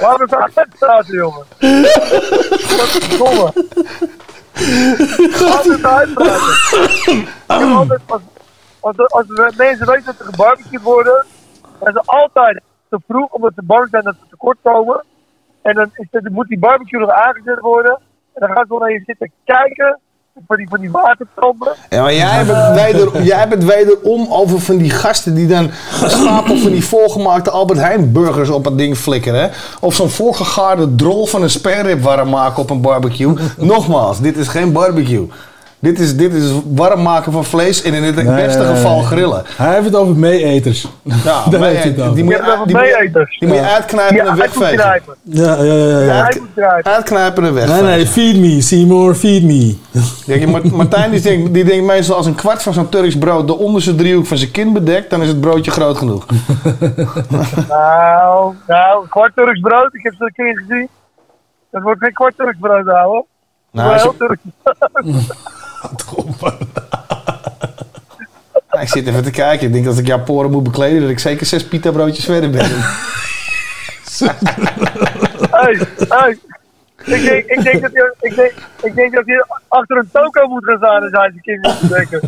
[0.00, 1.44] We eens uit praten, jongen.
[2.78, 3.52] Dat is domme.
[4.54, 7.18] Laten we eens uitpraten.
[7.18, 8.22] Ik heb altijd, als,
[8.80, 11.26] als, de- als de mensen weten dat er gebarbecued worden,
[11.80, 15.04] zijn ze altijd te vroeg omdat ze bang zijn dat ze tekort komen.
[15.62, 17.92] En dan, is het, moet die barbecue nog aangezet worden.
[18.34, 20.00] En dan gaan ze wel naar je zitten kijken
[20.46, 20.90] voor die, voor die.
[21.88, 25.70] Ja, jij bent, weder, jij wederom over van die gasten die dan
[26.02, 29.50] een stapel van die volgemaakte Albert Heijn burgers op het ding flikkeren.
[29.80, 33.34] Of zo'n voorgegaarde drol van een sperrib warm maken op een barbecue.
[33.56, 35.28] Nogmaals, dit is geen barbecue.
[35.82, 38.76] Dit is, dit is warm maken van vlees en in het Nee, beste nee, nee.
[38.76, 39.42] geval grillen.
[39.56, 40.86] Hij heeft het over meeeters.
[41.02, 41.14] Ja,
[41.50, 42.14] Daar mee- heeft het over.
[42.14, 43.38] die moet je, die moet je- meeeters.
[43.38, 43.74] die moet je Ja.
[43.74, 45.02] uitknijpen Ja, en wegvegen.
[45.22, 45.98] Ja, ja, ja.
[46.00, 46.22] ja.
[46.70, 46.86] Uit.
[46.86, 47.84] Uitknijpen en Nee, wegvegen.
[47.84, 49.76] nee, feed me, Seymour, feed me.
[50.26, 53.56] Kijk, Martijn die denkt, die denkt meestal als een kwart van zo'n Turks brood de
[53.58, 56.26] onderste driehoek van zijn kin bedekt, dan is het broodje groot genoeg.
[57.68, 59.94] Nou, nou, kwart Turks brood.
[59.94, 60.88] Ik heb ze een keer gezien.
[61.70, 63.24] Dat wordt geen kwart Turks brood, ouwe.
[63.72, 65.20] Nou, Nou, als heel je-
[68.70, 69.66] Nou, ik zit even te kijken.
[69.66, 72.24] Ik denk dat als ik jouw poren moet bekleden, dat ik zeker zes pita broodjes
[72.24, 72.70] verder ben.
[75.50, 76.38] hey, hey.
[77.04, 78.52] Ik denk, ik, denk dat je, ik, denk,
[78.82, 82.20] ik denk dat je achter een toko moet gaan staan ze kinderen te denken.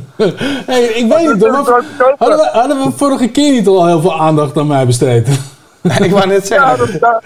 [0.66, 1.82] Hey, ik weet niet, maar
[2.18, 5.28] hadden we, hadden we vorige keer niet al heel veel aandacht aan mij besteed?
[6.02, 7.00] ik wou net Ja, zeggen.
[7.00, 7.22] dat,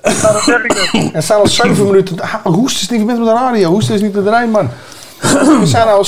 [0.00, 1.14] dat, dat zeg ik.
[1.14, 2.20] Er staan al zeven minuten.
[2.20, 3.70] Ah, Hoest is niet met de radio.
[3.70, 4.70] Hoest is niet de rijm, man.
[5.60, 6.04] We zijn al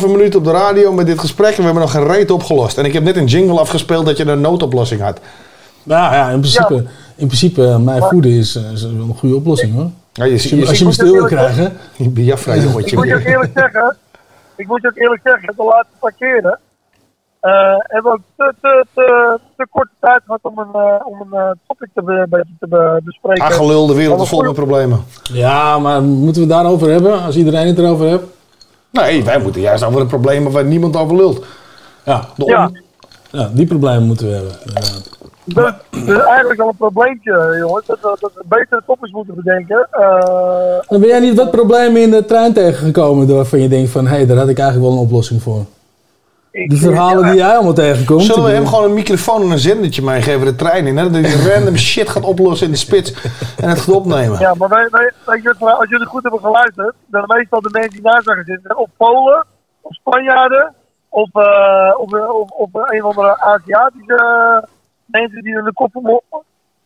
[0.00, 2.78] 7,5 minuten op de radio met dit gesprek en we hebben nog geen reet opgelost.
[2.78, 5.20] En ik heb net een jingle afgespeeld dat je een noodoplossing had.
[5.82, 6.74] Nou ja, in principe,
[7.16, 9.90] in principe eh, mij voeden is, eh, is wel een goede oplossing hoor.
[10.12, 11.76] Ja, je, Als je, als je me stil wil krijgen.
[11.96, 12.96] Je Biafra Ik jongetje.
[12.96, 13.96] moet je ook eerlijk zeggen,
[14.56, 16.58] ik moet je ook eerlijk zeggen, de laatste paar keren
[17.40, 21.54] eh, hebben we ook te, te, te, te korte tijd gehad om een, om een
[21.66, 23.44] topic te, be- een beetje te be- bespreken.
[23.44, 25.04] Ah, gelul, de wereld is vol met problemen.
[25.22, 27.22] Ja, maar moeten we het daarover hebben?
[27.22, 28.22] Als iedereen het erover heeft?
[28.96, 31.44] Nee, wij moeten juist over de problemen waar niemand over lult.
[32.04, 32.70] Ja, Ja.
[33.30, 34.52] ja, die problemen moeten we hebben.
[35.44, 37.86] Dus, dus eigenlijk al een probleempje, jongens.
[37.86, 39.88] Dat we, dat we betere topics moeten bedenken.
[39.90, 44.16] Eh, ben jij niet wat problemen in de trein tegengekomen waarvan je denkt van, hé,
[44.16, 45.64] hey, daar had ik eigenlijk wel een oplossing voor.
[46.64, 48.22] Die verhalen die jij allemaal tegenkomt.
[48.22, 50.96] Zullen we hem gewoon een microfoon en een zendertje meegeven de trein in?
[50.96, 51.10] Hè?
[51.10, 53.12] Dat hij random shit gaat oplossen in de spits
[53.60, 54.38] en het gaat opnemen.
[54.38, 58.02] Ja, maar wij, wij, wat, als jullie goed hebben geluisterd, dan meestal de mensen die
[58.02, 59.44] mij gaan zitten, of Polen,
[59.80, 60.74] of Spanjaarden,
[61.08, 64.68] of, eh, of, of, of een of andere Aziatische eh,
[65.04, 66.20] mensen die in de kop om.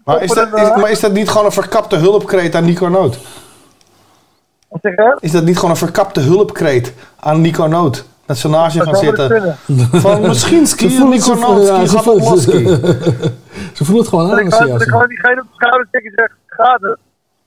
[0.05, 3.19] Maar is, dat, is, maar is dat niet gewoon een verkapte hulpkreet aan Nico Noot?
[4.69, 5.17] Wat zeg je?
[5.21, 8.05] Is dat niet gewoon een verkapte hulpkreet aan Nico Noot?
[8.39, 9.57] Je Dat gaan zitten.
[10.01, 11.69] Van misschien Ze ski voelt- Nico ze voelt-
[13.98, 14.39] het gewoon aan.
[14.39, 16.36] ik als ga- je dat ik als- gewoon diegene op de schouder stik en zeg,
[16.47, 16.98] gaat het?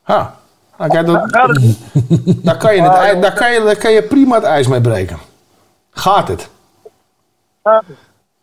[0.02, 0.36] Ha.
[0.78, 1.06] Dat, het
[2.46, 5.18] daar, kan je het, daar, kan je, daar kan je prima het ijs mee breken.
[5.92, 6.50] Gaat het?
[7.64, 7.98] Gaat het?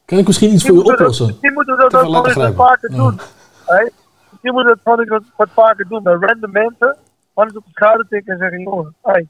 [0.04, 1.26] Kan ik misschien iets voor je oplossen?
[1.26, 3.20] Misschien moeten we dat ook veel gewoon eens wat vaker doen.
[3.66, 3.88] Hè?
[4.30, 6.02] Misschien moeten we dat wat vaker doen.
[6.02, 6.96] Bij random mensen.
[7.34, 9.28] Gewoon eens op de schouder tikken en zeggen, jongen, hey,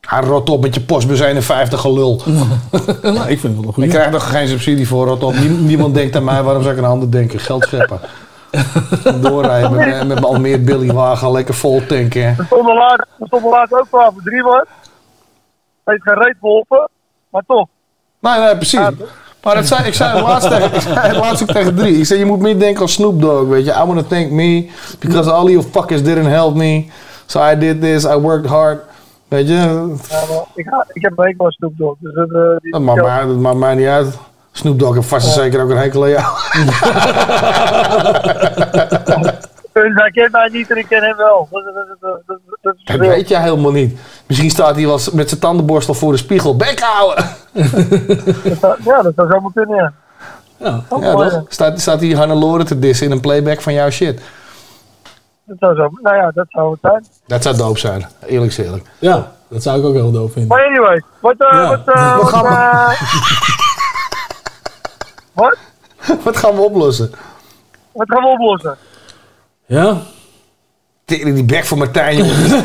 [0.00, 2.20] Hij rot op met je postbus 51 gelul.
[3.02, 5.34] nou, ik vind het wel een Ik krijg er geen subsidie voor, rot op.
[5.34, 7.38] Nie- niemand denkt aan mij, waarom zou ik aan handen denken?
[7.40, 8.00] Geld scheppen.
[9.22, 12.34] Doorrijden met, met al meer Billywagen, lekker vol tanken.
[12.36, 12.74] We stonden
[13.18, 14.64] we stonden laatst ook wel voor drie was.
[15.84, 16.88] Heeft geen reet geholpen,
[17.30, 17.66] maar toch.
[18.18, 18.80] Nee, nee, precies.
[19.42, 21.98] Maar dat zei, ik zei het laatst tegen, ik zei het laatst ook tegen drie.
[21.98, 23.72] Ik zei, je moet meer denken als Snoop Dogg, weet je.
[23.72, 26.86] I wanna thank me, because all you fuckers didn't help me.
[27.26, 28.80] So I did this, I worked hard.
[29.28, 29.84] Weet je, Ja,
[30.28, 31.96] maar ik, ik heb een hekel aan Snoop Dogg.
[32.00, 34.18] Dus dat, eh, die, dat maakt, mij, dat maakt mij niet uit.
[34.52, 36.24] Snoop Dogg heeft vast en zeker ook een hekel aan jou.
[39.82, 41.48] Dus hij kent mij niet en ik ken hem wel.
[41.50, 41.62] Dat,
[42.00, 42.20] dat,
[42.60, 43.98] dat, dat, weet jij helemaal niet.
[44.26, 46.56] Misschien staat hij wel met zijn tandenborstel voor de spiegel.
[46.56, 47.24] Bek houden!
[48.84, 49.92] Ja, dat zou zomaar kunnen, ja.
[50.58, 51.44] Ja, Ja, mooi, toch?
[51.48, 54.20] Staat, staat hij Hannelore te dissen in een playback van jouw shit.
[55.46, 57.04] Dat zou zo, nou ja, dat zou het zijn.
[57.26, 58.84] Dat zou doop zijn, eerlijk eerlijk.
[58.98, 60.56] Ja, dat zou ik ook heel doof vinden.
[60.56, 61.68] Maar anyway, wat, eh, Ja.
[61.68, 63.02] wat, eh, Wat wat, gaan we- eh,
[65.42, 65.56] wat?
[66.24, 67.10] Wat gaan we oplossen?
[67.92, 68.76] Wat gaan we oplossen?
[69.66, 69.96] Ja?
[71.04, 72.64] Tegen die bek van Martijn, jongen.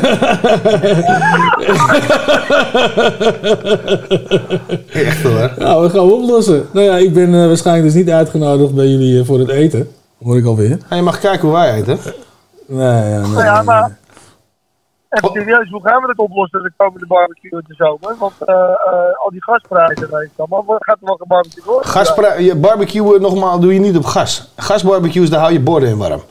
[4.92, 5.52] Echt hoor.
[5.58, 6.66] Nou, we gaan we oplossen.
[6.72, 9.88] Nou ja, ik ben waarschijnlijk dus niet uitgenodigd bij jullie voor het eten.
[10.22, 10.78] Hoor ik alweer.
[10.88, 11.98] En je mag kijken hoe wij eten.
[12.66, 13.28] Nee, ja, nee.
[13.30, 13.98] Nou ja, maar
[15.10, 18.16] even serieus, hoe gaan we dat oplossen de komende barbecue in de zomer?
[18.18, 21.90] Want eh, eh, al die gasprijzen, weet je allemaal, wat gaat er wel gebarbecue worden?
[21.90, 24.52] Gaspra- je barbecue nogmaals doe je niet op gas.
[24.56, 26.22] Gasbarbecues, daar hou je borden in warm.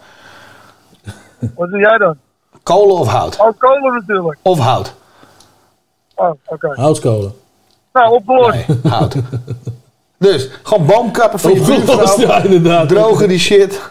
[1.56, 2.16] Wat doe jij dan?
[2.64, 3.40] Kolen of hout?
[3.40, 4.38] Oh, kolen natuurlijk.
[4.42, 4.94] Of hout.
[6.16, 6.74] Oh, oké.
[6.76, 7.34] Houtskolen.
[7.94, 8.68] Nou, opgelost.
[8.68, 9.16] Nee, hout.
[10.18, 12.20] Dus, gewoon boomkappen van je buurvrouw.
[12.28, 12.90] ja, inderdaad.
[12.90, 13.82] Drogen die shit.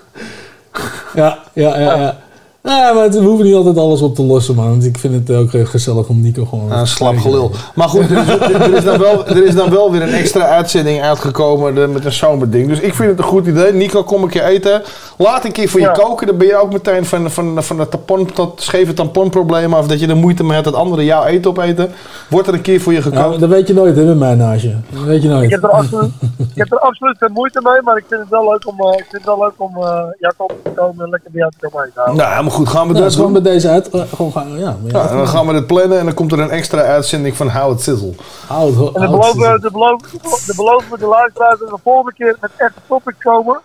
[1.15, 1.95] Ja, ja, ja.
[1.95, 2.17] ja.
[2.63, 4.69] Nee, maar we hoeven niet altijd alles op te lossen, man.
[4.69, 6.69] Want ik vind het ook heel gezellig om Nico gewoon...
[6.69, 7.51] Nou, slap gelul.
[7.75, 8.29] Maar goed, er is,
[8.59, 12.05] er, is dan wel, er is dan wel weer een extra uitzending uitgekomen de- met
[12.05, 12.69] een zomerding.
[12.69, 13.73] Dus ik vind het een goed idee.
[13.73, 14.83] Nico, kom een keer eten.
[15.19, 15.93] Laat een keer voor je Ja.
[15.93, 16.27] koken.
[16.27, 19.87] Dan ben je ook meteen van, van, van het tampon, dat scheve tamponprobleem af.
[19.87, 21.91] Dat je er moeite mee hebt dat anderen jouw eten opeten.
[22.31, 23.41] Wordt er een keer voor je gekookt.
[23.41, 24.75] Dat weet je nooit, hè, met mij naast je.
[24.91, 25.51] Dat weet je Ik nooit.
[25.51, 26.11] heb, er absoluut,
[26.55, 28.89] ik heb er absoluut geen moeite mee, maar ik vind het wel leuk om, eh,
[28.99, 31.69] ik vind het wel leuk om eh Jacob te komen en lekker bij jou te
[31.69, 32.03] komen eten.
[32.03, 32.25] houden.
[32.25, 32.69] Nou, helemaal goed.
[32.69, 33.89] Gaan we Nou, dat is gewoon met deze uit...
[33.91, 34.77] eh, gewoon gaan, ja.
[34.83, 37.37] met- Ja, en dan gaan we dit plannen en dan komt er een extra uitzending
[37.37, 38.13] van How It Sizzle.
[38.47, 40.09] Hout, hout, En dan beloven, de beloven,
[40.47, 43.61] de beloven we de luisteraars dat we de volgende keer met echte topics komen.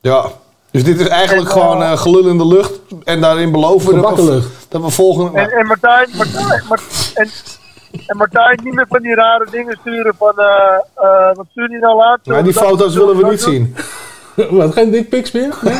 [0.00, 0.24] Ja.
[0.70, 2.72] Dus dit is eigenlijk En, eh, gewoon eh, gelul in de lucht.
[3.04, 4.48] En daarin beloven we dat we, lucht.
[4.68, 5.38] dat we volgende...
[5.40, 7.28] En, en Martijn, Martijn, Mart- en,
[8.06, 10.44] en Martijn niet meer van die rare dingen sturen van, eh
[10.94, 12.18] eh wat stuur je nou laat?
[12.24, 13.52] Nou, die foto's willen we niet doen?
[13.52, 13.76] zien.
[14.58, 15.54] Wat, geen dickpics meer?
[15.62, 15.78] Nee?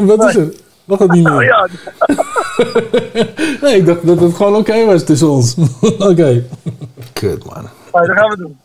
[0.16, 0.52] Wat is er?
[0.86, 1.42] Mag dat niet meer?
[1.44, 1.68] ja,
[3.62, 5.56] Nee, ik dacht dat het gewoon oké was tussen ons.
[6.10, 6.44] oké.
[7.12, 7.68] Kut, man.
[7.92, 8.58] nee, dat gaan we doen.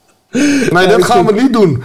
[0.72, 1.84] Nee, dat gaan we niet doen.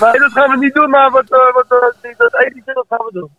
[0.00, 2.32] Nee, dat gaan we niet doen, maar wat, eh, wat, eh, die- dat
[2.74, 3.30] dat gaan we doen.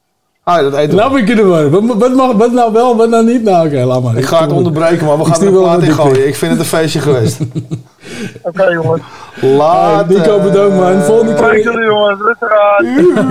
[0.48, 0.96] Ah, dat eten.
[0.96, 1.70] Nou ik in de war.
[1.70, 3.44] Wat, wat, mag, wat nou wel, wat nou niet?
[3.44, 4.18] Nou, oké, laat maar.
[4.18, 6.28] Ik ga het onderbreken, maar we gaan er een wel plaat in gooien.
[6.28, 7.40] Ik vind het een feestje geweest.
[8.42, 9.02] Oké jongens.
[9.42, 10.18] Later.
[10.18, 11.02] Nico, bedankt man.
[11.02, 11.64] Volgende Dank keer.
[11.64, 12.86] jullie jongens, rustig aan.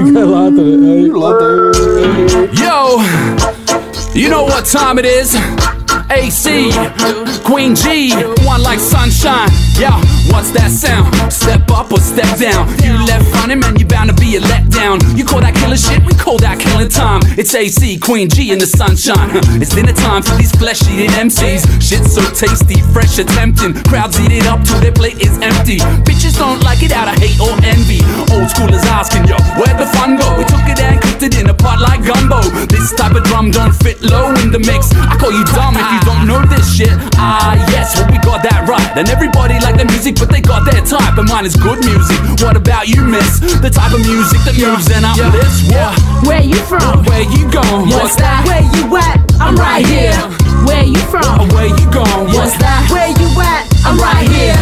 [0.10, 0.64] Oké, later.
[0.64, 1.10] Hey.
[1.12, 1.74] Later.
[2.50, 3.00] Yo,
[4.12, 5.34] you know what time it is.
[6.08, 6.72] AC,
[7.42, 8.12] Queen G,
[8.44, 9.50] one like sunshine.
[9.78, 10.00] Yeah,
[10.32, 11.12] What's that sound?
[11.32, 12.68] Step up or step down.
[12.82, 15.00] You left running, man, you bound to be a letdown.
[15.16, 17.22] You call that killer shit, we call that killing time.
[17.38, 19.30] It's AC, Queen G in the sunshine.
[19.62, 21.64] It's dinner time for these flesh eating MCs.
[21.80, 23.72] Shit's so tasty, fresh and tempting.
[23.88, 25.78] Crowds eat it up till their plate is empty.
[26.04, 28.04] Bitches don't like it out of hate or envy.
[28.34, 30.28] Old schoolers asking, yo, where'd the fun go?
[30.36, 32.42] We took it and cooked it in a pot like gumbo.
[32.68, 34.92] This type of drum don't fit low in the mix.
[34.92, 36.92] I call you dumb if you don't know this shit.
[37.16, 38.86] Ah, yes, we got that right.
[38.96, 41.16] And everybody like the music, but they got their type.
[41.18, 42.18] And mine is good music.
[42.44, 43.40] What about you, miss?
[43.40, 45.66] The type of music that moves and uplifts.
[45.70, 45.94] What?
[46.26, 47.04] Where you from?
[47.06, 47.88] Where you going?
[47.90, 48.44] Oh, What's that?
[48.46, 49.18] Where you at?
[49.40, 50.16] I'm right here.
[50.66, 51.24] Where you from?
[51.26, 52.32] Oh, where you going?
[52.32, 52.86] What's that?
[52.90, 53.64] Where you at?
[53.84, 54.58] I'm right here.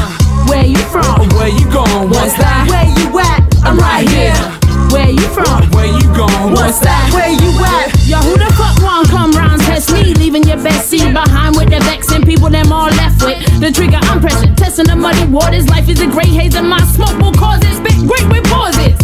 [0.50, 1.28] Where you from?
[1.38, 2.10] Where you going?
[2.10, 2.66] What's that?
[2.68, 3.40] Where you at?
[3.64, 4.63] I'm right here.
[4.94, 5.68] Where you from?
[5.74, 6.54] Where you going?
[6.54, 7.10] What's that?
[7.10, 7.90] Where you at?
[8.06, 10.14] Yo, who the fuck want come round test me?
[10.14, 13.42] Leaving your best seat behind with the vexing people them all left with.
[13.58, 15.68] The trigger I'm pressing, testing the muddy waters.
[15.68, 17.74] Life is a great haze and my smoke will cause it.
[17.74, 19.03] Spit great with pauses.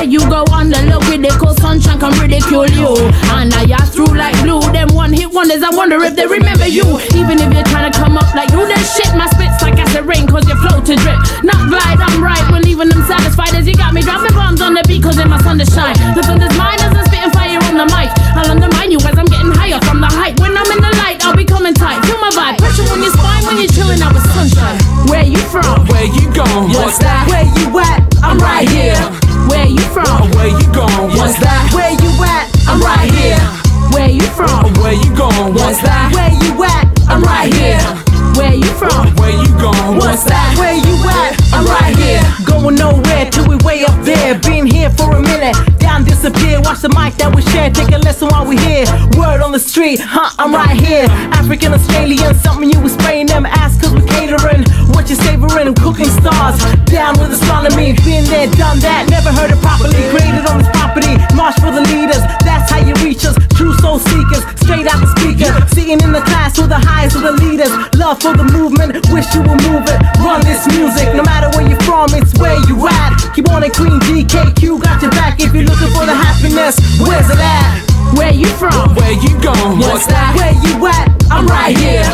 [0.00, 2.88] There you go on the low critical sunshine can ridicule you.
[3.36, 4.64] And now you're through like blue.
[4.72, 6.88] Them one hit wonders, I wonder if they remember you.
[7.12, 9.12] Even if you're trying to come up like you, then shit.
[9.12, 11.20] My spits like acid rain cause your flow to drip.
[11.44, 12.40] Not glide, I'm right.
[12.48, 15.28] We're leaving them satisfied as you got me dropping bombs on the beat cause in
[15.28, 15.92] my sun to shine.
[16.16, 18.08] The thunder's mine as I'm spitting fire on the mic.
[18.40, 20.32] I'll undermine you as I'm getting higher from the height.
[20.40, 20.99] When I'm in the
[21.30, 22.02] I'll be coming tight.
[22.06, 22.58] Feel my vibe.
[22.58, 24.82] Pressure on your spine when you're chilling out with sunshine.
[25.06, 25.86] Where you from?
[25.86, 26.74] Where you going?
[26.74, 27.22] What's that?
[27.30, 28.02] Where you at?
[28.18, 28.98] I'm right here.
[29.46, 30.10] Where you from?
[30.10, 31.14] Oh, where you going?
[31.14, 31.70] What's that?
[31.70, 32.50] Where you at?
[32.66, 33.38] I'm right here.
[33.94, 34.74] Where you from?
[34.82, 35.54] Where you going?
[35.54, 36.10] What's that?
[36.10, 36.90] Where you at?
[37.06, 38.09] I'm right here.
[38.40, 39.04] Where you from?
[39.20, 40.00] Where you going?
[40.00, 40.56] What's that?
[40.56, 41.36] Where you at?
[41.52, 42.24] I'm right here.
[42.48, 44.38] Going nowhere till we way up there.
[44.40, 46.58] Been here for a minute, down disappear.
[46.64, 47.68] Watch the mic that we share.
[47.68, 48.88] Take a lesson while we here.
[49.20, 50.32] Word on the street, huh?
[50.38, 51.04] I'm right here.
[51.36, 53.44] African Australian, something you was spraying them.
[53.44, 54.64] Ask cause we catering.
[54.92, 55.74] What you savoring?
[55.74, 56.58] Cooking stars.
[56.86, 57.94] Down with astronomy.
[58.04, 59.06] Been there, done that.
[59.10, 59.98] Never heard it properly.
[60.10, 61.14] Created on this property.
[61.34, 62.22] March for the leaders.
[62.42, 63.36] That's how you reach us.
[63.54, 64.42] True soul seekers.
[64.62, 65.50] Straight out the speaker.
[65.70, 67.70] Sitting in the class with the highest of the leaders.
[67.94, 68.98] Love for the movement.
[69.14, 69.98] Wish you would move it.
[70.22, 71.12] Run this music.
[71.14, 73.14] No matter where you're from, it's where you at.
[73.34, 74.82] Keep on it, Queen GKQ.
[74.82, 76.78] Got your back if you're looking for the happiness.
[77.02, 77.89] Where's it at?
[78.16, 78.94] Where you from?
[78.94, 79.78] Where you going?
[79.78, 80.34] What's that?
[80.36, 81.06] Where you at?
[81.30, 82.04] I'm right here.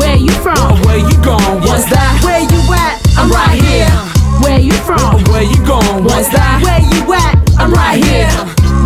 [0.00, 0.80] Where you from?
[0.88, 1.60] Where you going?
[1.62, 2.20] What's that?
[2.24, 3.00] Where you at?
[3.16, 3.92] I'm right here.
[4.40, 5.22] Where you from?
[5.28, 6.04] Where you going?
[6.04, 6.64] What's that?
[6.64, 7.36] Where you at?
[7.60, 8.32] I'm right here.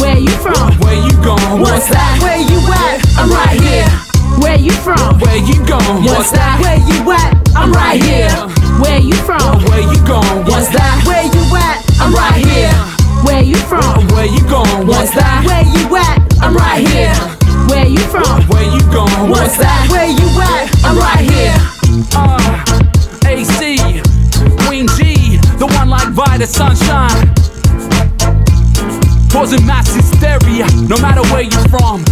[0.02, 0.74] Where you from?
[0.82, 1.62] Where you going?
[1.62, 2.18] What's that?
[2.20, 3.00] Where you at?
[3.16, 3.88] I'm right here.
[4.42, 5.18] Where you from?
[5.22, 6.04] Where you going?
[6.04, 6.60] What's that?
[6.60, 7.32] Where you at?
[7.56, 8.34] I'm right here.
[8.82, 9.62] Where you from?
[9.70, 10.44] Where you going?
[10.44, 11.02] What's that?
[11.06, 11.78] Where you at?
[12.02, 12.74] I'm right here.
[13.24, 14.06] Where you from?
[14.12, 14.86] Where you going?
[14.86, 15.46] What's that?
[15.46, 16.25] Where you at?
[16.40, 17.14] I'm right here.
[17.68, 18.42] Where you from?
[18.48, 19.30] Where you going?
[19.30, 19.86] What's that?
[19.90, 20.70] Where you at?
[20.84, 21.56] I'm right here.
[22.14, 22.64] Uh,
[23.26, 23.78] AC,
[24.66, 27.32] Queen G, the one like Vita Sunshine.
[29.30, 32.02] Causing mass hysteria, no matter where you're from,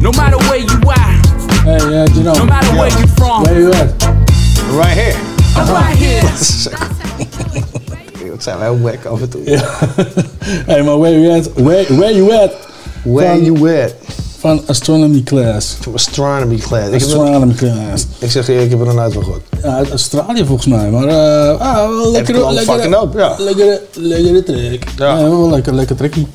[0.00, 1.26] no matter where you at,
[1.64, 2.32] Hey, yeah, you know.
[2.34, 3.42] no matter where you from.
[3.44, 3.92] Where you at?
[4.72, 5.16] Right here.
[5.56, 6.22] I'm right here.
[8.30, 9.40] Dat zijn wel wack af en toe.
[9.50, 9.62] Ja.
[10.66, 11.52] hey, maar where you at?
[11.54, 12.52] Where, where you at?
[13.02, 13.94] Where Van- you at?
[14.42, 15.76] Van Astronomy Class.
[15.94, 16.92] Astronomy class.
[16.92, 18.06] Astronomy Class.
[18.18, 19.42] ik zeg je, ik heb er nog nooit van gehoord.
[19.62, 20.90] Ja, uit Australië volgens mij.
[20.90, 23.34] Maar eh ah, wel lekker, lekker, fucking ja.
[23.38, 24.84] lekkere, lekkere track.
[24.96, 25.16] Ja.
[25.16, 26.26] wel lekker, lekker trekkie.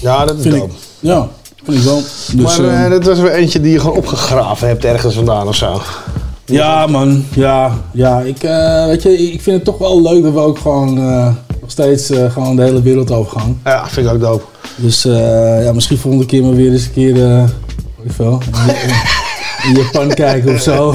[0.00, 0.70] Ja, dat is Vind ik.
[1.00, 1.28] Ja,
[1.64, 2.02] vind ik wel.
[2.32, 5.48] Dus, maar eh, eh, dat was weer eentje die je gewoon opgegraven hebt ergens vandaan
[5.48, 5.80] of zo.
[6.44, 7.24] Ja, man.
[7.34, 8.20] Ja, ja.
[8.20, 8.40] Ik,
[8.86, 10.98] weet je, ik vind het toch wel leuk dat we ook gewoon
[11.64, 13.60] nog steeds eh, gewoon de hele wereld overgaan.
[13.64, 14.44] Ja, vind ik ook dope.
[14.76, 17.42] Dus eh, ja, misschien volgende keer maar weer eens een keer, eh
[17.96, 18.42] weet ik veel,
[19.68, 20.94] in, Japan kijken of zo.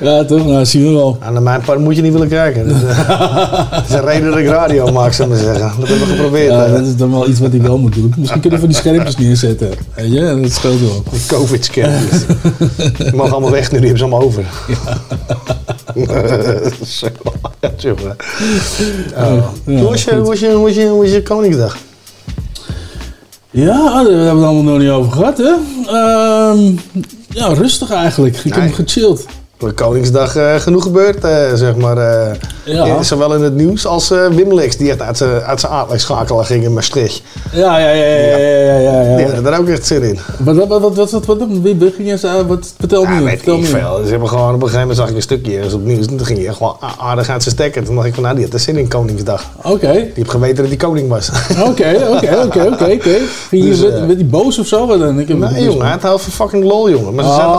[0.00, 0.46] Ja, toch?
[0.46, 1.18] Nou, zien we wel.
[1.20, 2.68] Aan mijn part moet je niet willen kijken.
[2.68, 5.80] Dat, eh, dat is een reden dat ik radio maak, zou ik maar zeggen.
[5.80, 6.50] Dat hebben we geprobeerd.
[6.50, 8.14] Ja, dat is dan wel iets wat hij wel moet doen.
[8.16, 9.70] Misschien kunnen we die schermpjes neerzetten.
[9.94, 11.02] Weet je, dat scheelt wel.
[11.10, 12.24] Die covid-schermpjes.
[12.98, 14.44] Die mogen allemaal weg nu, die hebben ze allemaal over.
[16.86, 17.06] Zo,
[17.60, 18.16] ja, jongen.
[19.16, 19.44] Oh.
[19.66, 21.76] Ja, Hoe was je, hoe was je, hoe was je, hoe was je Koningsdag?
[23.50, 25.52] Ja, daar hebben we het allemaal nog niet over gehad, hè?
[25.86, 26.72] Ehm,
[27.28, 28.36] ja, rustig eigenlijk.
[28.36, 29.26] Ik heb hem gechilled.
[29.60, 31.96] Voor Koningsdag eh, genoeg gebeurd, eh, zeg maar.
[32.64, 32.84] Ja.
[32.86, 36.44] eh, Zowel in het nieuws als Wim Lex, die echt uit zijn uit zijn aardrijksschakelaar
[36.44, 37.22] ging in Maastricht.
[37.52, 39.00] Ja, ja, ja, ja, ja, ja, ja.
[39.18, 39.32] ja.
[39.32, 40.18] Die daar ook echt zin in.
[40.38, 43.54] Wat, wat, wat, wat, wat, wat, wie begin je wat, vertel me, Ja, weet vertel
[43.54, 43.66] ik me.
[43.66, 44.00] veel.
[44.04, 46.06] Ze hebben gewoon op een gegeven moment zag ik een stukje ergens op nieuws.
[46.06, 47.84] En toen ging hij echt gewoon aardig uit zijn stekker.
[47.84, 49.44] Toen dacht ik van, nou, die had er zin in Koningsdag.
[49.62, 51.30] Oké, Die heeft geweten dat hij koning was.
[51.66, 52.96] oké, oké, oké, oké.
[53.48, 54.86] Ging je Dus, werd, werd hij boos of zo?
[54.86, 55.20] Wat dan?
[55.20, 57.14] Ik heb Nee, jongen, hij had heel veel fucking lol, jongen.
[57.14, 57.54] Maar ze Oh, zaten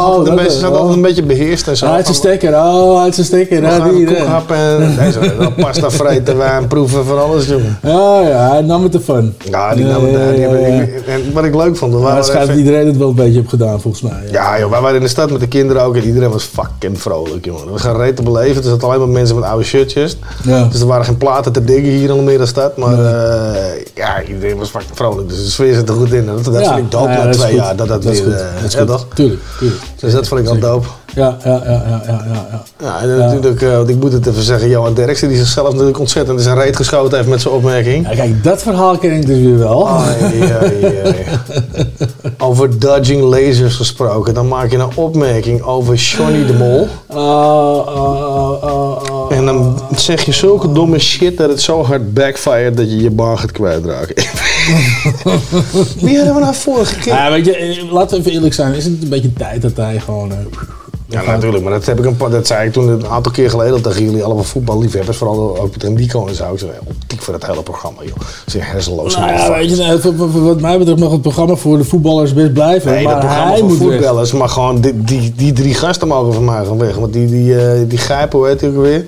[0.70, 0.76] oh.
[0.76, 1.88] altijd een beetje beheerst en zo.
[1.92, 3.62] Uit zijn stekker, oh, uit zijn stekker.
[3.62, 4.26] We Ja, gaan die, eh.
[4.32, 7.76] happen en dan pasta vreten, wijn proeven, van alles doen.
[7.86, 9.34] Oh ja, hij nam het ervan.
[9.50, 12.98] Ja, die ik- en wat ik leuk vond, waren het schijnt dat even- iedereen het
[12.98, 14.24] wel een beetje heeft gedaan, volgens mij.
[14.32, 17.02] Ja, joh, wij waren in de stad met de kinderen ook en iedereen was fucking
[17.02, 17.74] vrolijk, jongen.
[17.74, 18.64] We gaan reet te beleven.
[18.64, 20.18] Er zaten alleen maar mensen met oude shirtjes.
[20.44, 20.68] Ja.
[20.72, 22.78] Dus er waren geen platen te diggen hier in Almere stad.
[22.78, 25.30] Maar eh, ja, iedereen was fucking vrolijk.
[25.30, 26.26] Dus de sfeer zit er goed in.
[26.26, 27.76] Dat, dat Ja, vind ik dope ja, na twee jaar.
[27.76, 28.40] Dat dat, Dat is weer, goed.
[28.42, 29.06] eh, Dat is ja, goed.
[29.16, 29.82] Tuurlijk, tuurlijk.
[30.00, 30.88] Dus dat vond ik al dope.
[31.20, 32.64] Ja, ja, ja, ja, ja, ja.
[32.80, 33.02] ja.
[33.02, 36.38] En natuurlijk, eh, want ik moet het even zeggen, Johan Derksen, die zichzelf natuurlijk ontzettend
[36.38, 38.10] in zijn reet geschoten heeft met zijn opmerking.
[38.10, 39.90] Ja, kijk, dat verhaal ken ik dus weer wel.
[39.90, 41.16] Ai, ai, ai.
[42.48, 46.88] Over dodging lasers gesproken, dan maak je een opmerking over Johnny de Mol.
[47.08, 49.32] Oh, oh, oh.
[49.32, 53.12] En dan zeg je zulke domme shit dat het zo hard backfired dat je je
[53.12, 54.16] baan gaat kwijtraken.
[56.06, 57.14] Wie hadden we nou vorige keer?
[57.14, 58.74] Ja, weet je, eh, laten we even eerlijk zijn.
[58.74, 60.32] Is het een beetje tijd dat hij gewoon...
[61.10, 63.82] Ja, natuurlijk, maar dat, heb ik een dat zei ik toen een aantal keer geleden
[63.82, 66.54] tegen jullie allemaal voetballiefhebbers, vooral ook met Nico en zo.
[66.54, 68.16] Ik zei, optiek voor het hele programma, joh.
[68.48, 69.16] Ze hersenloos.
[69.16, 71.84] Nou ja, weet je, voor- voor- voor wat mij betreft mag het programma voor de
[71.84, 72.92] voetballers best blijven.
[72.92, 73.88] Nee, maar dat programma hij moet weg.
[73.88, 76.96] voetballers, maar gewoon die, die, die drie gasten mogen van mij gaan weg.
[76.96, 79.06] Want die, die, eh, die grijpen, hoe heet die ook weer?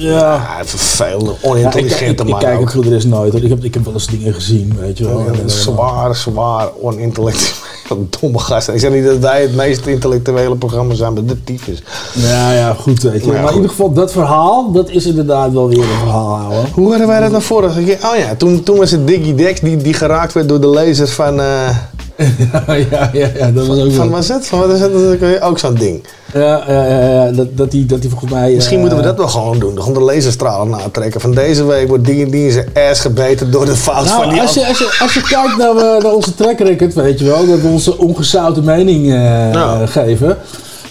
[0.00, 0.18] Ja.
[0.18, 2.70] Ja, ik, ik, onintelligente ik, man kijk ook.
[2.70, 3.32] voor de rest nooit.
[3.32, 3.42] hoor.
[3.42, 5.18] Ik heb, ik heb wel eens dingen gezien, weet je wel.
[5.18, 7.68] Ja, eh, zwaar, zwaar onintellectueel.
[8.20, 8.74] Domme gasten.
[8.74, 11.82] Ik zeg niet dat wij het meest intellectuele programma zijn, maar de tyfus.
[12.14, 13.32] Ja, ja, goed weet je.
[13.32, 16.64] Maar in ieder geval, dat verhaal, dat is inderdaad wel weer een verhaal, ouwe.
[16.74, 17.98] Hoe hadden wij dat nou vorige keer?
[18.04, 21.10] Oh ja, toen, toen was het Diggy Dex die, die geraakt werd door de lasers
[21.10, 21.40] van...
[21.40, 21.68] eh,
[22.20, 24.16] ja, ja, ja, ja, dat was ook van wel.
[24.16, 24.46] was het?
[24.46, 24.92] Van wat is het?
[24.92, 26.04] Dat is ook zo'n ding.
[26.34, 28.52] Ja, ja, ja, ja, dat, dat, die, dat die volgens mij...
[28.54, 29.78] Misschien eh, moeten we dat wel gewoon doen.
[29.78, 31.20] Gewoon de laserstralen natrekken.
[31.20, 34.18] Van deze week wordt die en die in zijn ass gebeten door de fout van
[34.20, 36.94] Nou, die als je, als, je, als je kijkt naar, eh, naar onze track record,
[36.94, 40.36] weet je wel, dat we onze ongezouten mening eh, geven.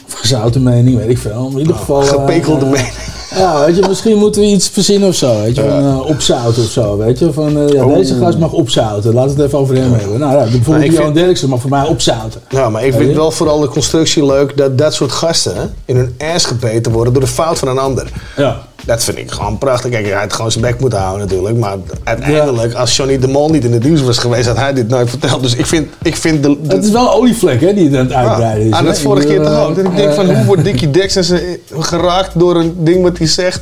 [0.08, 1.50] Of gezouten mening, weet ik veel.
[1.54, 2.02] In ieder geval...
[2.02, 2.94] eh, Gepekelde mening.
[3.36, 6.64] Ja, weet je, misschien moeten we iets verzinnen of zo, weet je, van eh, opzouten
[6.64, 7.34] of zo, weet je.
[7.34, 10.20] Van, eh, ja, deze gast mag opzouten, we het even over hem hebben.
[10.20, 12.42] Nou ja, bijvoorbeeld Johan vind- Derksen mag voor mij opzouten.
[12.50, 15.96] Ja, maar ik vind wel vooral de constructie leuk dat dat soort gasten hè, in
[15.96, 18.12] hun ass gebeten worden door de fout van een ander.
[18.38, 18.68] Ja.
[18.86, 19.92] Dat vind ik gewoon prachtig.
[19.92, 21.58] Kijk, hij had gewoon zijn bek moeten houden natuurlijk.
[21.58, 24.88] Maar uiteindelijk, als Johnny de Mol niet in het nieuws was geweest, had hij dit
[24.88, 25.42] nooit verteld.
[25.42, 28.06] Dus ik vind, ik vind de, de- Het is wel een olievlek, hè, die aan
[28.06, 28.74] het uitbreiden is.
[28.74, 29.76] Ah, dat vorige keer toch ook.
[29.76, 31.32] Dat ik denk eh, van, hoe wordt Dickie Dex
[31.80, 33.62] geraakt door een ding wat hij zegt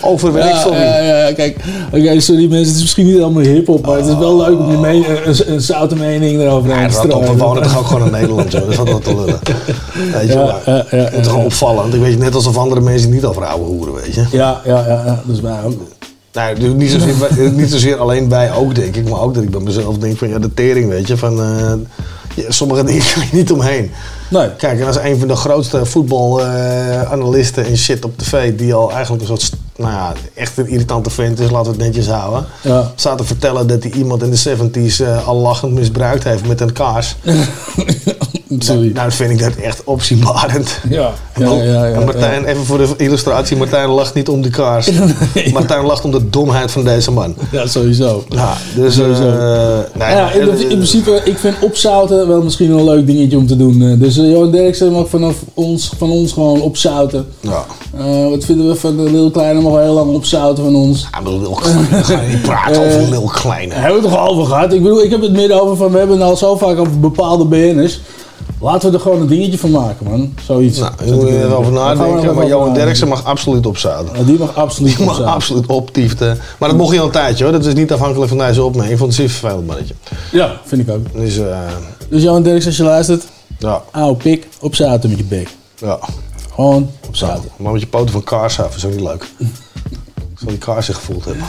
[0.00, 0.72] over weet wie.
[0.72, 1.56] Ja, ja, ja, kijk,
[1.92, 4.70] oké, sorry mensen, het is misschien niet allemaal hip-hop, maar het is wel leuk om
[4.70, 7.36] je me- een, een zoute mening erover Ja, te op, we strooien.
[7.38, 8.60] wonen toch ook gewoon in Nederland, joh.
[8.60, 9.38] Dat is wat te lullen.
[10.12, 10.54] Weet je Ja, wel.
[10.66, 11.94] ja, ja, Het is gewoon opvallend.
[11.94, 14.24] Ik weet net alsof andere mensen niet over oude hoeren, weet je.
[14.32, 15.80] Ja, ja, ja, ja, dat is waar ook.
[16.32, 19.08] Nee, dus niet, zozeer, niet zozeer alleen wij ook, denk ik.
[19.08, 21.16] Maar ook dat ik bij mezelf denk van, ja, de tering, weet je.
[21.16, 21.72] Van, eh,
[22.48, 23.90] sommige dingen kan je niet omheen.
[24.28, 24.56] Nee.
[24.56, 28.56] Kijk, en als een van de grootste voetbalanalisten en shit op tv...
[28.56, 31.86] die al eigenlijk een soort, nou ja, echt een irritante vent is, laten we het
[31.86, 32.46] netjes houden...
[32.62, 32.92] Ja.
[32.94, 36.60] staat te vertellen dat hij iemand in de 70s eh, al lachend misbruikt heeft met
[36.60, 37.16] een kaars.
[38.58, 38.80] Sorry.
[38.80, 40.78] Nou, nou vind ik dat echt opzienbarend.
[40.88, 44.42] Ja, En, ja, ja, ja, en Martijn, even voor de illustratie, Martijn lacht niet om
[44.42, 44.90] de kaars.
[45.52, 47.34] Martijn lacht om de domheid van deze man.
[47.52, 48.24] Ja, sowieso.
[48.28, 48.94] Ja, dus...
[48.94, 49.22] Sowieso.
[49.22, 53.46] eh, nee, ja, in, in principe, ik vind opzouten wel misschien een leuk dingetje om
[53.46, 53.82] te doen.
[53.82, 54.00] eh.
[54.00, 57.26] Dus uh, Johan Derksen mag vanaf ons, van ons gewoon opzouten.
[57.40, 57.64] Ja.
[57.98, 61.08] Eh, wat vinden we van de Lil Kleine mag heel lang opzouten van ons.
[61.12, 63.74] Ja, maar Lil Kleine, we gaan niet praten over Lil Kleine.
[63.74, 64.72] Hebben we het toch al over gehad.
[64.72, 67.00] Ik bedoel, ik heb het midden over van, we hebben het al zo vaak over
[67.00, 68.00] bepaalde BN'ers.
[68.60, 70.34] Laten we er gewoon een dingetje van maken, man.
[70.44, 70.78] Zoiets.
[70.78, 72.34] Nou, daar moet je even over nadenken.
[72.34, 74.18] Maar Johan Derksen mag absoluut opzouten.
[74.18, 76.38] Ja, die mag absoluut Die mag absoluut optieften.
[76.58, 77.52] Maar dat mocht je al een tijdje hoor.
[77.52, 78.92] Dat is niet afhankelijk van deze opmerking.
[78.92, 79.94] Ik vond het een zeer vervelend mannetje.
[80.32, 81.06] Ja, vind ik ook.
[81.14, 81.58] Dus, eh
[82.08, 83.24] Dus Johan Derksen, als je luistert,
[83.58, 83.82] ja.
[83.90, 85.48] ouwe pik, opzouten met je bek.
[85.78, 85.98] ja.
[86.54, 87.50] Gewoon opzouten.
[87.56, 89.26] Maar met je poten van kaars af is ook niet leuk.
[90.40, 91.44] Zal die kaars zich gevoeld hebben.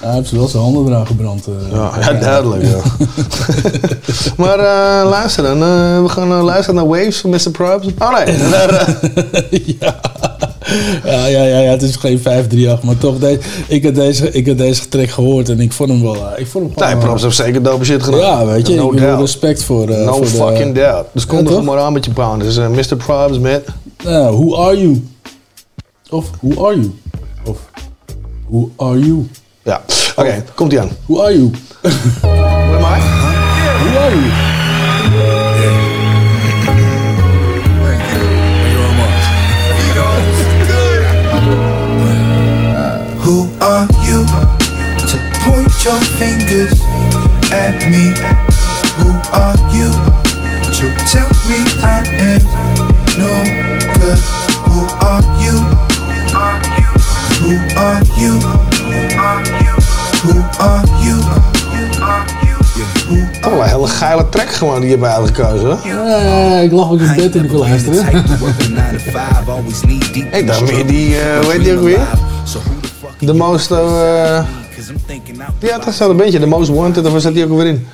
[0.00, 1.46] Hij heeft wel zijn handen eraan gebrand.
[1.46, 1.72] eh.
[1.72, 2.62] Ja, ja duidelijk.
[2.62, 2.76] Ja.
[4.42, 5.62] maar eh, luister dan.
[5.62, 7.50] eh, we gaan luisteren naar Waves van Mr.
[7.52, 7.86] Probs.
[7.98, 8.36] Oh nee.
[9.80, 10.00] ja.
[11.04, 14.46] Ja, ja, ja, ja, het is geen 538, maar toch, deze, ik, heb deze, ik
[14.46, 17.08] heb deze track gehoord en ik vond hem wel, ik vond hem gewoon...
[17.08, 18.20] nee, heeft zeker dope shit gedaan.
[18.20, 19.20] Ja, weet je, No ik doubt.
[19.20, 19.86] respect voor...
[19.88, 21.04] no voor de- fucking doubt.
[21.12, 21.56] Dus kondig toch?
[21.56, 22.42] hem maar aan met je pound.
[22.42, 22.96] Dus Mr.
[22.96, 23.64] Probs met...
[24.04, 25.06] Nou, who are you?
[26.10, 26.94] Of who are you?
[27.44, 27.58] Of
[28.50, 29.28] Who are you?
[29.62, 29.80] Ja,
[30.16, 30.88] oké, okay, komt ie aan.
[31.06, 31.50] Who are you?
[31.82, 32.28] Who
[32.76, 33.00] am I?
[33.82, 34.30] Who are you?
[43.24, 44.24] Who are you
[45.10, 46.80] to point your fingers
[47.52, 48.14] at me?
[48.98, 49.90] Who are you
[50.70, 52.42] to tell me I am
[53.18, 53.32] no
[53.98, 54.20] good?
[54.70, 55.56] Who are you?
[57.42, 58.38] Who are you?
[60.22, 61.18] Who are you?
[63.44, 65.66] Oh, een hele geile track gewoon die je bij uitgekozen.
[65.66, 65.78] hoor.
[65.84, 68.06] ja, ik lach ook in bed en ik wil luisteren.
[70.32, 72.06] ik dacht meer die, uh, hoe heet die ook weer?
[73.18, 73.78] The most, uh,
[74.38, 74.44] eh,
[75.58, 76.40] ja, dat is wel een beetje.
[76.40, 77.86] The most wanted, of waar dat die ook weer in?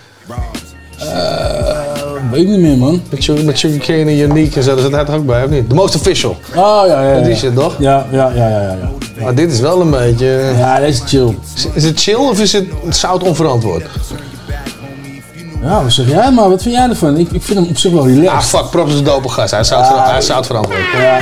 [0.98, 3.02] Uh, weet ik niet meer, man.
[3.10, 5.68] Met, sugar, met Sugarcane en Unique en zo, daar zat hij ook bij, of niet?
[5.68, 6.36] The most official.
[6.54, 7.18] Oh, ja, ja.
[7.18, 7.76] Dat is het, toch?
[7.78, 8.60] Ja, ja, ja, ja.
[8.60, 8.90] ja.
[9.22, 10.52] Maar dit is wel een beetje...
[10.58, 11.36] Ja, dit is chill.
[11.54, 13.84] Is, is het chill of is het zout onverantwoord?
[15.62, 16.48] Ja, wat zeg jij maar?
[16.48, 17.16] Wat vind jij ervan?
[17.16, 18.30] Ik, ik vind hem op zich wel relaxed.
[18.54, 19.50] Ah, fuck, props is een dope gast.
[19.50, 20.08] Hij is zout, Ja.
[20.08, 20.78] hij is zout verantwoord.
[20.98, 21.18] Ja,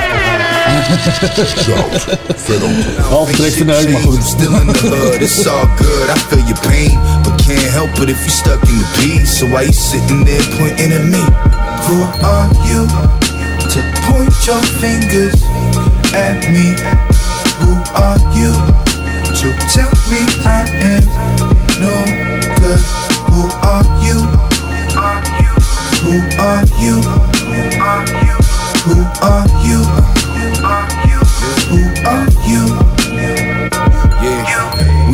[3.09, 4.23] Half trek vanuit, maar goed.
[4.23, 6.09] Still in the hood, it's all good.
[6.15, 9.37] I feel your pain, but can't help it if you're stuck in the peace.
[9.37, 11.23] So why you sitting there pointing at me?
[11.87, 12.87] Who are you
[13.73, 15.33] to point your fingers
[16.13, 16.73] at me?
[19.31, 21.05] Who to tell me I am
[21.79, 21.93] no
[22.59, 22.83] good?
[23.31, 24.19] Who are you?
[26.01, 26.99] Who are you?
[26.99, 28.35] Who are you?
[28.83, 29.79] Who are you?
[30.27, 31.90] Who are you?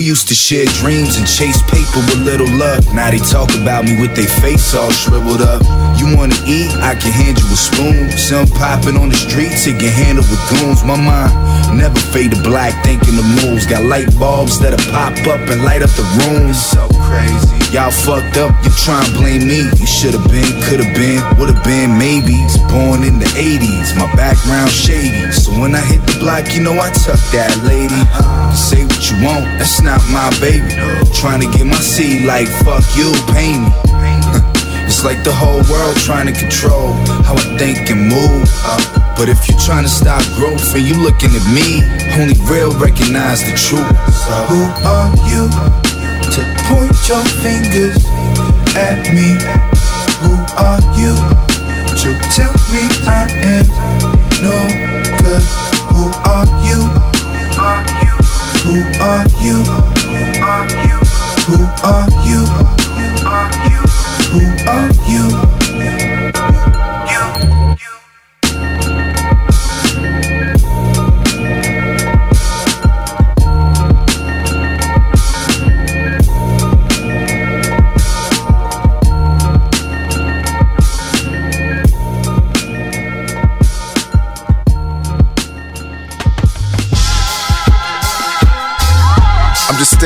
[0.07, 2.79] Used to share dreams and chase paper with little luck.
[2.93, 5.61] Now they talk about me with their face all shriveled up.
[5.99, 6.71] You wanna eat?
[6.79, 8.09] I can hand you a spoon.
[8.11, 10.81] Some popping on the streets, it can handle with goons.
[10.85, 13.67] My mind never fade to black, thinking the moves.
[13.67, 16.51] Got light bulbs that'll pop up and light up the room.
[16.51, 17.56] It's So crazy.
[17.71, 19.67] Y'all fucked up, you try and blame me.
[19.75, 22.39] You should've been, could've been, would've been, maybe.
[22.71, 25.29] Born in the 80s, my background shady.
[25.33, 27.99] So when I hit the block, you know I tuck that lady.
[28.55, 30.79] Say what you want, that's not my baby.
[31.11, 33.71] Trying to get my seed like fuck you, pay me.
[34.87, 36.93] It's like the whole world trying to control
[37.27, 38.47] how I think and move.
[39.19, 41.83] But if you're trying to stop growth and you looking at me,
[42.15, 43.91] only real recognize the truth.
[44.15, 45.96] So who are you
[46.37, 48.05] to point your fingers
[48.77, 49.33] at me?
[50.21, 51.17] Who are you
[51.97, 53.65] to tell me I am
[54.45, 54.57] no
[55.17, 55.41] good?
[55.89, 56.79] Who are you?
[58.65, 59.57] Who are you?
[59.57, 60.97] Who are you?
[61.47, 62.45] Who are you?
[64.29, 65.46] Who are you?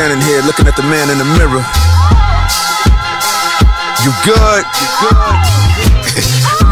[0.02, 1.62] Standing here looking at the man in the mirror.
[4.02, 4.64] You good?
[4.66, 5.38] You good?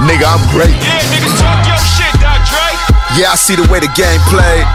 [0.10, 0.74] Nigga, I'm great.
[0.74, 2.10] Yeah, nigga, talk your shit.
[2.18, 2.74] Dre.
[3.14, 4.66] Yeah, I see the way the game played.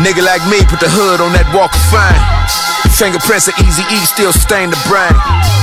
[0.00, 2.24] Nigga like me put the hood on that walk of fame.
[2.96, 5.12] Fingerprints of Easy E still stain the brain.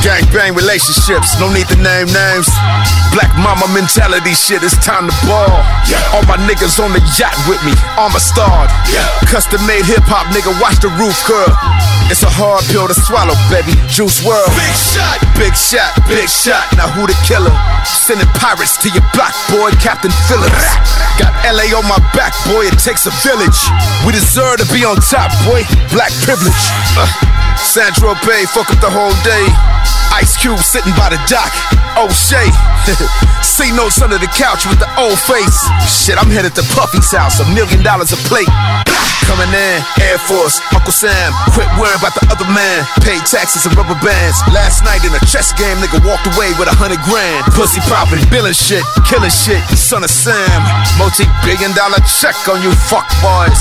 [0.05, 2.45] Gang bang relationships, no need to name names.
[3.17, 5.57] Black mama mentality shit, it's time to ball.
[6.13, 8.69] All my niggas on the yacht with me, armor starred.
[9.25, 11.49] Custom made hip hop, nigga, watch the roof curl.
[12.07, 13.75] It's a hard pill to swallow, baby.
[13.91, 14.47] Juice world.
[14.55, 16.63] Big shot, big shot, big shot.
[16.79, 17.51] Now who the killer?
[17.83, 20.71] Sending pirates to your block, boy, Captain Phillips.
[21.19, 23.59] Got LA on my back, boy, it takes a village.
[24.07, 25.67] We deserve to be on top, boy.
[25.91, 26.63] Black privilege.
[26.95, 27.11] Uh,
[27.59, 29.43] Sandro Bay, fuck up the whole day.
[30.15, 31.51] Ice Cube sitting by the dock.
[32.05, 32.45] Shay.
[33.41, 35.57] See notes under the couch with the old face.
[35.89, 38.47] Shit, I'm headed to Puffy's house, a million dollars a plate.
[39.25, 41.33] Coming in, Air Force, Uncle Sam.
[41.51, 42.85] Quit worrying about the other man.
[43.01, 44.37] Paid taxes and rubber bands.
[44.53, 47.43] Last night in a chess game, nigga walked away with a hundred grand.
[47.57, 49.59] Pussy popping, billing shit, killing shit.
[49.73, 50.61] Son of Sam.
[51.01, 53.59] Multi billion dollar check on you fuck boys.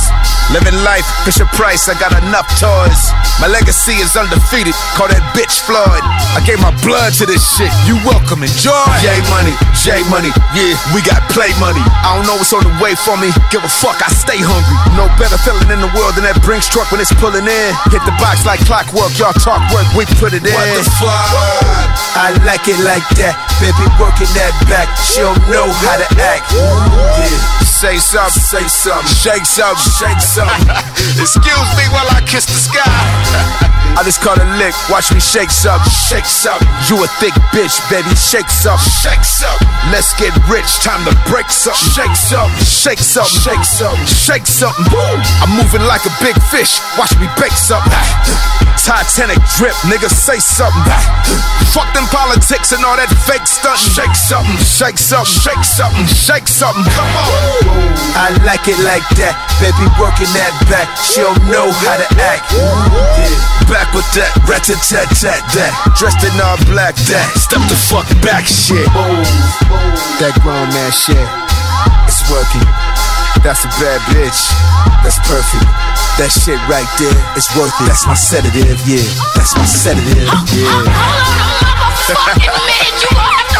[0.55, 3.03] Living life, Fisher Price, I got enough toys.
[3.43, 4.75] My legacy is undefeated.
[4.95, 6.03] Call that bitch Floyd.
[6.39, 7.75] I gave my blood to this shit.
[7.91, 8.75] You welcome, enjoy.
[8.99, 11.83] J money, J money, yeah, we got play money.
[12.03, 13.31] I don't know what's on the way for me.
[13.55, 14.75] Give a fuck, I stay hungry.
[14.99, 17.71] No better feeling in the world than that Brinks truck when it's pulling in.
[17.95, 20.51] Hit the box like clockwork, y'all talk work, we put it in.
[20.51, 21.77] What the fuck?
[22.19, 23.37] I like it like that.
[23.63, 24.89] Baby working that back.
[24.99, 26.49] She don't know how to act.
[26.51, 27.57] Yeah.
[27.77, 29.05] Say something, say something.
[29.05, 30.65] shake something, Shake something.
[31.21, 33.77] Excuse me while I kiss the sky.
[33.97, 35.93] I just caught a lick, watch me shake something.
[35.93, 36.65] Shake something.
[36.89, 38.89] You a thick bitch, baby, shake something.
[39.05, 39.69] Shake something.
[39.93, 41.79] Let's get rich, time to break something.
[41.95, 42.65] Shake something.
[42.65, 44.07] Shake something, Shake something.
[44.07, 44.85] shake something.
[45.45, 47.93] I'm moving like a big fish, watch me bake something.
[48.83, 50.83] Titanic drip, nigga, say something.
[51.75, 53.83] Fuck them politics and all that fake stunting.
[53.93, 54.57] Shake something.
[54.63, 56.07] Shake something, Shake something.
[56.07, 56.85] shake something.
[56.95, 57.27] Come on.
[58.17, 59.35] I like it like that.
[59.61, 60.87] Baby working that back.
[61.03, 62.47] She don't know how to act.
[63.67, 64.79] Back with that, rat tat
[65.11, 65.73] tat that.
[65.99, 67.27] Dressed in all black, that.
[67.35, 68.87] Step the fuck back shit.
[70.19, 71.19] That grown man shit.
[72.07, 72.67] It's working.
[73.43, 74.41] That's a bad bitch.
[75.03, 75.67] That's perfect.
[76.19, 77.87] That shit right there is worth it.
[77.87, 79.05] That's my sedative, yeah.
[79.37, 80.83] That's my sedative, yeah.
[82.11, 83.56] fucking minute, you have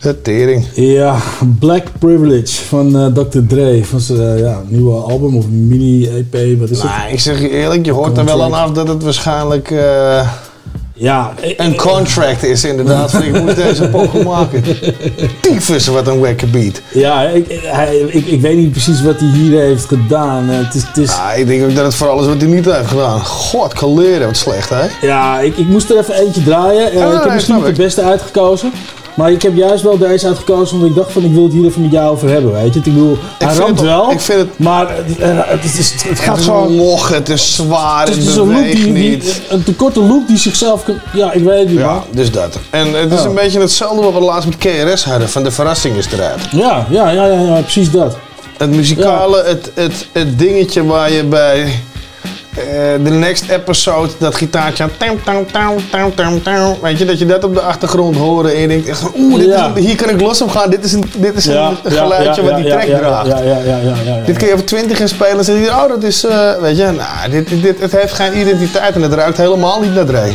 [0.00, 0.66] De tering.
[0.74, 1.16] Ja,
[1.58, 3.38] Black Privilege van eh, Dr.
[3.48, 3.84] Dre.
[3.84, 6.90] Van zijn eh, ja, nieuwe album of mini-EP, wat is het?
[7.10, 10.28] Ik zeg je eerlijk, je hoort er wel aan af dat het waarschijnlijk eh,
[10.92, 13.12] ja, een contract is inderdaad.
[13.22, 14.62] ik moet deze pokken maken.
[15.40, 16.80] Tyfus wat een wekke beat.
[16.92, 20.48] Ja, ik, hij, ik, ik weet niet precies wat hij hier heeft gedaan.
[20.48, 22.64] Het is, het is, Ja, ik denk ook dat het vooral is wat hij niet
[22.64, 23.20] heeft gedaan.
[23.24, 25.06] God, kan leren, wat slecht hè.
[25.06, 26.86] Ja, ik, ik moest er even eentje draaien.
[26.86, 28.72] Ah, ik heb nee, misschien niet de beste uitgekozen.
[29.20, 31.64] Maar ik heb juist wel deze uitgekozen omdat ik dacht van ik wil het hier
[31.66, 32.52] even met jou over hebben.
[32.52, 32.78] Weet je?
[32.78, 34.10] Ik bedoel, hij ramt het- wel.
[34.10, 36.76] ik vind het- maar het, eh, het, is, het, gaat het is gewoon...
[36.76, 40.84] log, het is zwaar, Het is een look die, die- een tekorte look die zichzelf
[40.84, 40.98] kan...
[41.12, 42.58] Ja, ik weet het niet Ja, dus dat.
[42.70, 43.26] En het is Ja.
[43.26, 46.40] een beetje hetzelfde wat we laatst met KRS hadden, van de verrassing is eruit.
[46.50, 48.16] Ja, ja, ja, ja, ja, precies dat.
[48.58, 51.80] Het muzikale, het, het, het dingetje waar je bij
[52.54, 52.64] eh,
[53.04, 57.18] de next episode dat gitaartje aan tam, tam, tam, tam, tam, tam, weet je, dat
[57.18, 59.72] je dat op de achtergrond hoort en je denkt echt van oeh, Ja.
[59.74, 62.48] hier kan ik los op gaan, dit is een, dit is Ja, een geluidje ja,
[62.48, 63.26] wat die track draagt.
[63.26, 64.24] Ja, ja, ja, ja, ja, ja.
[64.26, 66.76] Dit kun je over 20 gaan spelen en zeg je, oh dat is, eh, weet
[66.76, 70.04] je, nou, dit, dit, dit, het heeft geen identiteit en het ruikt helemaal niet naar
[70.04, 70.32] Dre.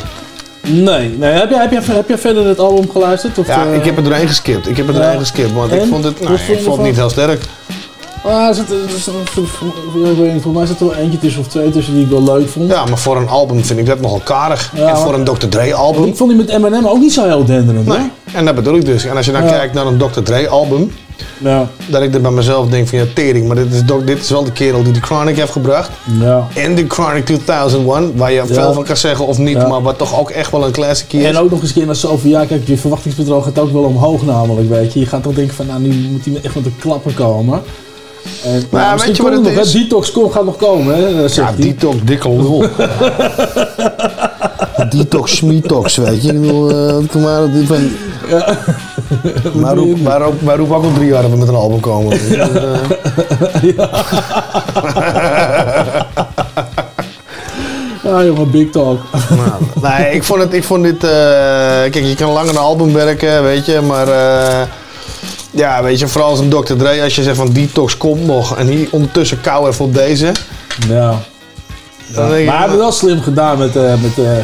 [0.67, 1.31] Nee, nee.
[1.31, 3.37] Heb, jij, heb, jij, heb jij verder het album geluisterd?
[3.37, 4.67] Of, Ja, eh, ik heb er doorheen geskipt.
[4.69, 6.95] Ik heb er doorheen geskipt, want ik vond het, nou, ik vond je het niet
[6.95, 7.41] heel sterk.
[8.25, 9.13] Ah, er zit, er zit-
[10.11, 12.09] ik weet niet, voor mij zit er wel eentje tussen of twee tussen die ik
[12.09, 12.69] wel leuk vond.
[12.71, 14.71] Ja, maar voor een album vind ik dat nogal karig.
[14.75, 15.47] Ja, en voor een Dr.
[15.49, 16.03] Dre album.
[16.03, 17.85] Ik vond die met Eminem ook niet zo heel denderend.
[17.87, 19.05] Nee, en dat bedoel ik dus.
[19.05, 19.49] En als je dan Ja.
[19.49, 20.19] kijkt naar een Dr.
[20.23, 20.91] Dre album,
[21.37, 21.67] Ja.
[21.87, 24.43] dat ik er bij mezelf denk van ja, tering, maar dit is, dit is wel
[24.43, 25.89] de kerel die de Chronic heeft gebracht.
[26.19, 26.47] Ja.
[26.55, 28.53] En de Chronic 2001, waar je Ja.
[28.53, 29.67] veel van kan zeggen of niet, Ja.
[29.67, 31.23] maar wat toch ook echt wel een classic is.
[31.23, 33.83] En ook nog eens een keer naar zoveel jaar, kijk, je verwachtingspatroon gaat ook wel
[33.83, 34.99] omhoog namelijk, weet je.
[34.99, 37.61] Je gaat toch denken van, nou, nu moet hij echt met de klappen komen.
[38.43, 39.59] En, nou, weet je wat het nog, hè.
[39.59, 39.71] is?
[39.71, 42.65] Detox kom, gaat nog komen, hè, zegt ja, detox, dikke lul.
[44.97, 46.33] detox, smitox, weet je.
[46.33, 47.91] Ik bedoel, eh, kom maar, van...
[49.61, 51.79] Maar roep, maar, roep, maar roep ook al drie jaar dat we met een album
[51.79, 52.19] komen.
[52.19, 52.79] Eh,
[58.03, 58.99] Ja, jongen, big talk.
[59.81, 61.03] Nou, nee, ik vond, het, ik vond dit...
[61.03, 64.07] eh, kijk, je kan lang aan een album werken, weet je, maar...
[64.07, 64.61] eh,
[65.55, 66.73] ja, weet je, vooral als een Dr.
[66.73, 70.31] Dre, als je zegt van Detox komt nog en hier ondertussen kou even op deze.
[70.87, 71.19] Ja.
[72.15, 74.37] Maar ik, hij heeft het wel slim gedaan met, eh, met, eh,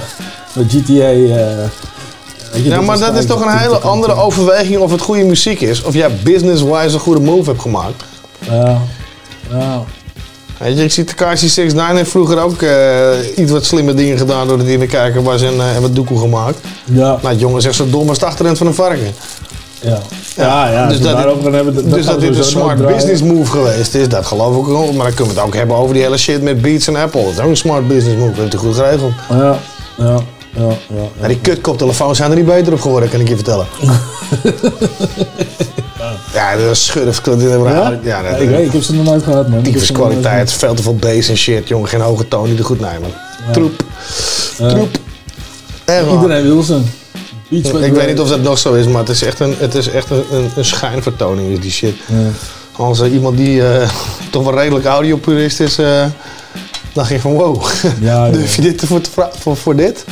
[0.54, 0.92] met GTA.
[0.94, 1.20] eh,
[2.52, 5.62] weet je, Ja, maar dat is toch een hele andere overweging of het goede muziek
[5.62, 5.84] is.
[5.84, 8.04] Of jij business-wise een goede move hebt gemaakt.
[8.40, 8.82] Ja.
[9.50, 9.84] Ja.
[10.58, 12.62] Weet je, ik zie Takashi 69 heeft vroeger ook
[13.36, 16.58] iets wat slimme dingen gedaan doordat hij in de kijker was en, wat doekoe gemaakt.
[16.86, 16.96] Ja.
[17.22, 19.14] Nou, het jongen zegt zo dom als het achterend van een varken.
[19.82, 19.98] Ja.
[20.36, 23.52] Ja, ja, dus dat, daarover gaan hebben, dat dus dat dit een smart business move
[23.52, 24.94] geweest is, dat geloof ik wel.
[24.94, 27.24] Maar dan kunnen we het ook hebben over die hele shit met Beats en Apple.
[27.24, 29.14] Dat is ook een smart business move, dat heeft hij goed geregeld.
[29.30, 29.58] Ja, ja,
[29.98, 30.20] ja,
[30.56, 30.68] ja.
[30.68, 30.76] ja.
[31.20, 33.66] Maar die kutkoptelefoons zijn er niet beter op geworden, kan ik je vertellen.
[36.34, 37.22] ja, dat is schurf.
[37.26, 38.00] Ja, Ja?
[38.04, 39.62] ja dat, ik weet, ik heb ze nog nooit gehad, man.
[39.62, 41.90] Tyfus kwaliteit, veel te veel bass en shit, jongen.
[41.90, 43.10] Geen hoge toon die er goed nemen.
[43.48, 43.52] Ja.
[43.52, 43.84] Troep.
[44.58, 44.98] Troep.
[46.12, 46.80] Iedereen wil ze.
[47.52, 49.88] Ik weet niet of dat nog zo is, maar het is echt een, het is
[49.88, 51.96] echt een, een, een schijnvertoning, is die shit.
[52.72, 53.90] Als er iemand die eh,
[54.32, 56.06] toch wel redelijk audiopurist is, eh
[56.94, 57.64] dacht je van wow,
[58.00, 58.32] Ja, ja.
[58.32, 59.02] durf je dit voor,
[59.40, 60.06] voor, voor dit?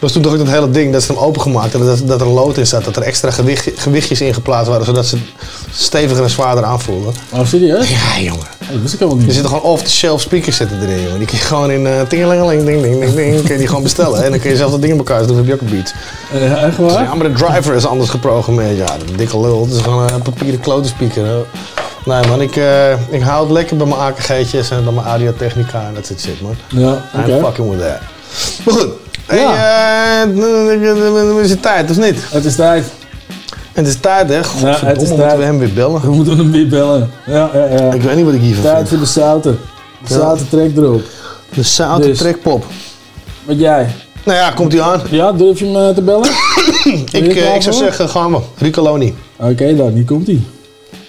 [0.00, 2.26] Was toen toch ook dat hele ding dat ze hem opengemaakt hadden, dat, dat er
[2.26, 5.18] een lood in zat, dat er extra gewicht, gewichtjes in geplaatst waren, zodat ze
[5.72, 7.14] steviger en zwaarder aanvoelden.
[7.30, 7.88] Oh, serieus?
[7.88, 8.46] Ja, jongen.
[8.58, 9.28] dat wist ik helemaal niet.
[9.28, 11.18] Er zitten gewoon off-the-shelf speakers zitten erin, jongen.
[11.18, 13.82] Die kun je gewoon in uh, tingelingeling, ding, ding, ding, ding, kun je die gewoon
[13.82, 14.24] bestellen.
[14.24, 15.68] En dan kun je zelf dat ding in elkaar doen, dan heb je ook een
[15.70, 15.94] beat.
[16.32, 17.02] Eh, echt waar?
[17.02, 18.76] Ja, maar de driver is anders geprogrammeerd.
[18.76, 19.64] Ja, de dikke lul.
[19.64, 21.26] Het is gewoon een papieren klote speaker.
[21.26, 21.36] hè.
[22.04, 25.86] Nee man, ik, eh, ik hou het lekker bij mijn AKG'tjes en bij mijn audiotechnica
[25.86, 26.56] en dat soort shit man.
[26.68, 27.36] Ja, oké.
[27.36, 27.98] I'm fucking with that.
[28.64, 28.92] Maar goed.
[29.30, 32.16] Hey, eh, is het tijd of niet?
[32.30, 32.84] Het is tijd.
[33.72, 34.36] Het is tijd hè?
[34.36, 35.38] Ja, Godverdomme, het is moeten tijd.
[35.38, 36.00] we hem weer bellen.
[36.00, 37.10] We moeten hem weer bellen.
[37.26, 37.92] Ja, ja, ja.
[37.92, 38.88] Ik weet niet wat ik hiervan Tijd vind.
[38.88, 39.58] voor de zouten.
[40.06, 41.02] De zouten trek erop.
[41.54, 42.18] De zoute Dus.
[42.18, 42.64] trekpop.
[43.44, 43.86] Wat jij?
[44.24, 45.00] Nou ja, komt hij aan.
[45.10, 46.28] Ja, durf je hem eh, te bellen?
[47.12, 48.38] Ik, eh, ik zou zeggen, gaan we.
[48.58, 49.14] Ricoloni.
[49.36, 50.40] Oké dan, hier komt hij.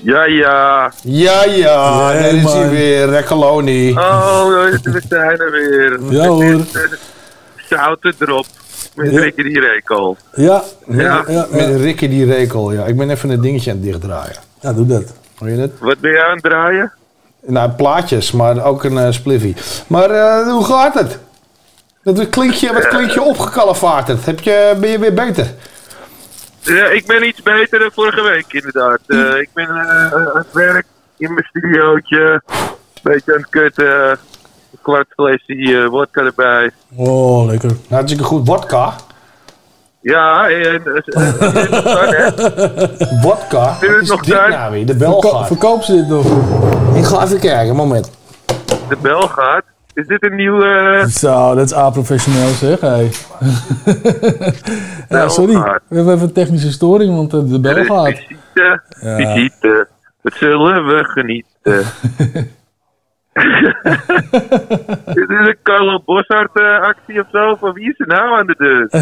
[0.03, 0.91] Ja, ja.
[1.03, 3.10] Ja, ja, daar is hij weer.
[3.10, 3.91] Ricoloni.
[3.91, 4.45] Oh,
[4.84, 5.99] we zijn er weer.
[6.10, 6.56] Ja, hoor.
[7.76, 8.45] Zouten erop.
[8.95, 9.15] Met.
[9.15, 10.18] Ricky die rekel.
[10.35, 11.48] Ja, Met, ja, ja.
[11.52, 12.85] met Ricky die rekel, ja.
[12.85, 14.35] Ik ben even een dingetje aan het dichtdraaien.
[14.61, 15.14] Ja, doe dat.
[15.38, 15.69] Hoor je dat?
[15.80, 16.91] Wat ben je aan het draaien?
[17.45, 19.56] Nou, plaatjes, maar ook een eh spliffy.
[19.88, 21.19] Maar eh, hoe gaat het?
[22.03, 24.26] Dat klinkt je, wat klinkt je opgekalevaarterd?
[24.26, 25.48] Heb je, ben je weer beter?
[26.61, 28.99] Ja, ik ben iets beter dan vorige week, inderdaad.
[29.07, 30.85] Eh, ik ben aan het werk
[31.18, 32.41] in mijn studiootje.
[32.48, 34.19] Een beetje aan het kutten.
[34.81, 36.71] Kwart flesje eh, wodka erbij.
[36.95, 37.71] Oh, lekker.
[37.89, 38.47] Hartstikke goed.
[38.47, 38.93] Wodka?
[40.01, 40.81] Ja, en...
[40.85, 42.41] eh, eh, het?
[43.23, 43.77] Wodka?
[43.81, 44.49] Is het Wat is nog dit daar?
[44.49, 44.85] nou weer?
[44.85, 45.47] De bel Verko- gaat.
[45.47, 46.25] verkoop ze dit nog?
[46.95, 48.11] Ik ga even kijken, moment.
[48.89, 49.63] De bel gaat.
[49.93, 51.03] Is dit een nieuwe...
[51.19, 52.79] Zo, dat is A-professioneel zeg.
[52.79, 53.11] Hey.
[55.09, 55.53] ja, sorry,
[55.87, 58.07] we hebben even een technische storing, want de bel gaat.
[58.07, 59.15] Visite, Ja.
[59.15, 59.87] visite.
[60.21, 61.85] Wat zullen we genieten?
[65.15, 67.55] Dit is een Carlo Boshart eh, actie of zo.
[67.55, 68.87] Van wie is er nou aan de deur?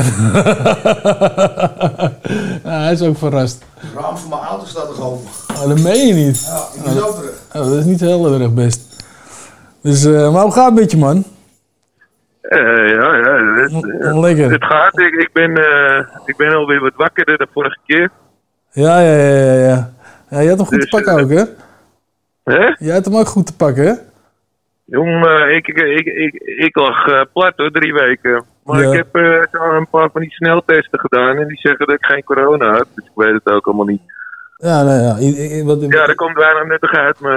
[2.64, 3.66] Ja, hij is ook verrast.
[3.80, 5.30] Het raam van mijn auto staat nog open.
[5.56, 6.46] Oh, dat meen je niet.
[6.46, 7.42] Ja, ik ben zo terug.
[7.54, 9.04] Oh, dat is niet heel erg best.
[9.82, 11.24] Dus, eh, maar hoe gaat het met je, man?
[12.42, 13.54] Eh, ja, ja.
[13.56, 14.52] Het, eh, Lekker.
[14.52, 15.00] Het gaat.
[15.00, 18.10] Ik, ik, ben, eh, ik ben alweer wat wakkerder dan vorige keer.
[18.72, 19.54] Ja, ja, ja, ja.
[19.54, 19.92] ja.
[20.30, 21.44] ja je had hem goed Dus, te pakken ook, hè?
[22.44, 22.76] Hè?
[22.78, 23.94] Je had hem ook goed te pakken, hè?
[24.90, 28.44] Jong, eh, ik, ik, ik, ik, lag eh, plat hoor, drie weken.
[28.64, 28.90] Maar Ja.
[28.90, 29.08] ik heb
[29.52, 32.86] zo een paar van die sneltesten gedaan en die zeggen dat ik geen corona heb.
[32.96, 34.02] Dus ik weet het ook allemaal niet.
[34.58, 35.18] Ja, nee, ja.
[35.20, 37.20] I- I- wat, Ja, dat komt bijna nuttig uit.
[37.20, 37.32] Maar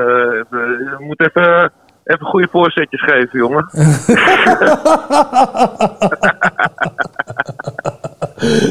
[0.51, 1.73] je moet even,
[2.05, 3.69] even goede voorzetjes geven, jongen.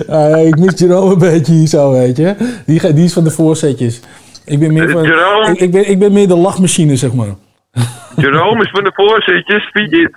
[0.07, 2.35] Ja, ik mis Jerome een beetje hier zo, weet je.
[2.65, 4.01] Die, die is van de voorzetjes.
[4.45, 5.05] Ik ben meer van...
[5.55, 7.27] Ik, ben, ik ben meer de lachmachine, zeg maar.
[8.15, 9.69] Jerome is van de voorzetjes.
[9.73, 10.11] Vind je...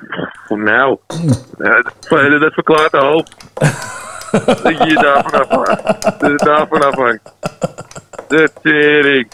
[0.48, 0.98] Oh, nou,
[1.58, 3.26] ja, dat, dat verklaart de hoop.
[4.62, 6.02] dat je je daarvan afhangt.
[6.20, 7.32] Dat het daarvan afhangt.
[8.28, 9.28] De tering.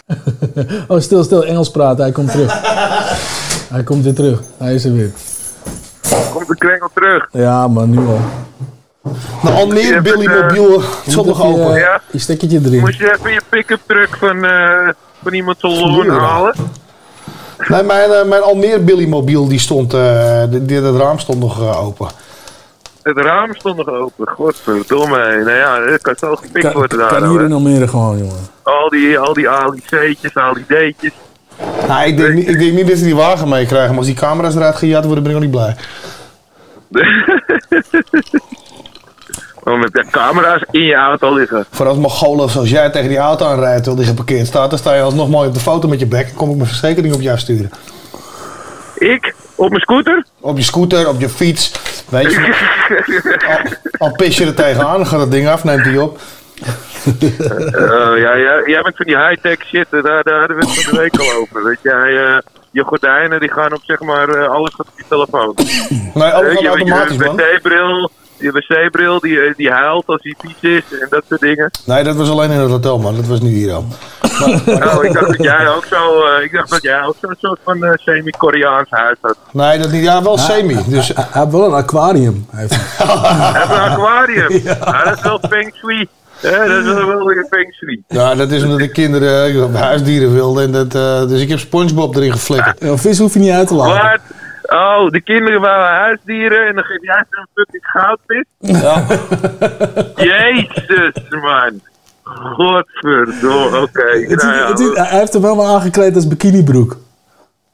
[0.87, 1.45] Oh, stil, stil.
[1.45, 2.03] Engels praten.
[2.03, 2.51] Hij komt terug.
[3.69, 4.41] Hij komt weer terug.
[4.57, 5.11] Hij is er weer.
[6.33, 7.27] Komt de krengel terug.
[7.31, 8.19] Ja, man, nu al.
[9.43, 11.73] De Almere Billy Mobiel stond nog Je, open.
[11.79, 12.01] Ja.
[12.11, 12.79] je stekketje erin.
[12.79, 14.89] Moest je even je pick-up truck van, eh
[15.23, 16.13] van iemand salon Ja.
[16.19, 16.53] halen?
[17.67, 21.61] Nee, mijn, eh, mijn Almere Billy Mobiel die stond, eh, die, dat raam stond nog
[21.61, 22.07] eh, open.
[23.03, 24.27] Het raam stond nog open.
[24.27, 25.17] Godverdomme.
[25.43, 27.07] Nou ja, dat kan zo gepikt Kan, worden daar.
[27.07, 28.47] kan hier in Almere gewoon, jongen.
[28.63, 31.11] Al die, al die Ali C'tjes, al die D'tjes.
[31.87, 34.15] Nou, ik denk, niet- ik denk niet dat ze die wagen meekrijgen, maar als die
[34.15, 35.75] camera's eruit gejat worden, ben ik ook niet blij.
[39.63, 41.65] Oh, met de camera's in je auto liggen.
[41.71, 44.93] Voor als Mongolen zoals jij tegen die auto aanrijdt terwijl die geparkeerd staat, dan sta
[44.93, 47.21] je alsnog mooi op de foto met je bek en kom ik mijn verzekering op
[47.21, 47.71] jou sturen.
[48.95, 49.35] Ik?
[49.55, 50.25] Op mijn scooter?
[50.39, 51.71] Op je scooter, op je fiets,
[52.09, 52.39] weet je.
[53.99, 56.19] Al, al pis je er tegenaan, dan gaat het ding af, neemt hij op.
[57.19, 60.83] Eh, ja, ja, jij bent van die high-tech shit, eh, daar, daar hadden we het
[60.83, 61.63] van de week al over.
[61.63, 62.37] Weet jij, eh,
[62.71, 65.53] je gordijnen die gaan op zeg maar, alles gaat op je telefoon.
[66.13, 67.35] Nee, alles gaat je- automatisch, je man.
[67.35, 68.11] wc-bril,
[68.41, 71.71] je wc-bril die, eh, die huilt als hij vies is en dat soort dingen.
[71.85, 73.15] Nee, dat was alleen in het hotel, man.
[73.15, 73.85] Dat was niet hier al.
[74.41, 77.59] Oh, ik dacht dat jij ook zo, eh, ik dacht dat jij ook zo'n soort
[77.63, 79.37] van eh, semi-Koreaans huis had.
[79.51, 80.03] Nee, dat niet.
[80.03, 80.77] Ja, wel semi.
[80.87, 82.45] Dus, Hij heeft wel een aquarium.
[82.51, 82.73] Hij heeft
[83.71, 84.49] een aquarium.
[84.63, 85.03] Ja.
[85.03, 86.07] dat is wel feng shui.
[86.41, 88.03] Ja, dat is wel weer feng shui.
[88.07, 90.63] ja, dat is omdat de kinderen eh, huisdieren wilden.
[90.63, 92.79] En dat, eh, dus ik heb Spongebob erin geflikkerd.
[92.79, 94.09] Ja, vis hoef je niet uit te laten.
[94.09, 94.19] Wat?
[94.73, 98.45] Oh, de kinderen waren huisdieren en dan geef jij ze een fucking goudvis?
[98.59, 99.03] Ja.
[100.31, 101.81] Jezus, man.
[102.23, 104.35] Godverdomme, oké.
[104.35, 104.55] Nou
[104.95, 106.97] ja, hij heeft hem wel maar aangekleed als bikinibroek.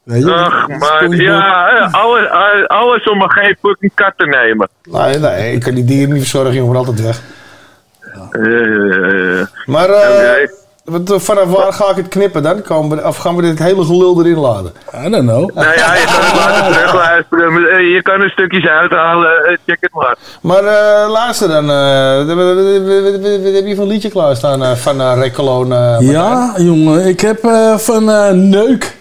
[0.02, 0.32] Weet je?
[0.34, 1.10] Ach, man.
[1.10, 2.28] Ja, eh, alles,
[2.68, 4.68] alles- om maar geen fucking kat te nemen.
[4.82, 7.20] Nee, nee, ik kan die dieren niet verzorgen, jongen, altijd weg.
[8.30, 10.48] Eh, Maar eh,
[11.10, 12.62] eh, vanaf waar ga ik het knippen dan?
[12.62, 14.72] Komen we, of gaan we dit hele gelul erin laden?
[15.06, 15.50] I don't know.
[15.54, 17.68] nou ja, je kan het laten terugluisteren.
[17.70, 19.30] Eh, Je kan er stukjes uithalen.
[19.44, 20.16] eh, Check het maar.
[20.42, 22.18] Maar eh, luister dan, eh,
[23.54, 25.72] heb je van een liedje klaarstaan uh, van uh, Rekkeloon?
[25.72, 27.06] eh, Ja, jongen.
[27.06, 28.96] Ik heb eh, van eh, Neuk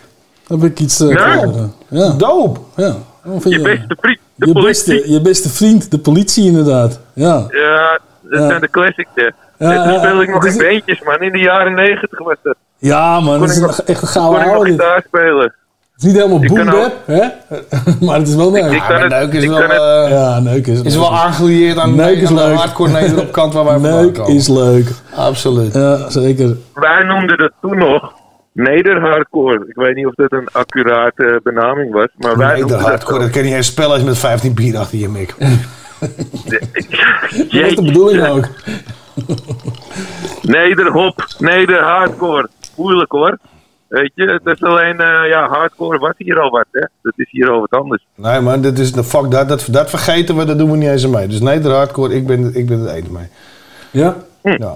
[0.47, 1.55] heb ik iets uh, Neuk?
[1.89, 2.09] Ja.
[2.17, 2.57] Doop.
[2.75, 2.93] Ja.
[3.43, 4.93] Je beste vriend, de je, politie.
[4.95, 6.99] beste, je beste vriend, de politie inderdaad.
[7.13, 7.45] Ja.
[7.49, 8.47] Ja, dat Ja.
[8.47, 9.09] zijn de classics,
[9.59, 11.19] Ja, toen ja, speelde ik nog in beentjes, man.
[11.21, 12.55] In de jaren negentig was dat.
[12.77, 13.37] Ja, man.
[13.37, 14.69] Kon Dat is ik een- nog- echt een Kon gouden ik nog oude.
[14.69, 14.79] dit.
[14.81, 15.53] gitaar spelen.
[15.93, 17.21] Het is niet helemaal Ik boom hè?
[18.05, 18.55] maar het is wel.
[18.55, 21.95] Ik kan het- Neuk is ik wel, eh, Ja, neuk is is wel aangelieerd aan,
[21.95, 22.55] Neuk is aan de leuk.
[22.57, 24.35] hardcore nederop kant waar wij vandaan Neuk komen.
[24.35, 24.87] is leuk.
[25.15, 25.73] Absoluut.
[25.73, 26.55] Ja, zeker.
[26.73, 28.13] Wij noemden dat toen nog
[28.53, 29.65] nederhardcore.
[29.67, 33.29] Ik weet niet of dat een accurate benaming was, maar wij de dat hardcore, dat
[33.29, 35.35] kan je niet eens spellen als je met 15 bier achter je mik.
[37.51, 38.47] Dat is de bedoeling ook.
[40.57, 42.49] Nederhop, neder hardcore.
[42.75, 43.37] Moeilijk hoor.
[43.87, 46.85] Weet je, het is alleen, eh, ja, hardcore was hier al wat, hè.
[47.01, 48.05] Dat is hier al wat anders.
[48.15, 49.67] Nee, man, dit is de fuck dat, dat.
[49.71, 51.27] Dat vergeten we, dat doen we niet eens aan mee.
[51.27, 53.27] Dus Neder Hardcore, ik ben, ik ben het ene mee.
[53.91, 54.15] Ja?
[54.41, 54.73] Ja.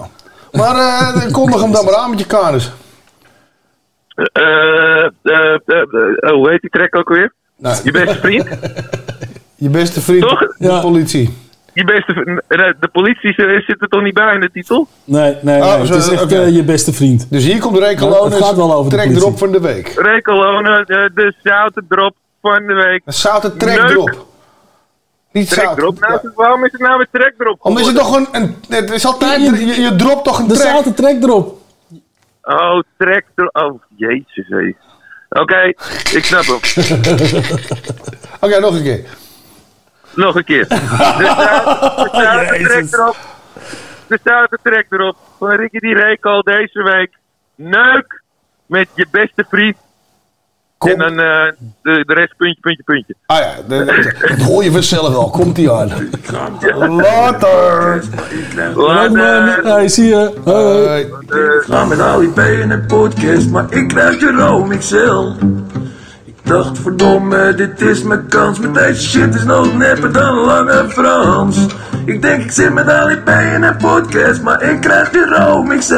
[0.52, 2.72] Maar eh kondig hem dan maar aan met je kanus.
[4.14, 7.32] Eh, eh, eh, eh, hoe heet die track ook weer?
[7.56, 7.76] Nou.
[7.84, 8.48] Je beste vriend?
[9.54, 10.56] Je beste vriend, Toch?
[10.58, 11.36] de politie.
[11.74, 14.88] Je beste, eh, de politie zit zit er toch niet bij in de titel?
[15.04, 15.60] Nee, nee, nee.
[15.60, 17.26] Oh, het is echt eh, je beste vriend.
[17.30, 17.78] Dus hier komt
[18.34, 19.92] gaat wel over de trek erop van de week.
[19.96, 23.02] Recolone, de, de zoute drop van de week.
[23.04, 23.90] Een zoute trek Leuk.
[23.90, 24.26] erop.
[25.32, 25.76] Niet zout.
[25.76, 27.58] Nou, waarom is het nou weer trek drop?
[27.60, 30.66] Omdat je toch een, een het is altijd, je, je dropt toch een De trek.
[30.66, 31.60] zoute trek erop.
[32.42, 33.24] Oh, trek.
[33.52, 34.74] Oh, jezus, hé.
[35.28, 35.62] Oké,
[36.16, 36.58] ik snap hem.
[38.40, 39.04] Oké, nog een keer.
[40.14, 40.68] Nog een keer.
[40.68, 40.76] De
[42.14, 43.16] zoute- de trek erop.
[44.06, 45.16] De zoute trek erop.
[45.38, 47.10] Van Ricky die Reco deze week.
[47.54, 48.22] Neuk
[48.66, 49.76] met je beste vriend.
[50.78, 51.44] En dan eh,
[51.82, 53.14] de, de rest puntje, puntje, puntje.
[53.26, 55.30] Ah ja, de- de- dat hoor je vanzelf wel.
[55.30, 55.88] Komt ie aan.
[56.96, 58.04] Later.
[58.64, 59.16] Man.
[59.62, 60.32] Hey, zie je.
[60.44, 61.00] Hoi.
[61.00, 65.26] Ik ga met Ali P in een podcast, maar ik krijg Jerome XL.
[66.42, 68.58] Dacht, verdomme, dit is mijn kans.
[68.58, 71.66] Met deze shit is nog nepper dan Lange Frans.
[72.04, 75.94] Ik denk, ik zit met Ali P in een podcast, maar ik krijg Jerome XL.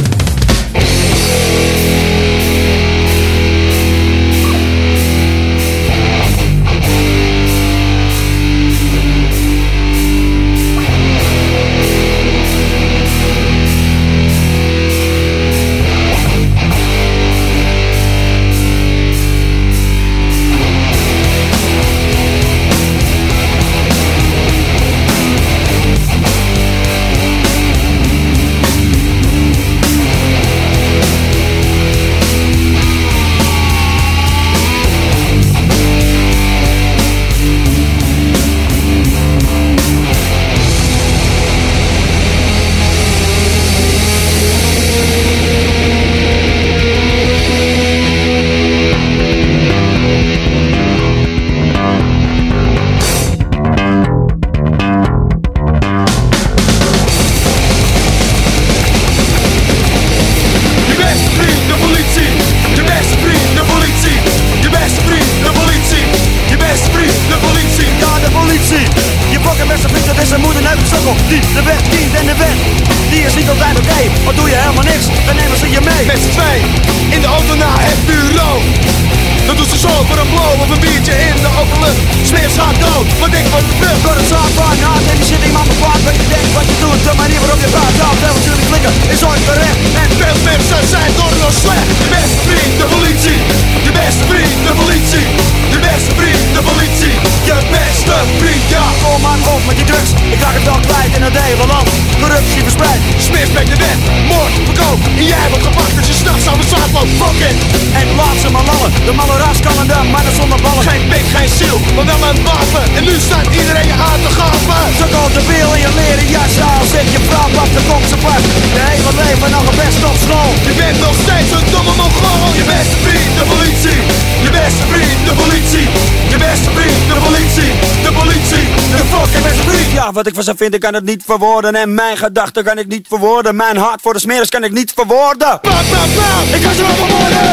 [130.20, 131.74] wat ik van ze vind, ik kan het niet verwoorden.
[131.74, 133.56] En mijn gedachten kan ik niet verwoorden.
[133.56, 135.58] Mijn hart voor de smeris kan ik niet verwoorden.
[135.62, 136.54] Bam, bam, bam.
[136.54, 137.52] Ik kan ze wel verwoorden.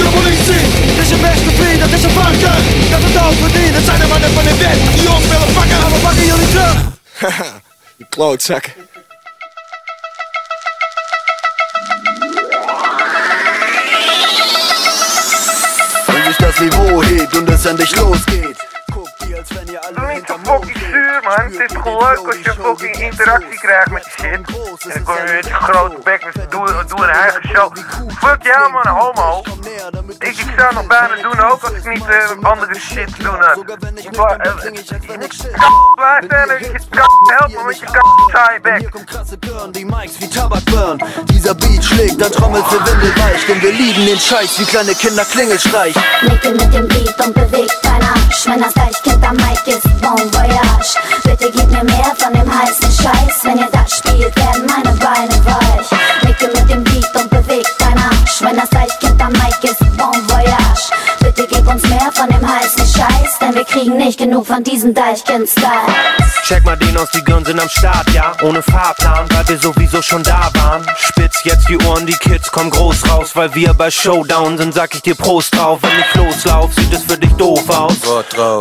[0.00, 0.64] De politie.
[0.88, 2.56] Het is je beste vriend, dat is een varken.
[2.90, 3.74] Dat het dood verdient.
[3.74, 5.80] Dat zijn de mannen van de wet die ons willen pakken.
[5.80, 6.76] Maar we pakken jullie terug.
[7.96, 8.64] Die klootzak.
[16.08, 18.65] Und sich das Niveau hebt und es endlich losgeht.
[19.94, 21.34] Doe niet zo fucking zuur, man.
[21.60, 24.32] Het is gewoon leuk als je fucking interactie krijgt met die shit.
[24.32, 24.44] En
[24.94, 27.76] dan kom je met je grote bek, met doe, doe een eigen show.
[28.18, 29.42] Fuck jou, man, homo.
[30.18, 33.58] Ik, ik zou nog bijna doen ook als ik niet eh, andere shit doen had.
[33.94, 34.54] Ik bla- eh,
[35.94, 38.90] Blijf staan en je kan helpen met je kan saaie bek.
[39.72, 41.00] Die Mikes wie Tabak burn.
[41.24, 43.46] Dieser Beat schlägt, dann trommelt für Windelweich.
[43.46, 45.94] Denn wir lieben den Scheiß wie kleine Kinder Klingelstreich.
[46.22, 48.46] Nickel mit dem Beat und bewegt dein Arsch.
[48.46, 50.96] Wenn das Deichkind am Mic ist Bon Voyage.
[51.24, 53.44] Bitte gib mir mehr von dem heißen Scheiß.
[53.44, 55.90] Wenn ihr das spielt, werden meine Beine weich.
[56.22, 58.40] Nicke mit dem Beat und bewegt deinen Arsch.
[58.40, 60.90] Wenn das Light geht, am Mike ist Bon Voyage
[63.76, 65.66] kriegen nicht genug von diesem Deichkind-Style.
[66.44, 68.32] Check mal den aus, die Girls sind am Start, ja?
[68.42, 70.86] Ohne Fahrplan, weil wir sowieso schon da waren.
[70.96, 74.94] Spitz jetzt die Ohren, die Kids kommen groß raus, weil wir bei Showdown sind, sag
[74.94, 75.80] ich dir Prost drauf.
[75.82, 77.94] Wenn ich loslauf, sieht es für dich doof aus.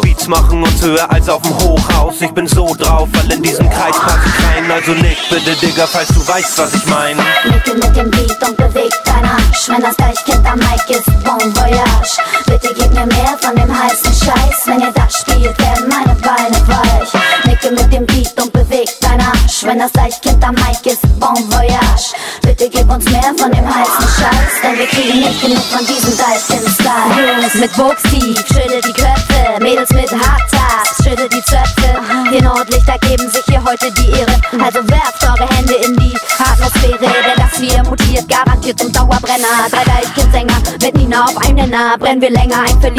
[0.02, 2.16] Beats machen uns höher als auf dem Hochhaus.
[2.22, 4.72] Ich bin so drauf, weil in diesem Kreis pass ich rein.
[4.72, 7.22] Also nick bitte, Digga, falls du weißt, was ich meine.
[7.46, 9.70] Nicke mit dem Beat und beweg dein Arsch.
[9.70, 12.18] Wenn das Deichkind am Mic ist, bon voyage.
[12.48, 14.66] Bitte gib mir mehr von dem heißen Scheiß.
[14.66, 17.14] Wenn ihr das spielt, werden meine Beine weich.
[17.46, 19.64] Nicke mit dem Beat und beweg dein Arsch.
[19.64, 22.14] Wenn das Deichkind am Mic ist, bon voyage.
[22.42, 24.62] Bitte gib uns mehr von dem heißen Scheiß.
[24.64, 27.42] Denn wir kriegen nicht genug von diesem Deichkind-Style.
[27.42, 29.62] Jungs mit Wuchstief, schüttel die Köpfe.
[29.62, 32.00] Mädels mit Hardtops, schüttel die Zöpfe.
[32.32, 34.36] Die Nordlichter geben sich hier heute die Ehre.
[34.64, 37.00] Also werft eure Hände in die Atmosphäre.
[37.00, 39.70] Denn das hier mutiert garantiert zum Dauerbrenner.
[39.70, 41.98] Drei Deichkind-Sänger mit Nina auf einem Nenner.
[41.98, 42.94] Brennen wir länger, ein für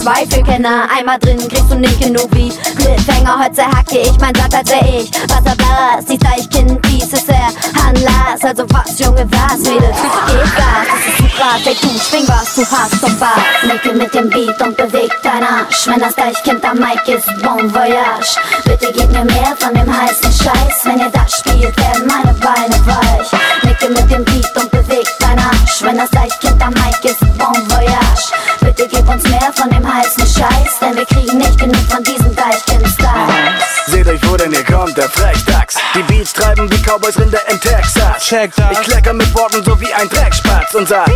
[0.00, 0.88] zwei für Kenner.
[0.96, 3.44] Einmal drin kriegst du nicht genug wie Cliffhanger.
[3.44, 5.10] Heute hacke ich mein Blatt, als wär ich
[5.74, 6.04] Wasserblas.
[6.06, 7.48] Die Deichkind-Piece ist der
[7.86, 8.42] Anlass.
[8.42, 9.96] Also was, Junge, was, Mädels?
[10.26, 11.60] Gib Gas, das ist zu krass.
[11.64, 13.72] Ey, du schwing was, du hast und was.
[13.72, 15.86] Nicke mit dem Beat und beweg dein Arsch.
[15.86, 18.36] Wenn das Deichkind am Mic ist, bon voyage.
[18.64, 20.84] Bitte gib mir mehr von dem heißen Scheiß.
[20.84, 23.30] Wenn ihr das spielt, werden meine Beine weich.
[23.62, 25.82] Nicke mit dem Beat und beweg dein Arsch.
[25.82, 28.32] Wenn das Deichkind am Mic ist, bon voyage.
[28.60, 30.78] Bitte gib uns mehr von dem heißen Scheiß.
[30.80, 33.33] Denn wir kriegen nicht genug von diesem Deichkind-Style.
[34.84, 35.76] Kommt, der Frechdachs.
[35.94, 38.22] Die Beats treiben wie Cowboys Rinder in Texas.
[38.22, 38.72] Check das.
[38.72, 41.10] Ich klecker mit Worten so wie ein Dreckspatz und sag: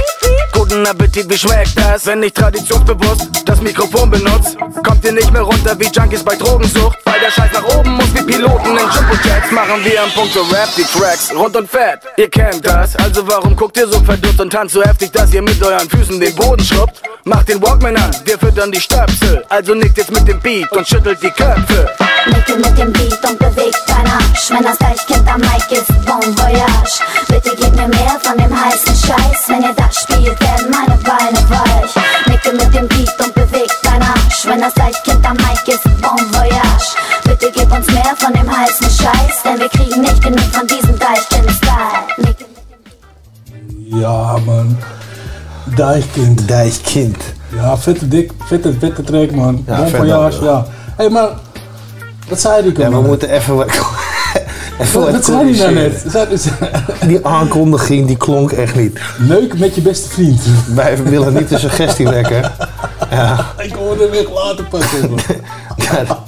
[0.52, 2.06] Guten Appetit, wie schmeckt das?
[2.06, 6.96] Wenn ich traditionsbewusst das Mikrofon benutzt, kommt ihr nicht mehr runter wie Junkies bei Drogensucht.
[7.04, 9.50] Weil der Scheiß nach oben muss wie Piloten in Jumbo-Jets.
[9.50, 12.00] Machen wir am Punkt so Rap die Tracks rund und fett.
[12.16, 15.42] Ihr kennt das, also warum guckt ihr so verdutzt und tanzt so heftig, dass ihr
[15.42, 17.02] mit euren Füßen den Boden schrubbt?
[17.24, 19.44] Macht den Walkman an, wir füttern die Stöpsel.
[19.50, 21.90] Also nickt jetzt mit dem Beat und schüttelt die Köpfe.
[22.30, 24.50] Nicke mit dem Beat und beweg dein Arsch.
[24.50, 27.00] Wenn das Deichkind am Mic ist, bon voyage.
[27.28, 29.48] Bitte gib mir mehr von dem heißen Scheiß.
[29.48, 31.94] Wenn ihr das spielt, werden meine Beine weich.
[32.26, 34.46] Nicke mit dem Beat und beweg dein Arsch.
[34.46, 36.96] Wenn das Deichkind am Mic ist, bon voyage.
[37.24, 39.42] Bitte gib uns mehr von dem heißen Scheiß.
[39.44, 42.34] Denn wir kriegen nicht genug von diesem Deichkind-Style.
[43.90, 44.78] Ja, Mann.
[45.76, 46.50] Deichkind.
[46.50, 47.16] Deichkind.
[47.56, 49.64] Ja, fette, dik, fette, fette track, man.
[49.66, 50.66] Ja, bon voyage, ja.
[50.98, 51.10] Hé, hey,
[52.28, 52.78] Wat zei die?
[52.78, 53.66] Ja, we moeten even wat...
[54.80, 56.04] even Wat, wat zei die nou net?
[57.06, 59.00] Die aankondiging die klonk echt niet.
[59.18, 60.40] Leuk met je beste vriend.
[60.74, 62.52] Wij willen niet de suggestie wekken.
[63.10, 63.46] Ja.
[63.58, 65.10] Ik hoorde hem echt later pakken.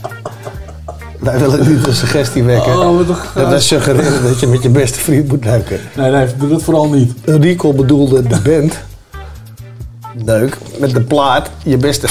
[1.19, 2.79] Wij willen niet de suggestie wekken.
[2.79, 3.67] Oh, dat wij gast.
[3.67, 5.81] suggereren dat je met je beste vriend moet neuken.
[5.97, 7.13] Nee, nee, doe dat vooral niet.
[7.25, 8.79] Rico bedoelde de band.
[10.25, 10.57] Leuk.
[10.79, 12.09] Met de plaat je beste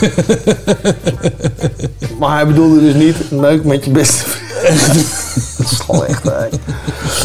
[2.18, 4.44] Maar hij bedoelde dus niet leuk met je beste vriend.
[5.58, 6.22] Dat is gewoon echt...
[6.22, 6.30] hè.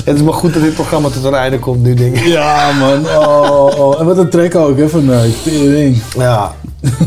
[0.04, 2.24] Het is maar goed dat dit programma tot een einde komt nu, denk ik.
[2.26, 3.06] Ja, man.
[3.06, 4.00] Oh, oh.
[4.00, 5.34] En wat een track ook, hè, van Neuk.
[5.44, 6.02] Tering.
[6.18, 6.54] Ja.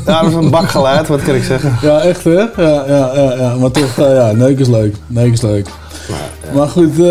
[0.06, 1.78] Ja, dat is een bak geluid, wat kan ik zeggen.
[1.82, 2.30] Ja, echt, hè?
[2.30, 3.54] Ja, ja, ja, ja.
[3.54, 4.96] Maar toch, eh, ja, Neuk is leuk.
[5.06, 5.68] Neuk is leuk.
[6.52, 7.04] Maar goed, eh...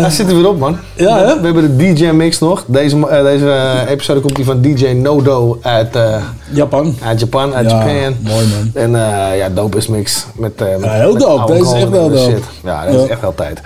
[0.00, 0.76] Hij zit er weer op, man.
[0.94, 1.40] Ja, hè?
[1.40, 2.64] We hebben de DJ-mix nog.
[2.66, 5.96] Deze, eh, deze eh, episode komt die van DJ Nodo uit...
[5.96, 6.16] eh,
[6.50, 6.94] Japan.
[7.04, 8.14] Uit Japan, uit Ja, Japan.
[8.20, 8.70] mooi, man.
[8.82, 10.26] En eh, ja, dope is mix.
[10.34, 11.52] Met, eh, met, Ja, heel met dope.
[11.52, 12.18] Deze is echt wel dope.
[12.32, 12.42] shit.
[12.64, 12.88] Ja, Ja.
[13.02, 13.60] is echt wel tijd.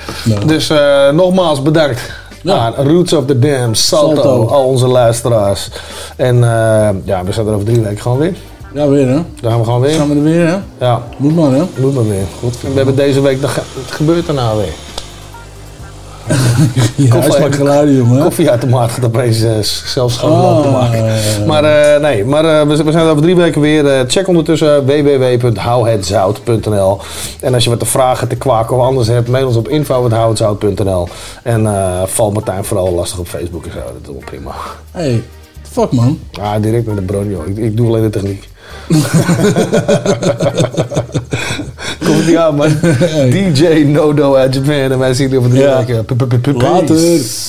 [0.46, 2.00] Dus eh, nogmaals bedankt
[2.46, 4.46] aan Roots of the Dam, Salto, Salto.
[4.46, 5.68] al onze luisteraars.
[6.16, 8.34] En eh, ja, we zijn er over drie weken gewoon weer.
[8.74, 9.18] Ja, weer, hè?
[9.40, 9.94] Daar gaan we gewoon weer.
[9.94, 10.56] Gaan we er weer, hè?
[10.86, 11.02] Ja.
[11.16, 11.62] Moet maar, hè?
[11.76, 12.24] Moet maar weer.
[12.38, 12.54] Goed.
[12.64, 13.50] En we hebben deze week, wat
[13.90, 14.72] gebeurt er nou weer?
[16.96, 17.16] Ja.
[18.22, 19.50] Koffieautomaat gaat opeens uh,
[19.86, 21.04] zelfs schoon Ah, lopen maken.
[21.46, 23.86] Maar eh, nee, maar eh, we, we zijn er over drie weken weer.
[23.86, 26.98] Eh, check ondertussen www.houhetzout.nl
[27.40, 31.08] En als je wat te vragen, te kwaken of anders hebt, mail ons op info.houhetzout.nl
[31.42, 33.78] En eh val Martijn vooral lastig op Facebook en zo.
[33.78, 34.50] Dat is wel prima.
[34.90, 35.22] Hey,
[35.62, 36.18] fuck man.
[36.40, 37.46] Ah, direct met de bron, joh.
[37.48, 38.48] Ik, ik doe alleen de techniek.
[42.06, 42.68] Komt ie aan, man.
[43.30, 44.74] DJ Nodo uit Japan.
[44.92, 45.76] En wij zien jullie over drie Ja.
[45.78, 46.04] weken.
[46.04, 46.62] P- p- p- p- Later.
[46.62, 47.48] world is?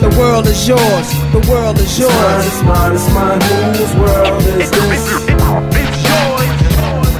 [0.00, 1.08] The world is yours.
[1.32, 2.46] The world is yours.
[2.46, 3.74] It's mine, it's mine, it's mine.
[3.74, 5.02] Whose world is this?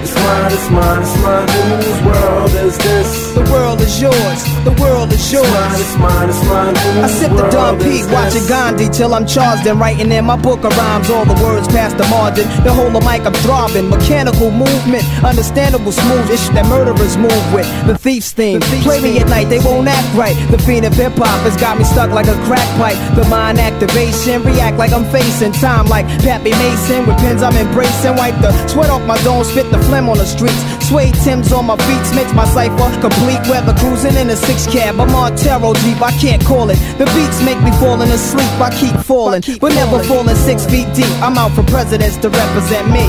[0.02, 1.48] It's mine, it's mine, it's mine.
[1.48, 3.32] Whose world is is this?
[3.34, 4.40] The world is yours.
[4.64, 5.46] The world is yours.
[5.46, 6.76] It's mine, it's mine, it's mine.
[7.04, 10.64] I sip the Dom P, watching Gandhi till I'm charged and writing in my book
[10.64, 11.10] of rhymes.
[11.10, 12.44] All the words past the margin.
[12.64, 13.88] The whole of mic I'm throbbing.
[13.88, 17.66] Mechanical movement, understandable smooth ish that murderers move with.
[17.86, 18.60] The thief's theme.
[18.84, 20.36] Play me at night, they won't act right.
[20.50, 22.98] The fiend of hip hop has got me stuck like a crack pipe.
[23.16, 27.06] The mind activation, react like I'm facing time like Pappy Mason.
[27.06, 28.16] With pins I'm embracing.
[28.16, 30.60] Wipe the sweat off my dome, spit the phlegm on the streets.
[30.88, 33.40] Suede Tim's on my feet makes my cipher complete.
[33.48, 35.00] Weather cruising in a six cab.
[35.00, 36.78] I'm Montero Jeep, I can't call it.
[36.98, 38.50] The beats make me falling asleep.
[38.58, 41.06] I keep falling, but never falling six feet deep.
[41.22, 43.06] I'm out for presidents to represent me.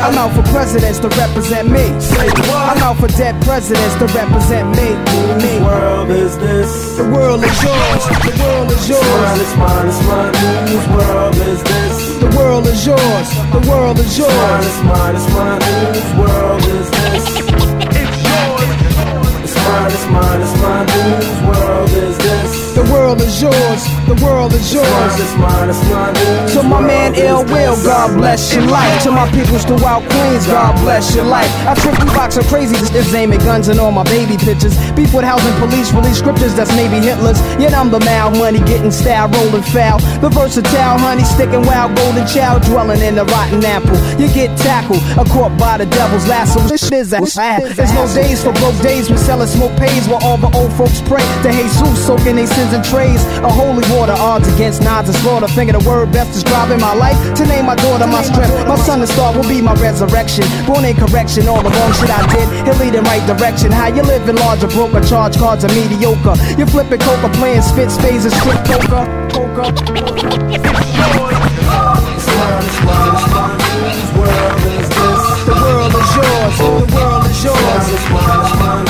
[0.00, 1.92] I'm out for presidents to represent me.
[2.56, 4.96] I'm out for dead presidents to represent me.
[5.44, 5.60] me.
[5.60, 6.96] world is this?
[6.96, 8.02] The world is yours.
[8.24, 9.36] The world is yours.
[9.44, 10.32] It's mine, it's mine,
[10.72, 11.96] whose world is this?
[12.16, 13.28] The world is yours.
[13.52, 14.64] The world is yours.
[14.64, 15.60] It's mine, it's mine,
[15.92, 18.09] whose world is this?
[19.70, 22.69] Mine, it's mine, it's mine, whose world is this?
[22.74, 23.82] The world is yours.
[24.06, 24.86] The world is yours.
[25.18, 26.14] It's mine, it's mine,
[26.54, 29.02] To my man Ill Will, God bless your life.
[29.02, 31.50] To my peoples throughout Queens, God bless your life.
[31.66, 34.76] I you box of crazy, just aiming guns and all my baby pictures.
[34.92, 37.40] Beef with housing police, release scriptures that's maybe Hitler's.
[37.58, 39.98] Yet I'm the mal money, getting style, rolling foul.
[40.20, 43.98] The versatile honey, sticking wild, golden child, dwelling in the rotten apple.
[44.20, 46.60] You get tackled, a caught by the devil's lasso.
[46.68, 47.20] This shit is a
[47.74, 51.00] There's no days for broke days, we selling smoke pays while all the old folks
[51.02, 53.24] pray to Jesus, soaking their sins in trays.
[53.40, 55.48] A holy water, odds against nods and slaughter.
[55.48, 57.16] Finger the word best describing my life.
[57.36, 58.52] To name my daughter my strength.
[58.68, 60.44] My son and star will be my resurrection.
[60.66, 62.46] Born in correction, all the wrong shit I did.
[62.66, 63.72] He'll lead in right direction.
[63.72, 66.36] How you living larger, broker, charge cards are mediocre.
[66.58, 68.34] You're flipping coca, playing spit spades and
[68.68, 69.04] poker.
[69.32, 69.66] Poker.
[75.48, 76.56] The world is yours.
[76.58, 78.89] The world is yours.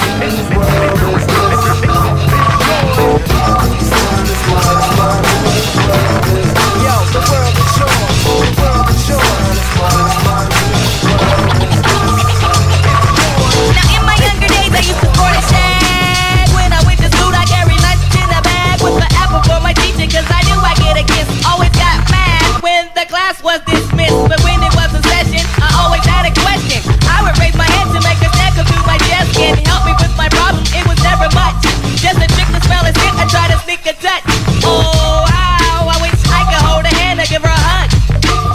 [23.30, 26.82] Class was dismissed But when it was a session I always had a question.
[27.06, 29.86] I would raise my hand to make a snack come through my desk And help
[29.86, 31.62] me with my problem, it was never much.
[32.00, 34.24] Just a trick to spell his hit, I try to sneak a touch.
[34.66, 37.88] Oh I wish I could hold her hand or give her a hug.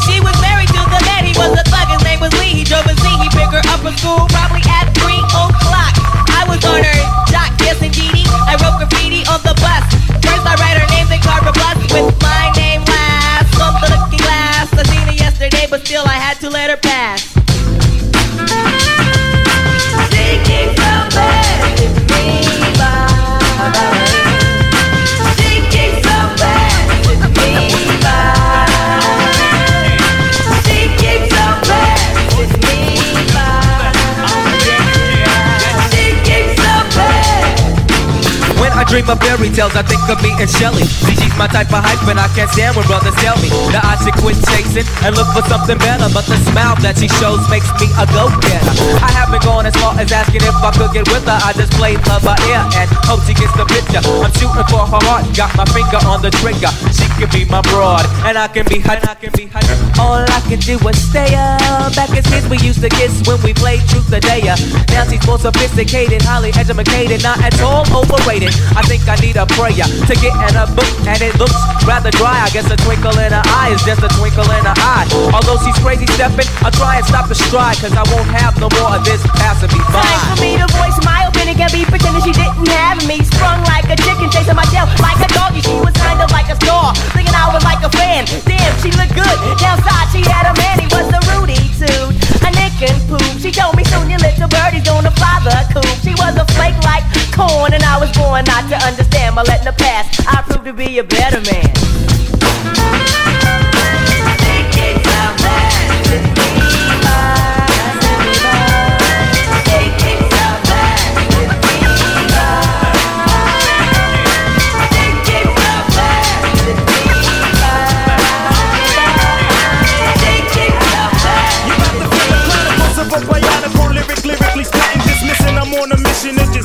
[0.03, 2.53] She was married to the man, he was a thug, his name was Lee.
[2.59, 5.93] He drove a Z, he picked her up from school probably at 3 o'clock.
[6.35, 6.99] I was on her
[7.31, 9.54] jock, yes indeedy I wrote graffiti on the
[38.85, 40.85] I dream of fairy tales, I think of me and Shelly.
[40.85, 43.97] She's my type of hype, and I can't stand when brothers tell me that I
[43.97, 46.05] should quit chasing and look for something better.
[46.13, 48.73] But the smile that she shows makes me a go-getter.
[49.01, 51.33] I haven't gone as far as asking if I could get with her.
[51.33, 54.05] I just played love by ear and hope she gets the picture.
[54.05, 56.69] I'm shooting for her heart, got my finger on the trigger.
[56.93, 59.01] She can be my broad, and I can be her.
[59.01, 59.65] I can be her.
[59.97, 61.89] All I can do is stay up.
[61.97, 64.53] Back as kids, we used to kiss when we played truth or dare.
[64.93, 68.53] Now she's more sophisticated, highly educated, not at all overrated.
[68.75, 71.55] I think I need a prayer to get in a book, and it looks
[71.87, 72.43] rather dry.
[72.43, 75.07] I guess a twinkle in her eye is just a twinkle in her eye.
[75.31, 78.67] Although she's crazy stepping, I'll try and stop the stride, cause I won't have no
[78.75, 80.03] more of this passing me by.
[80.03, 81.55] Time for me to voice my opinion.
[81.55, 83.23] Can't be pretending she didn't have me.
[83.23, 85.63] Sprung like a chicken, chasing my tail like a doggy.
[85.63, 88.27] She was kind of like a star, thinking I was like a fan.
[88.43, 89.35] Damn, she looked good.
[89.55, 90.83] Downside, she had a man.
[90.83, 92.11] He was a Rudy too,
[92.75, 93.17] Pooh.
[93.39, 95.85] She told me soon your little birdie's gonna fly the coop.
[96.03, 99.35] She was a flake like corn, and I was born not to understand.
[99.35, 101.71] But letting the past, I proved to be a better man.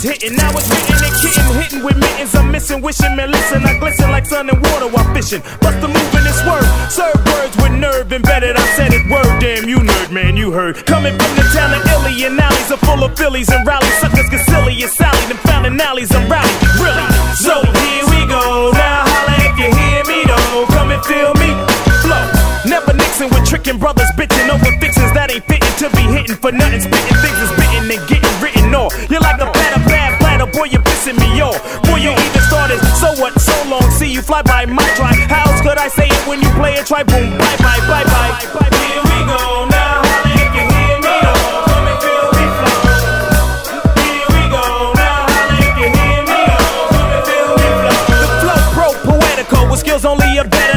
[0.01, 0.37] It's just hitting.
[0.37, 2.35] Now it's hitting and kitten, hitting with mittens.
[2.35, 3.65] I'm missing, wishing, man, listen.
[3.65, 5.43] I glisten like sun and water while fishing.
[5.61, 8.57] Bust the move in this word, serve words with nerve embedded.
[8.57, 10.85] I said it, word, damn you nerd, man, you heard.
[10.87, 13.95] Coming from the town of Illy and alleys are full of Phillies and rallies.
[14.01, 16.51] Suckers get silly and Sally, them found alleys and rally.
[16.81, 17.07] Really?
[17.37, 18.73] So here we go.
[18.73, 20.67] Now holla if you hear me though.
[20.73, 21.51] Come and feel me.
[22.05, 22.25] Flow.
[22.67, 26.53] Never Nixon with tricking brothers, bitching over fixins that ain't fitting to be hitting for
[26.53, 26.81] nothing.
[26.81, 28.93] Spitting things is bitten and getting written off.
[29.11, 29.60] You're like a
[30.53, 31.59] boy, you're pissing me off.
[31.83, 35.13] Boy, you even started, so what, so long, see you fly by my try.
[35.29, 36.87] How else could I say it when you play it?
[36.87, 38.69] Try boom, bye bye, bye bye.
[38.77, 40.11] Here we go, now
[49.81, 50.70] skills only a better,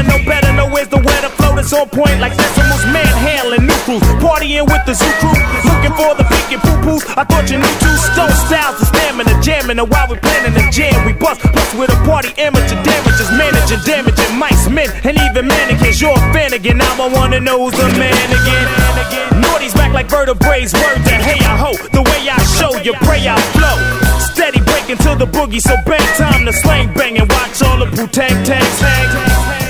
[1.64, 3.72] that's on point like Sesamo's manhandling new.
[4.20, 5.32] Partying with the zoo crew,
[5.64, 7.02] looking for the pink and poo poos.
[7.16, 10.64] I thought you knew two stone styles, the stamina, jamming, and while we planning the
[10.68, 15.48] jam, we bust, bust with a party amateur damages, managing, damaging mice, men, and even
[15.48, 16.00] mannequins.
[16.00, 19.40] You're a fan again, I'm a one to know who's the man again.
[19.40, 21.72] Naughty's back like vertebrae, word to hey I ho.
[21.92, 23.76] The way I show you, pray I flow.
[24.20, 27.88] Steady breaking to the boogie, so bang time to slang bang and watch all the
[27.96, 29.63] poo tang tang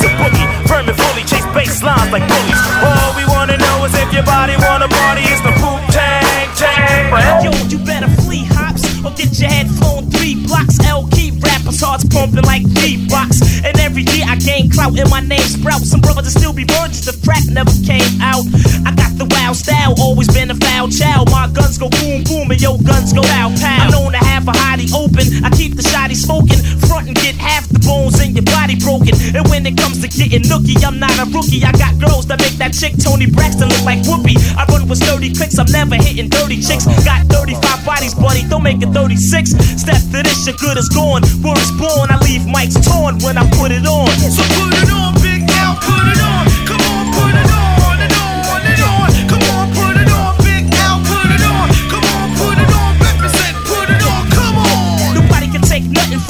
[0.00, 0.48] the boogie.
[0.70, 2.60] And fully chase bass lines like bullies.
[2.82, 5.22] All we wanna know is if your body wanna party.
[5.28, 7.44] It's the poo tang tang.
[7.44, 10.80] Yo, you better flee hops or get your head flown three blocks.
[10.86, 13.62] L key rappers hearts pumping like beatbox.
[13.64, 15.90] And every year I gain clout and my name sprouts.
[15.90, 18.44] Some brothers will still be virgins the crack never came out.
[18.86, 21.30] I got the wild style, always been a foul child.
[21.30, 23.84] My guns go boom boom and yo guns go out, pow.
[23.84, 25.44] I'm known to have a hottie open.
[25.44, 26.60] I keep the shotty smoking.
[26.88, 29.12] Front and get half the bones in your body broken.
[29.36, 31.64] And when it comes to getting nookie, I'm not a rookie.
[31.64, 34.36] I got girls that make that chick Toni Braxton look like Whoopi.
[34.56, 36.86] I run with sturdy clicks, I'm never hitting dirty chicks.
[36.86, 37.04] Uh-huh.
[37.04, 39.50] Got 35 bodies, buddy, don't make it 36.
[39.80, 41.22] Step to this, your good is gone.
[41.44, 43.89] Word is born, I leave mics torn when I put it on.
[43.90, 46.49] So put it on, big L, put it on,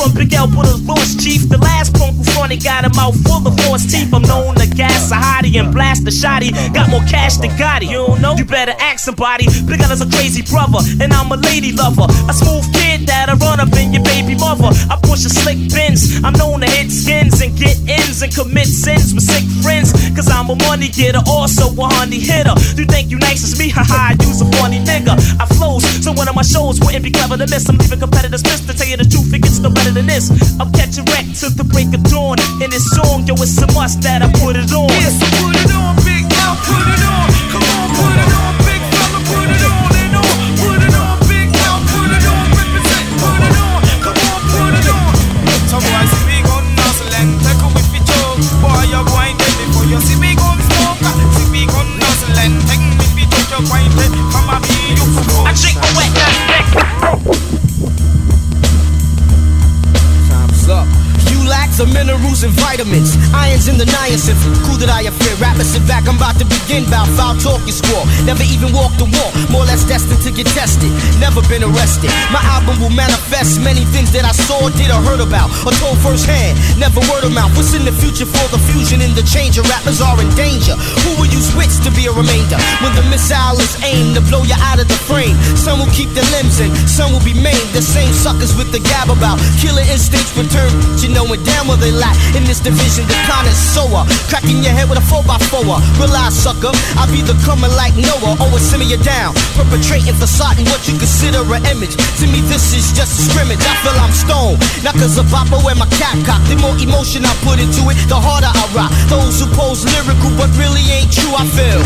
[0.01, 1.49] from Big L, put a voice chief.
[1.49, 4.13] The last punk who funny got a mouth full of force teeth.
[4.15, 6.51] I'm known to gas a hottie and blast a shotty.
[6.73, 7.93] Got more cash than Gotti.
[7.93, 8.35] You don't know?
[8.35, 9.45] You better ask somebody.
[9.69, 12.09] Big L is a crazy brother, and I'm a lady lover.
[12.29, 14.73] A smooth kid that'll run up in your baby mother.
[14.89, 16.25] I push a slick Benz.
[16.25, 19.93] I'm known to hit skins and get ins and commit sins with sick friends.
[20.17, 22.57] Cause I'm a money getter, also a honey hitter.
[22.77, 23.69] You think you nice as me?
[23.77, 25.13] Haha, you's a funny nigga.
[25.37, 27.69] I flows, so one of my shows wouldn't be clever to miss.
[27.69, 30.31] I'm leaving competitors pissed to tell you the truth, it gets no better than this.
[30.61, 32.39] I'm catching wreck to the break of dawn.
[32.63, 34.89] In this song, yo, it's a must that I put it on.
[34.89, 37.27] Yes, put it on, big L, put it on.
[37.53, 37.90] Come on,
[61.81, 64.37] You the minerals and vitamins, irons in the niacin.
[64.69, 65.33] Cool that I fear.
[65.41, 66.85] Rappers sit back, I'm about to begin.
[66.93, 68.05] Bout foul talk you squall.
[68.29, 70.93] Never even walked the walk, more or less destined to get tested.
[71.17, 72.13] Never been arrested.
[72.29, 75.97] My album will manifest many things that I saw, did, or heard about, or told
[76.05, 76.61] firsthand.
[76.77, 77.49] Never word of mouth.
[77.57, 79.57] What's in the future for the fusion and the change?
[79.57, 80.77] Of rappers are in danger.
[80.77, 82.61] Who will use wits to be a remainder?
[82.85, 85.33] When the missile is aimed to blow you out of the frame.
[85.57, 87.73] Some will keep their limbs in, some will be maimed.
[87.73, 90.69] The same suckers with the gab about killer instincts return.
[91.01, 93.07] You knowing damn they lack in this division.
[93.07, 95.79] The connoisseur, cracking your head with a 4x4.
[95.99, 98.39] Realize, sucker, I be the coming like Noah.
[98.41, 101.95] Always simmer you down, perpetrating facade what you consider an image.
[102.21, 103.63] To me, this is just a scrimmage.
[103.63, 106.43] I feel I'm stoned, not cause of Papa wear my cap cock.
[106.49, 108.91] The more emotion I put into it, the harder I rock.
[109.09, 111.81] Those who pose lyrical but really ain't true, I feel.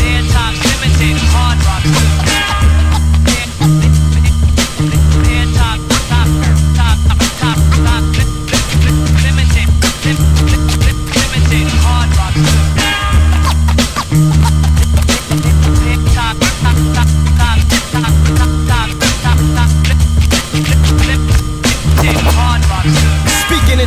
[1.33, 2.24] hard rock.
[10.05, 10.54] Speaking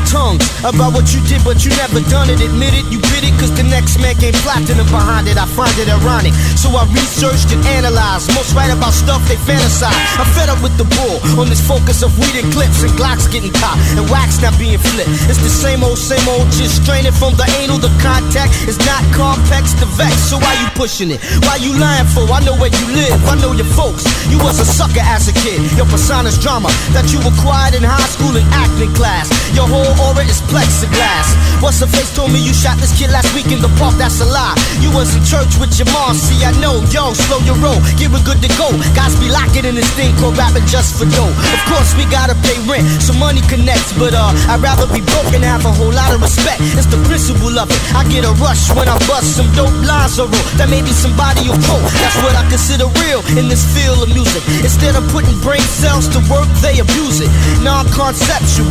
[0.09, 2.41] tongues about what you did, but you never done it.
[2.41, 5.37] Admit it, you did it, cause the next man came platinum behind it.
[5.37, 6.33] I find it ironic.
[6.57, 8.33] So I researched and analyzed.
[8.35, 9.95] Most write about stuff they fantasize.
[10.17, 13.29] I'm fed up with the bull on this focus of weed and clips and Glocks
[13.31, 15.13] getting caught and wax not being flipped.
[15.29, 17.79] It's the same old, same old, just straining from the anal.
[17.79, 20.17] The contact is not complex to vex.
[20.33, 21.21] So why you pushing it?
[21.45, 22.25] Why you lying for?
[22.33, 23.21] I know where you live.
[23.29, 24.09] I know your folks.
[24.33, 25.61] You was a sucker as a kid.
[25.77, 29.29] Your persona's drama that you acquired in high school and acting class.
[29.55, 31.29] Your whole aura is plexiglass.
[31.63, 33.99] What's the face told me you shot this kid last week in the park?
[33.99, 34.55] That's a lie.
[34.79, 36.15] You was in church with your mom.
[36.15, 36.79] See, I know.
[36.95, 37.79] Yo, slow your roll.
[37.99, 38.71] Get it good to go.
[38.95, 41.31] Guys be locking in this thing called rapping just for dough.
[41.31, 43.91] Of course, we gotta pay rent, so money connects.
[43.99, 46.63] But uh, I'd rather be broke and have a whole lot of respect.
[46.79, 47.81] It's the principle of it.
[47.93, 50.49] I get a rush when I bust some dope lines or roll.
[50.63, 51.85] That maybe somebody will quote.
[51.99, 54.47] That's what I consider real in this field of music.
[54.63, 57.31] Instead of putting brain cells to work, they abuse it.
[57.67, 58.71] Non-conceptual,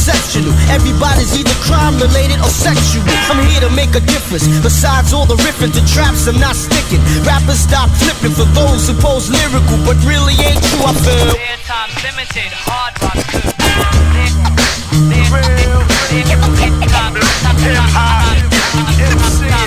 [0.00, 0.52] non-exceptional.
[0.70, 3.04] Everybody's either crime related or sexual.
[3.28, 4.46] I'm here to make a difference.
[4.62, 7.00] Besides all the riffing to traps, I'm not sticking.
[7.24, 10.84] Rappers stop flipping for those who pose lyrical, but really ain't true.
[10.84, 11.34] I feel.
[11.66, 13.16] Times limited, hard rock.
[19.10, 19.59] Who's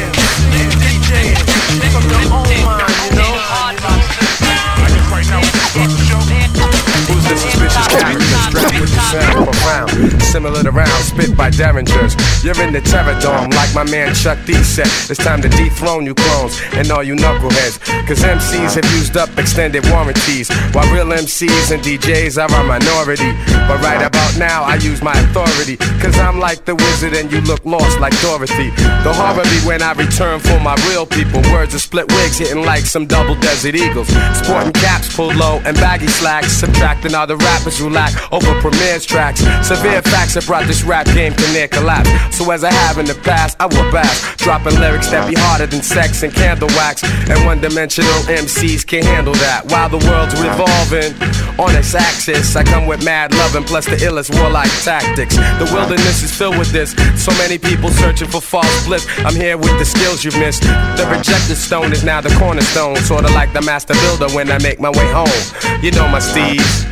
[10.34, 12.18] Similar to rounds spit by derringers.
[12.44, 14.90] You're in the terror dome like my man Chuck D said.
[15.06, 17.78] It's time to dethrone you clones and all you knuckleheads.
[18.08, 20.50] Cause MCs have used up extended warranties.
[20.74, 23.30] While real MCs and DJs are a minority.
[23.70, 25.78] But right about now, I use my authority.
[26.02, 28.72] Cause I'm like the wizard and you look lost like Dorothy.
[29.06, 31.44] The horror be when I return for my real people.
[31.54, 34.08] Words of split wigs hitting like some double desert eagles.
[34.42, 36.54] Sporting caps pulled low and baggy slacks.
[36.54, 39.42] Subtracting all the rappers who lack over Premier's tracks.
[39.62, 42.10] Severe facts have brought this rap game to near collapse.
[42.36, 44.38] So as I have in the past, I will bash.
[44.38, 47.04] Dropping lyrics that be harder than sex and candle wax.
[47.04, 49.66] And one dimensional MCs can't handle that.
[49.68, 51.14] While the world's revolving
[51.60, 55.36] on its axis, I come with mad loving plus the illest warlike tactics.
[55.36, 56.96] The wilderness is filled with this.
[57.22, 59.06] So many people searching for false bliss.
[59.20, 60.64] I'm here with the skills you've missed.
[60.64, 62.96] The rejected stone is now the cornerstone.
[62.98, 65.84] Sorta like the master builder when I make my way home.
[65.84, 66.86] You know my steeds.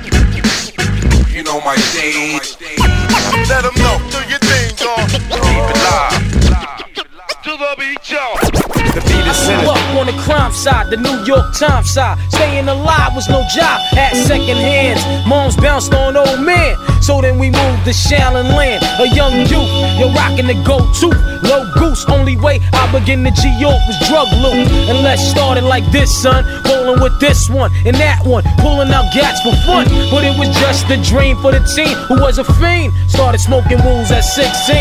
[1.36, 2.56] You know my stage.
[3.46, 3.98] Let them know.
[4.10, 5.06] Do your thing, dog.
[5.10, 6.15] Keep it live.
[7.56, 8.36] To the beat, y'all.
[8.92, 12.18] The beat is I grew up on the crime side, the New York Times side.
[12.28, 15.00] Staying alive was no job, had second hands.
[15.26, 16.76] Moms bounced on old men.
[17.00, 19.72] So then we moved to Shaolin Land, a young youth.
[19.96, 21.08] You're rocking the go to
[21.48, 22.04] low goose.
[22.08, 24.68] Only way I begin to G York was drug loot.
[24.90, 26.44] And let's start it like this, son.
[26.68, 29.86] Rolling with this one and that one, pulling out gats for fun.
[30.10, 32.92] But it was just a dream for the teen who was a fiend.
[33.08, 34.76] Started smoking wools at 16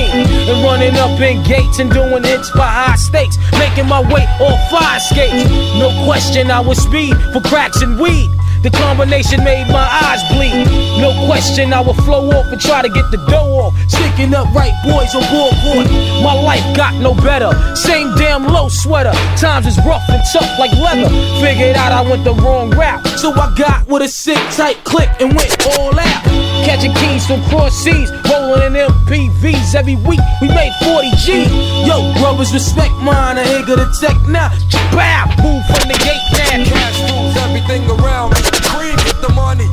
[0.49, 3.37] and running up in gates and doing hits by high stakes.
[3.59, 5.49] Making my way off fire skates.
[5.79, 8.29] No question, I was speed for cracks and weed.
[8.65, 10.65] The combination made my eyes bleed.
[10.99, 13.73] No question, I would flow off and try to get the dough off.
[13.87, 15.85] Sticking up right boys on board.
[16.23, 17.53] My life got no better.
[17.75, 19.13] Same damn low sweater.
[19.37, 21.09] Times is rough and tough like leather.
[21.45, 23.05] Figured out I went the wrong route.
[23.19, 26.54] So I got with a sick tight click and went all out.
[26.65, 30.19] Catching keys from cross seas, rolling in MPVs every week.
[30.41, 31.45] We made 40 G.
[31.85, 33.37] Yo, brothers, respect mine.
[33.37, 34.49] I ain't gonna tech now.
[34.91, 36.65] Bow, move from the gate now.
[36.65, 38.41] Cash rules everything around me.
[38.73, 39.69] Cream get the money.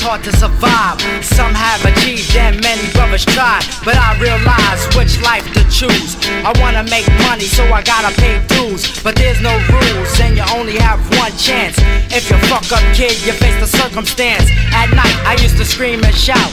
[0.00, 0.96] It's hard to survive.
[1.20, 3.60] Some have achieved and many brothers tried.
[3.84, 6.16] But I realize which life to choose.
[6.40, 8.88] I wanna make money, so I gotta pay dues.
[9.04, 11.76] But there's no rules, and you only have one chance.
[12.08, 14.48] If you fuck up, kid, you face the circumstance.
[14.72, 16.50] At night, I used to scream and shout.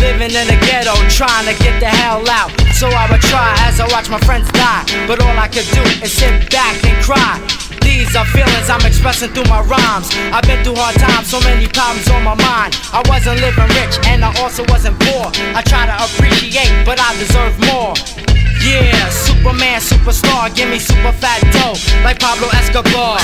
[0.00, 2.50] Living in the ghetto, trying to get the hell out.
[2.80, 4.84] So I would try as I watch my friends die.
[5.06, 7.65] But all I could do is sit back and cry.
[7.86, 10.10] These are feelings I'm expressing through my rhymes.
[10.34, 12.74] I've been through hard times, so many problems on my mind.
[12.90, 15.30] I wasn't living rich and I also wasn't poor.
[15.54, 17.94] I try to appreciate, but I deserve more.
[18.66, 23.20] Yeah, Superman, superstar, give me super fat dough, like Pablo Escobar.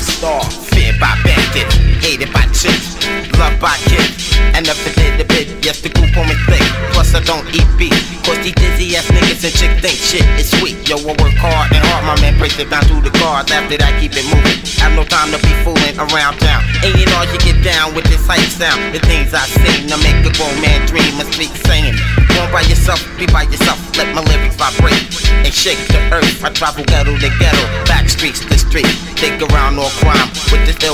[0.00, 0.63] Star, feared
[1.04, 2.96] by bandits, hated by chicks,
[3.36, 4.32] loved by kids.
[4.56, 6.64] And if it did a bit, yes, the group on me thick.
[6.96, 7.92] Plus, I don't eat beef.
[8.24, 10.80] Cause these dizzy ass niggas and chicks think shit is sweet.
[10.88, 13.52] Yo, I work hard and hard, my man breaks it down through the cards.
[13.52, 14.64] After that, keep it moving.
[14.80, 16.64] Have no time to be fooling around town.
[16.80, 18.96] And you know, you get down with this hype sound.
[18.96, 22.00] The things I sing to make a grown man dream and speak saying.
[22.32, 23.76] born by yourself, be by yourself.
[24.00, 25.04] Let my lyrics vibrate
[25.44, 26.40] and shake the earth.
[26.40, 28.88] I travel ghetto to ghetto, back streets to street.
[29.20, 30.93] Dig around all crime with this ill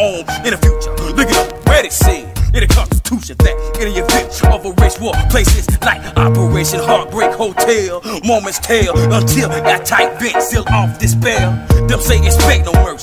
[0.02, 0.90] in the future.
[1.14, 2.28] Look at up, where it said.
[2.52, 7.32] In the Constitution that in the event of a race war, places like Operation Heartbreak
[7.32, 11.56] Hotel, moments tell until that tight vent seal off this spell.
[11.88, 13.01] Them say expect no mercy.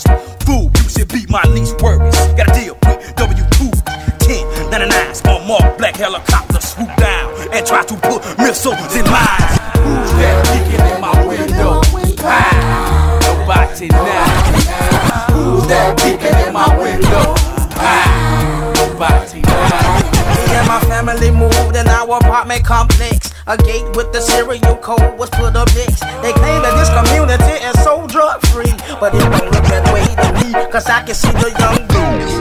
[31.09, 32.33] Can see the young dudes.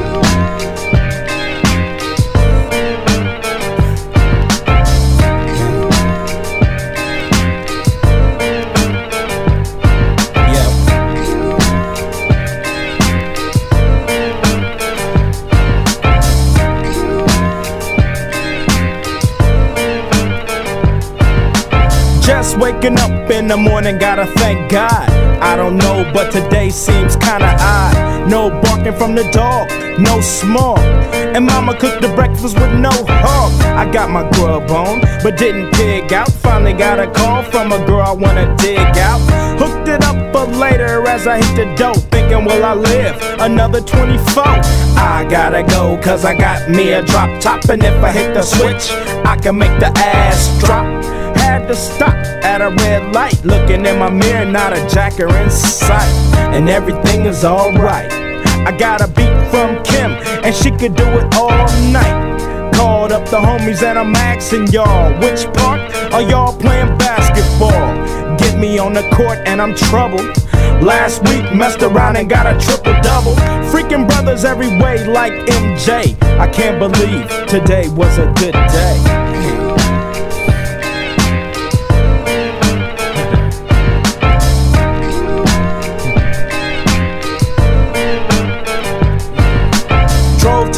[22.27, 25.09] Just waking up in the morning, gotta thank God.
[25.41, 28.08] I don't know, but today seems kinda odd.
[28.29, 30.79] No barking from the dog, no small.
[30.79, 33.53] And mama cooked the breakfast with no hog.
[33.65, 36.31] I got my grub on, but didn't dig out.
[36.31, 39.21] Finally got a call from a girl I wanna dig out.
[39.59, 42.05] Hooked it up for later as I hit the dope.
[42.13, 44.45] Thinking, will I live another 24?
[44.45, 47.65] I gotta go, cause I got me a drop top.
[47.71, 48.91] And if I hit the switch,
[49.25, 50.87] I can make the ass drop
[51.49, 53.43] had to stop at a red light.
[53.45, 56.13] Looking in my mirror, not a jacker in sight.
[56.55, 58.18] And everything is alright.
[58.69, 60.13] I got a beat from Kim,
[60.45, 62.75] and she could do it all night.
[62.75, 65.81] Called up the homies, and I'm asking y'all, which part
[66.13, 68.37] are y'all playing basketball?
[68.37, 70.37] Get me on the court, and I'm troubled.
[70.85, 73.37] Last week, messed around and got a triple double.
[73.73, 76.15] Freaking brothers every way, like MJ.
[76.39, 79.18] I can't believe today was a good day.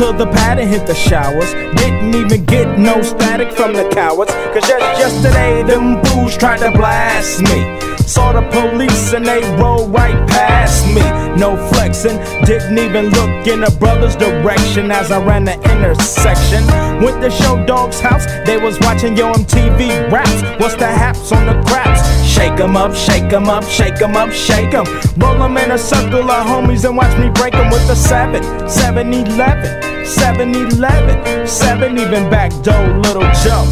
[0.01, 1.53] To the pad and hit the showers.
[1.77, 4.33] Didn't even get no static from the cowards.
[4.33, 7.79] Cause just yesterday, them fools tried to blast me.
[8.07, 11.03] Saw the police and they rolled right past me.
[11.39, 16.67] No flexing, didn't even look in a brother's direction as I ran the intersection.
[17.05, 20.43] Went to Short Dog's house, they was watching Yo MTV raps.
[20.59, 22.01] What's the haps on the craps?
[22.27, 24.87] Shake 'em up, shake 'em up, shake 'em up, shake 'em.
[25.19, 28.43] Roll 'em in a circle of homies and watch me break 'em with a 7,
[28.67, 33.65] 7 11, 7 11, 7 even back door, little Joe.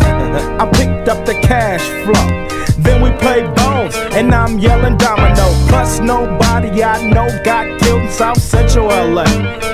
[0.61, 2.49] I picked up the cash flow.
[2.79, 5.47] Then we played bones, and I'm yelling domino.
[5.69, 9.25] Plus, nobody I know got killed in South Central LA.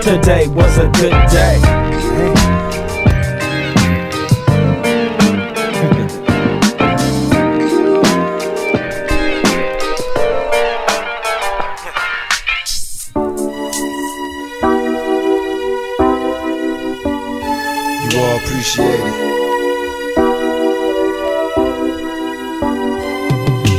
[0.00, 2.63] Today was a good day.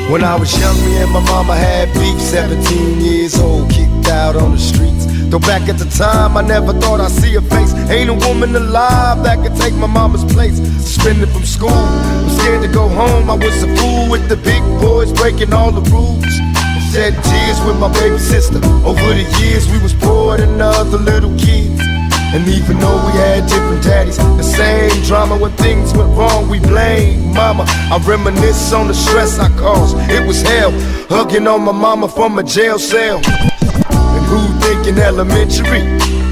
[0.09, 2.21] When I was young, me and my mama had beef.
[2.21, 5.05] 17 years old, kicked out on the streets.
[5.29, 7.73] Though back at the time, I never thought I'd see her face.
[7.89, 10.57] Ain't a woman alive that could take my mama's place.
[10.79, 13.29] Suspended from school, I'm scared to go home.
[13.29, 16.23] I was a fool with the big boys, breaking all the rules.
[16.93, 18.59] Shed tears with my baby sister.
[18.85, 21.84] Over the years, we was poor than other little kids.
[22.35, 26.59] And even though we had different daddies, the same drama when things went wrong, we
[26.59, 27.63] blame mama.
[27.65, 29.95] I reminisce on the stress I caused.
[30.11, 30.71] It was hell,
[31.07, 33.21] hugging on my mama from a jail cell.
[33.25, 35.79] And who thinking elementary?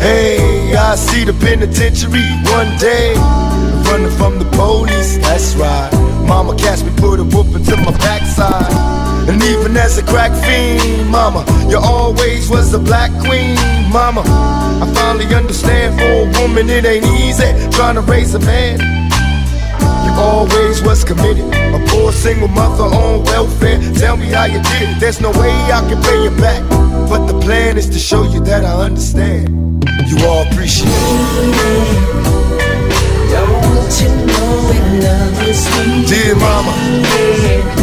[0.03, 3.13] Hey, I see the penitentiary one day.
[3.87, 5.89] Running from the police, that's right.
[6.27, 8.92] Mama catch me, put a whoop into my backside.
[9.29, 13.55] And even as a crack fiend, mama, you always was a black queen,
[13.91, 14.21] mama.
[14.21, 18.79] I finally understand for a woman it ain't easy trying to raise a man.
[20.05, 23.79] You always was committed, a poor single mother on welfare.
[23.95, 24.99] Tell me how you did it.
[24.99, 26.61] There's no way I can pay you back,
[27.09, 29.83] but the plan is to show you that I understand.
[30.05, 32.23] You all appreciate it.
[33.31, 34.43] Don't you know
[36.07, 37.82] Dear mama.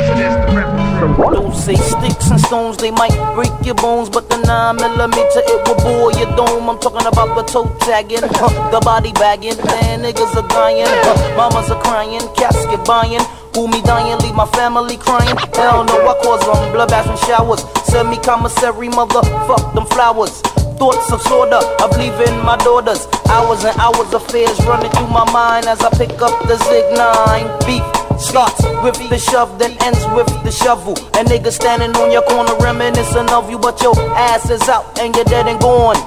[1.01, 5.67] Don't say sticks and stones, they might break your bones, but the 9 millimeter it
[5.67, 6.69] will bore your dome.
[6.69, 9.57] I'm talking about the toe tagging, huh, the body bagging.
[9.65, 13.25] Man, niggas are dying, huh, mamas are crying, casket buying.
[13.55, 15.35] Who me dying, leave my family crying.
[15.57, 17.65] Hell no, I cause them blood baths and showers.
[17.89, 20.39] Send me commissary, mother, fuck them flowers.
[20.77, 23.07] Thoughts of sorta of leaving my daughters.
[23.25, 26.85] Hours and hours of fears running through my mind as I pick up the Zig
[26.93, 27.65] 9.
[27.65, 30.93] Beef starts with the shove, then ends with the shovel.
[31.17, 35.15] And niggas standing on your corner reminiscing of you, but your ass is out and
[35.15, 35.97] you're dead and gone.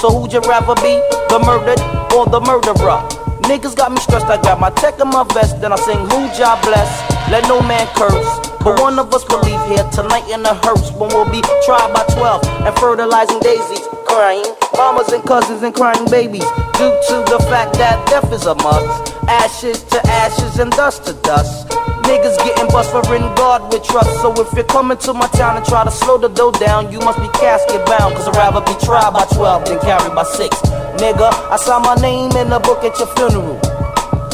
[0.00, 0.98] So who'd you rather be,
[1.30, 1.80] the murdered
[2.12, 3.00] or the murderer?
[3.46, 6.28] Niggas got me stressed, I got my tech in my vest, then I sing who
[6.36, 6.90] job bless.
[7.30, 8.48] Let no man curse.
[8.62, 11.92] But one of us will leave here tonight in a hearse when we'll be tried
[11.94, 17.38] by 12 and fertilizing daisies, crying mamas and cousins and crying babies due to the
[17.52, 19.14] fact that death is a must.
[19.28, 21.68] Ashes to ashes and dust to dust.
[22.08, 24.10] Niggas getting bust for in God with trust.
[24.22, 26.98] So if you're coming to my town and try to slow the dough down, you
[26.98, 28.16] must be casket bound.
[28.16, 30.56] Cause I'd rather be tried by 12 than carried by 6.
[30.98, 33.60] Nigga, I saw my name in the book at your funeral.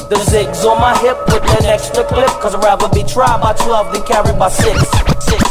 [0.09, 2.33] The zigs on my hip with an extra clip.
[2.41, 4.65] Cause I'd rather be tried by 12 than carried by 6.
[5.27, 5.46] 6.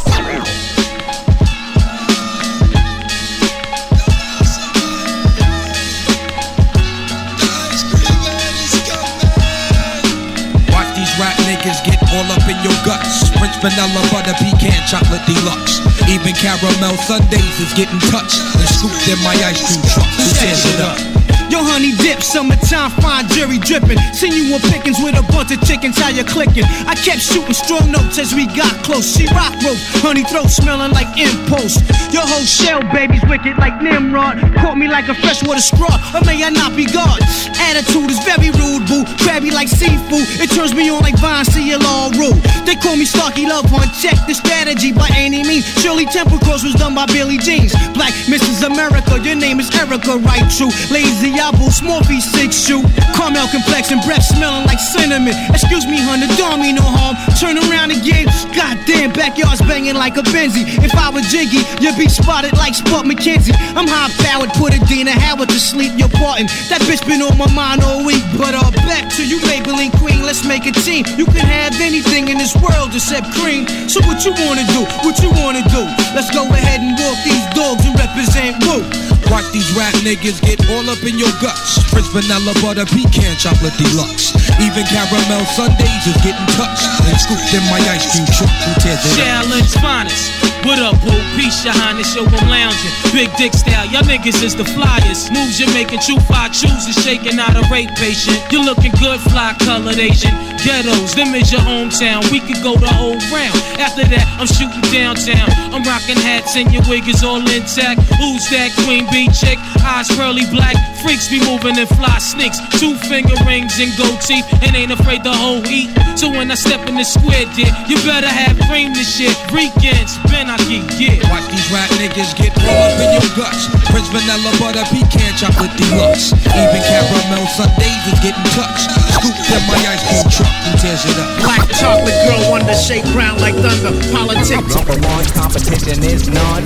[12.15, 13.27] All up in your guts.
[13.35, 15.83] French vanilla butter pecan chocolate deluxe.
[16.07, 20.07] Even caramel sundaes is getting touched and scooped in my ice cream truck.
[20.15, 21.24] Who it up?
[21.55, 23.95] Yo, honey dip, summertime, fine Jerry dripping.
[24.11, 26.67] Seen you on pickings with a bunch of chickens, how you clicking?
[26.83, 29.07] I kept shooting strong notes as we got close.
[29.07, 31.79] She rock rope, honey throat smelling like impost.
[32.11, 34.35] Your whole shell, baby's wicked like Nimrod.
[34.59, 37.23] Caught me like a freshwater straw, or may I not be God?
[37.71, 39.07] Attitude is very rude, boo.
[39.23, 41.47] Crabby like seafood, it turns me on like Vine,
[41.87, 42.35] all rule.
[42.67, 45.63] They call me Starky Love Hunt, check the strategy by any means.
[45.79, 47.71] Shirley Temple Cross was done by Billy Jeans.
[47.95, 48.67] Black Mrs.
[48.67, 50.43] America, your name is Erica, right?
[50.51, 50.75] True.
[50.91, 52.81] Lazy feet, six shoe.
[53.13, 55.33] Caramel complexion, breath smelling like cinnamon.
[55.49, 57.15] Excuse me, honey, don't mean no harm.
[57.37, 58.25] Turn around again.
[58.55, 60.65] Goddamn, backyard's banging like a Benzie.
[60.83, 63.53] If I was Jiggy, you'd be spotted like Spuds MacKenzie.
[63.75, 65.93] I'm high powered, put Adina Howard to sleep.
[65.97, 66.47] You're parting.
[66.69, 68.23] That bitch been on my mind all week.
[68.37, 70.23] But uh, back to you, Maybelline Queen.
[70.23, 71.05] Let's make a team.
[71.17, 73.67] You can have anything in this world except cream.
[73.89, 74.81] So what you wanna do?
[75.05, 75.83] What you wanna do?
[76.15, 79.14] Let's go ahead and walk these dogs and represent Wu.
[79.31, 81.81] Watch these rap niggas get all up in your guts.
[81.91, 84.31] French vanilla butter pecan chocolate deluxe.
[84.61, 88.51] Even caramel sundaes is getting touched and scooped in my ice cream truck.
[88.63, 89.17] Who tears it?
[89.17, 90.54] Challenge finest.
[90.65, 91.13] What up, boo?
[91.37, 92.89] Peace, your highness, yo, I'm lounging.
[93.13, 95.29] Big dick style, y'all niggas is the flyers.
[95.29, 98.41] Moves you're making, true fly chooses, shaking out a rape patient.
[98.49, 100.33] You're looking good, fly colored Asian.
[100.65, 102.25] Ghettos, them is your hometown.
[102.33, 103.53] We could go the whole round.
[103.77, 105.45] After that, I'm shooting downtown.
[105.69, 108.01] I'm rocking hats and your wig is all intact.
[108.17, 109.61] Who's that queen bee chick?
[109.85, 110.73] Eyes pearly black.
[111.05, 112.57] Freaks be moving and fly sneaks.
[112.81, 115.93] Two finger rings and gold teeth and ain't afraid to whole eat.
[116.17, 119.37] So when I step in the square, dear, you better have cream this shit.
[119.53, 121.19] Weekends, been Bianchi, yeah.
[121.31, 123.67] Watch these rap niggas get raw up in your guts.
[123.91, 126.31] Prince Vanilla Butter Pecan Chocolate Deluxe.
[126.55, 128.87] Even caramel sundaes is getting touched.
[129.15, 131.27] Scooped in my ice cream truck and tears it up.
[131.43, 133.91] Black chocolate girl wanted to shake ground like thunder.
[134.11, 134.75] Politics.
[134.75, 136.63] Number one competition is none.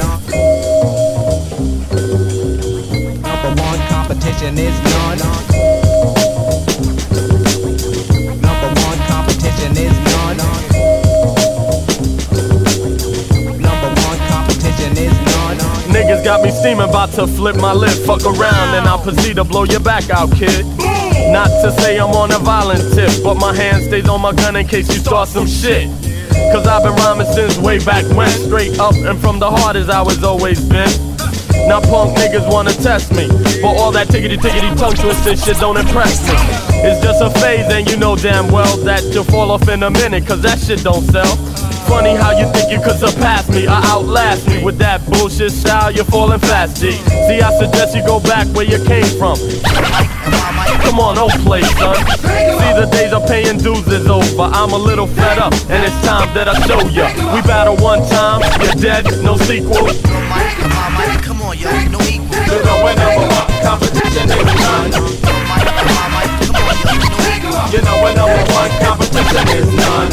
[3.25, 5.78] Number one competition is none.
[16.09, 17.91] niggas got me steaming, about to flip my lid.
[18.05, 20.65] Fuck around and I'll proceed to blow your back out, kid.
[21.31, 24.55] Not to say I'm on a violent tip, but my hand stays on my gun
[24.55, 25.87] in case you start some shit.
[26.51, 28.29] Cause I've been rhyming since way back when.
[28.29, 30.89] Straight up and from the heart as I was always been.
[31.67, 33.27] Now punk niggas wanna test me,
[33.61, 36.33] but all that tickety tickety tongue twisting shit don't impress me.
[36.81, 39.89] It's just a phase, and you know damn well that you'll fall off in a
[39.89, 41.35] minute, cause that shit don't sell.
[41.87, 45.91] Funny how you think you could surpass me or outlast me with that bullshit style,
[45.91, 46.91] you're falling fast, G.
[46.91, 49.37] See, I suggest you go back where you came from.
[50.85, 51.95] Come on, don't play, son.
[51.95, 54.49] See, the days of paying dues is over.
[54.53, 57.09] I'm a little fed up, and it's time that I show ya.
[57.33, 59.89] We battle one time, you're dead, no sequel.
[61.25, 62.39] Come on, yo, no equal.
[62.47, 65.38] You're number one, competition ain't.
[66.79, 70.09] You know, I know one competition is none.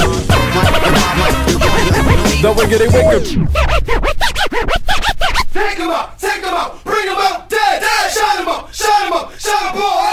[2.43, 3.33] The wiggity wiggity.
[5.53, 8.13] Take him out, take him out, bring him out, dead, dead.
[8.13, 10.06] Shot him up, shot him up, shot him up.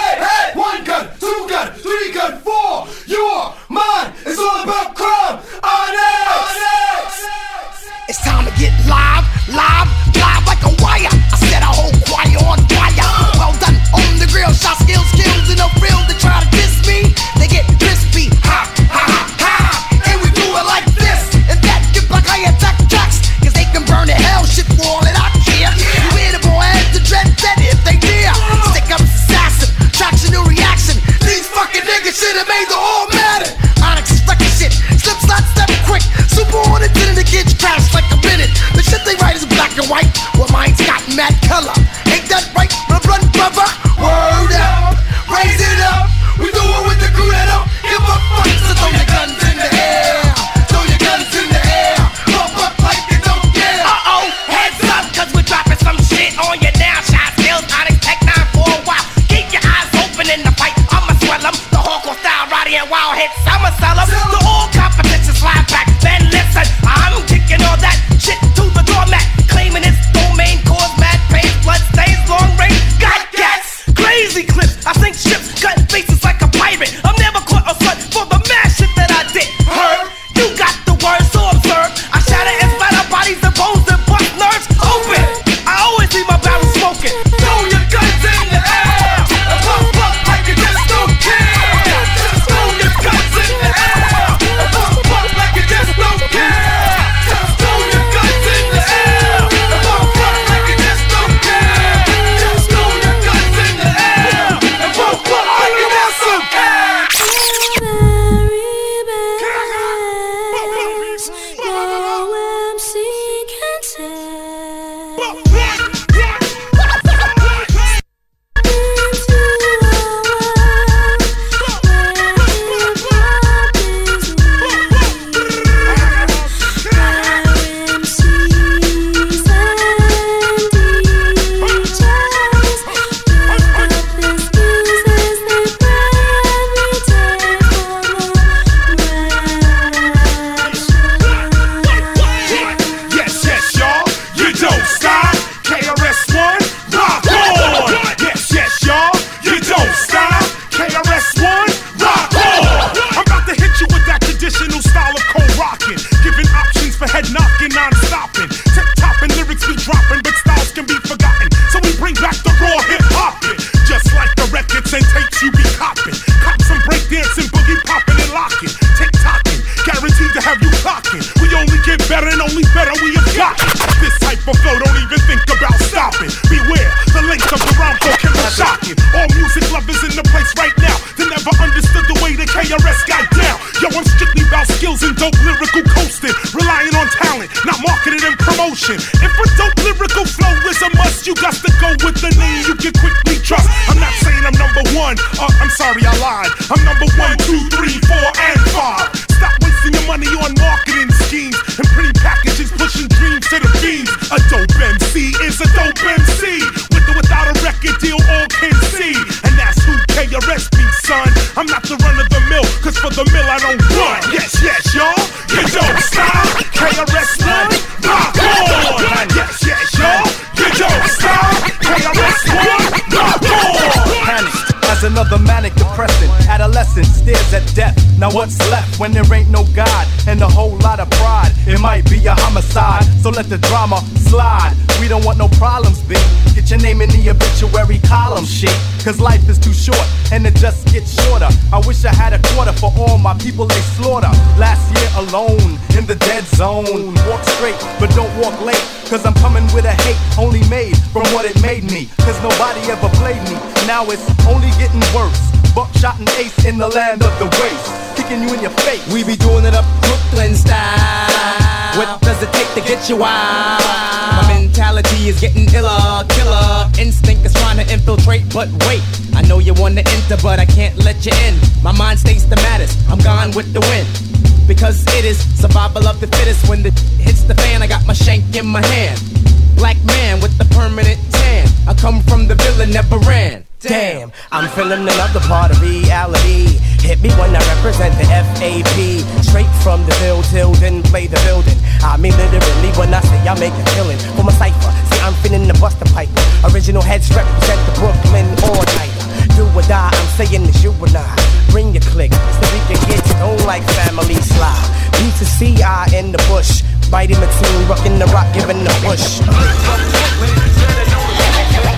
[284.93, 286.77] Another part of reality.
[287.01, 289.25] Hit me when I represent the FAP.
[289.41, 291.73] Straight from the bill till then play the building.
[292.05, 294.93] I mean literally when I say I make a killing for my cipher.
[295.09, 296.29] See, I'm feeling the buster pipe.
[296.69, 299.09] Original heads represent the Brooklyn all night.
[299.57, 301.25] Do or die, I'm saying it's you and I.
[301.73, 304.85] Bring your click so we can get on like family slide.
[305.17, 306.85] B to C, I in the bush.
[307.09, 309.41] Mighty Mateen, rocking the rock, giving the push.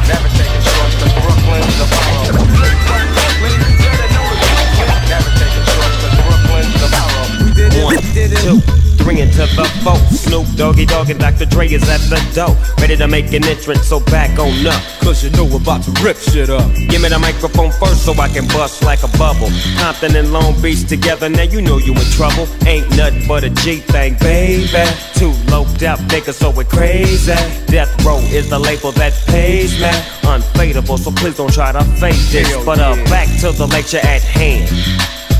[0.05, 1.07] Never taking shorts to
[1.99, 2.14] borrow.
[7.75, 8.84] Never we did it.
[9.05, 9.95] Three into the four.
[10.09, 11.45] Snoop Doggy Dogg and Dr.
[11.45, 12.57] Dre is at the door.
[12.81, 14.81] Ready to make an entrance, so back on up.
[14.99, 16.65] Cause you know we're about to rip shit up.
[16.89, 19.49] Give me the microphone first so I can bust like a bubble.
[19.77, 22.47] Compton and Long Beach together, now you know you in trouble.
[22.65, 24.85] Ain't nothing but a G thing, baby.
[25.13, 27.37] Two loped out niggas, so we're crazy.
[27.67, 29.93] Death Row is the label that pays me.
[30.25, 32.49] Unfadable, so please don't try to fake this.
[32.65, 34.65] But uh, back to the lecture at hand.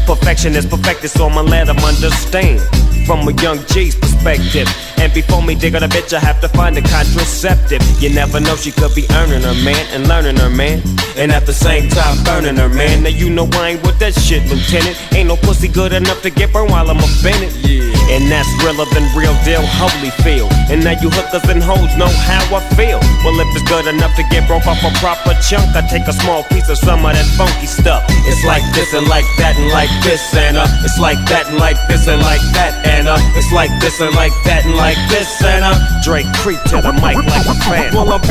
[0.06, 2.62] Perfection is perfected, so I'ma let them understand.
[3.06, 4.68] From a young G's perspective.
[4.98, 7.82] And before me dig on a bitch, I have to find a contraceptive.
[8.02, 10.82] You never know, she could be earning her man and learning her man.
[11.16, 13.04] And at the same time, burning her man.
[13.04, 14.98] Now you know I ain't with that shit, Lieutenant.
[15.14, 17.54] Ain't no pussy good enough to get burned while I'm offended.
[17.64, 17.95] Yeah.
[18.08, 20.54] And that's realer than real deal, Holyfield.
[20.70, 23.00] And now you hookers and hoes know how I feel.
[23.26, 26.14] Well, if it's good enough to get broke off a proper chunk, I take a
[26.14, 28.06] small piece of some of that funky stuff.
[28.30, 31.58] It's like this and like that and like this and uh, it's like that and
[31.58, 34.98] like this and like that and uh, it's like this and like that and like
[35.10, 37.94] this and uh, Dre creep to the mic like a fan.
[37.94, 38.22] Well, I'm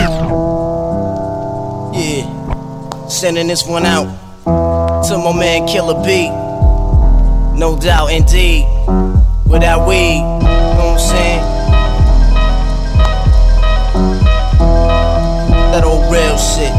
[1.94, 4.06] Yeah, sending this one out
[5.08, 6.28] to my man Killer B.
[7.58, 8.66] No doubt, indeed.
[9.46, 11.42] Without weed, you know what I'm saying?
[15.72, 16.72] That old real shit.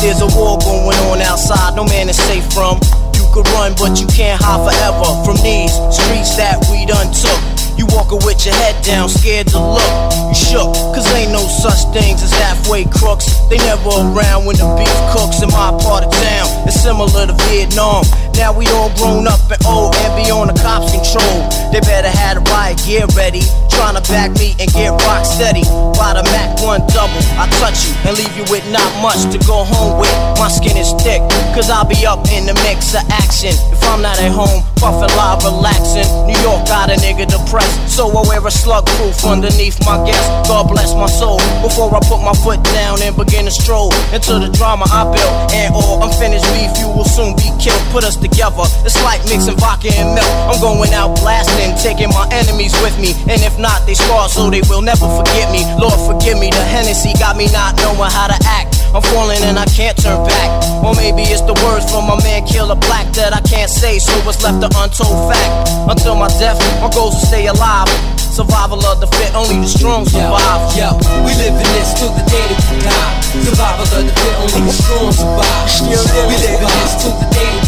[0.00, 2.78] There's a war going on outside, no man is safe from.
[3.14, 7.57] You could run, but you can't hide forever from these streets that we done took.
[7.78, 9.94] You walking with your head down, scared to look.
[10.28, 13.30] You shook, cause ain't no such things as halfway crooks.
[13.46, 16.66] They never around when the beef cooks in my part of town.
[16.66, 18.02] It's similar to Vietnam.
[18.34, 21.46] Now we all grown up and old and be on the cops' control.
[21.70, 23.46] They better have the riot gear ready.
[23.78, 25.62] Trying to back me and get rock steady.
[25.94, 29.38] By the Mac 1 double, I touch you and leave you with not much to
[29.46, 30.10] go home with.
[30.34, 31.22] My skin is thick,
[31.54, 33.54] cause I'll be up in the mix of action.
[33.70, 36.10] If I'm not at home, puffin' live, relaxing.
[36.26, 40.26] New York got a nigga depressed, so I wear a slug proof underneath my guest.
[40.50, 41.38] God bless my soul.
[41.62, 45.54] Before I put my foot down and begin to stroll into the drama I built.
[45.54, 47.78] And all unfinished beef, you will soon be killed.
[47.94, 50.30] Put us together, it's like mixing vodka and milk.
[50.50, 53.14] I'm going out blasting, taking my enemies with me.
[53.30, 55.64] And if not, they scar so they will never forget me.
[55.80, 58.78] Lord, forgive me, the Hennessy got me not knowing how to act.
[58.94, 60.48] I'm falling and I can't turn back.
[60.84, 64.12] Or maybe it's the words from my man Killer Black that I can't say, so
[64.24, 65.68] it's left an untold fact.
[65.88, 67.88] Until my death, my goals to stay alive.
[68.16, 70.62] Survival of the fit, only the strong survive.
[70.72, 70.94] Yo,
[71.26, 73.20] we live in this till the day that we die.
[73.44, 75.68] Survival of the fit, only the strong survive.
[75.68, 77.67] Still we live in this till the day that we die.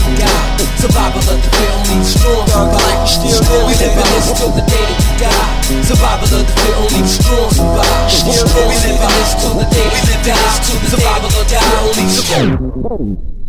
[0.81, 3.09] Survival of the fit, only the strong survive.
[3.09, 5.85] Still we live in this till the day that we die.
[5.85, 8.11] Survival of the fit, only the strong survive.
[8.11, 10.57] Still we live in this till the day we die.
[10.89, 13.41] Survival of the fit, only the.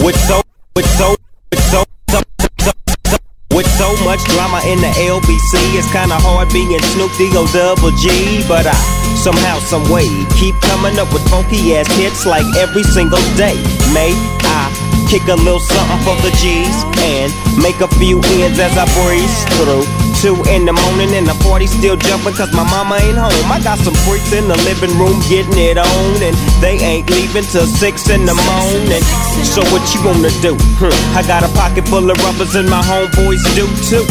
[0.00, 0.40] With so,
[0.74, 1.14] with so,
[1.50, 2.70] with so, so, so,
[3.04, 3.16] so
[3.52, 8.40] with so much drama in the LBC, it's kinda hard being Snoop D-O double G.
[8.48, 8.72] But I
[9.20, 10.08] somehow, some way,
[10.40, 13.60] keep coming up with funky ass hits like every single day.
[13.92, 14.16] May
[14.48, 14.72] I
[15.10, 17.28] kick a little something for the G's and
[17.60, 20.09] make a few ends as I breeze through.
[20.20, 23.48] Two in the morning and the party still jumping cause my mama ain't home.
[23.48, 27.48] I got some freaks in the living room getting it on and they ain't leaving
[27.48, 29.00] till six in the morning.
[29.48, 30.60] So what you wanna do?
[30.76, 34.04] Hmm, I got a pocket full of rubbers and my homeboys do too.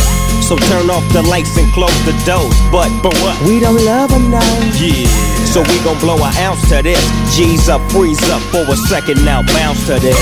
[0.50, 2.58] So turn off the lights and close the doors.
[2.74, 3.38] But, but what?
[3.46, 4.42] We don't love them now.
[4.82, 5.06] Yeah.
[5.46, 7.06] So we gon' blow an ounce to this.
[7.38, 10.18] G's up, freeze up for a second now, bounce to this.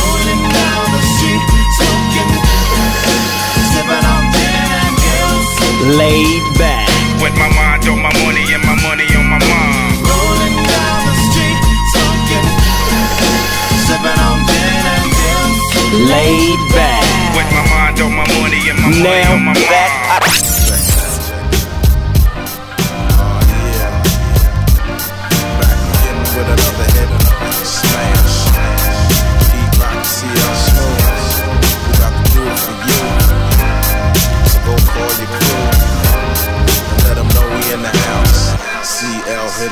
[5.86, 6.90] Laid back.
[7.22, 9.98] With my mind on my money and my money on my mind.
[10.02, 11.60] Rolling down the street,
[11.94, 12.48] smoking,
[13.86, 15.08] sipping on gin and.
[16.10, 17.06] Laid back.
[17.38, 20.47] With my mind on my money and my money Now on my mind.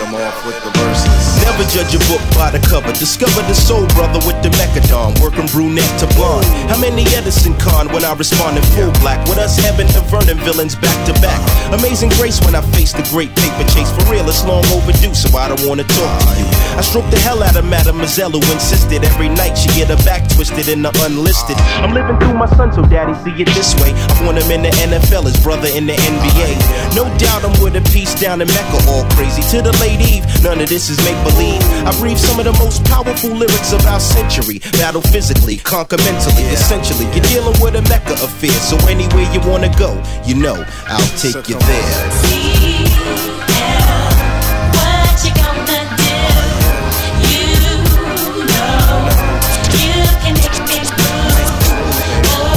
[0.05, 1.14] Them off with the verses.
[1.55, 2.91] Never judge a book by the cover.
[2.91, 6.43] Discover the soul brother with the mechadon, working brunette to blonde.
[6.67, 9.23] How many Edison con when I respond in full black?
[9.31, 11.39] With us Heaven and Vernon villains back to back.
[11.71, 13.87] Amazing grace when I face the great paper chase.
[13.95, 16.47] For real, it's long overdue, so I don't wanna talk to you.
[16.75, 20.27] I stroked the hell out of Mademoiselle who insisted every night she get her back
[20.27, 21.55] twisted in the unlisted.
[21.79, 23.95] I'm living through my son, so daddy see it this way.
[23.95, 26.51] I want him in the NFL, his brother in the NBA.
[26.99, 29.39] No doubt I'm with a piece down in Mecca, all crazy.
[29.55, 31.44] To the late Eve, none of this is make believe.
[31.85, 34.59] I breathe some of the most powerful lyrics of our century.
[34.79, 36.43] Battle physically, conquer mentally.
[36.49, 38.51] Essentially, you're dealing with a Mecca affair.
[38.51, 43.05] So anywhere you wanna go, you know I'll take you there.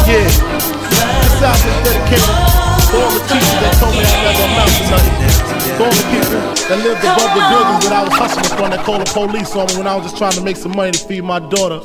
[0.09, 4.73] Yeah, this album is dedicated to all the teachers that told me I never amount
[4.73, 5.48] to nothing.
[5.81, 9.03] All the people that lived above the buildings that I was hustling from that called
[9.07, 11.23] the police on me when I was just trying to make some money to feed
[11.23, 11.77] my daughter.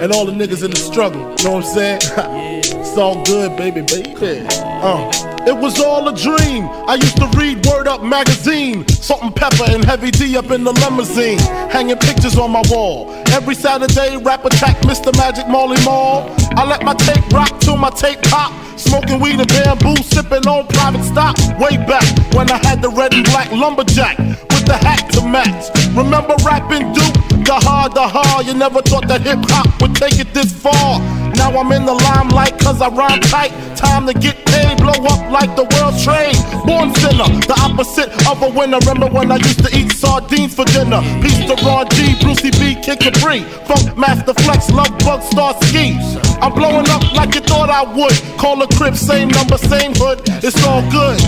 [0.00, 1.98] And all the niggas in the struggle, you know what I'm saying?
[2.80, 4.14] it's all good, baby, baby.
[4.52, 5.29] Uh.
[5.46, 6.68] It was all a dream.
[6.86, 8.86] I used to read Word Up magazine.
[8.88, 11.38] Salt-N-Pepa and Heavy D up in the limousine.
[11.70, 13.10] Hanging pictures on my wall.
[13.32, 15.16] Every Saturday, rap attack Mr.
[15.16, 16.28] Magic Marley Marl.
[16.56, 18.52] I let my tape rock till my tape pop.
[18.78, 21.36] Smoking weed and bamboo, sipping on private stock.
[21.58, 22.04] Way back
[22.34, 25.68] when I had the red and black lumberjack with the hat to match.
[25.96, 27.44] Remember rapping Duke?
[27.44, 28.46] The hard, the hard.
[28.46, 31.00] You never thought that hip hop would take it this far.
[31.36, 33.52] Now I'm in the limelight cause I rhyme tight.
[33.76, 36.36] Time to get paid, blow up like the world's trade.
[36.66, 38.78] Born sinner, the opposite of a winner.
[38.80, 41.00] Remember when I used to eat sardines for dinner?
[41.22, 45.96] Peace to Ron G, Brucey B, Kid Capri, Funkmaster Flex, Lovebug, Star Ski.
[46.40, 48.16] I'm blowing up like you thought I would.
[48.38, 50.20] Call a crib, same number, same hood.
[50.42, 51.18] It's all good.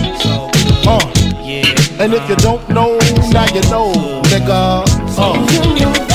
[0.85, 0.99] Uh.
[1.99, 2.97] And if you don't know,
[3.31, 3.93] now you know,
[4.31, 4.83] nigga.
[5.17, 6.12] Uh.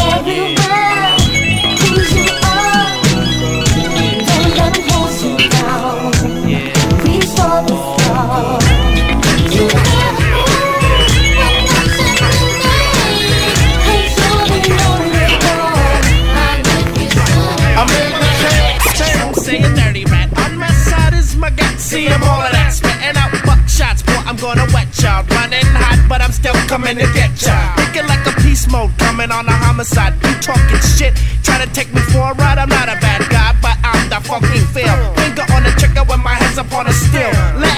[26.46, 27.56] I'm coming to get ya.
[27.76, 30.14] Thinking like a peace mode, coming on a homicide.
[30.22, 32.58] You talking shit, trying to take me for a ride.
[32.58, 34.94] I'm not a bad guy, but I'm the fucking feel.
[35.18, 37.30] Finger on the trigger when my hands up on a steel.
[37.58, 37.77] A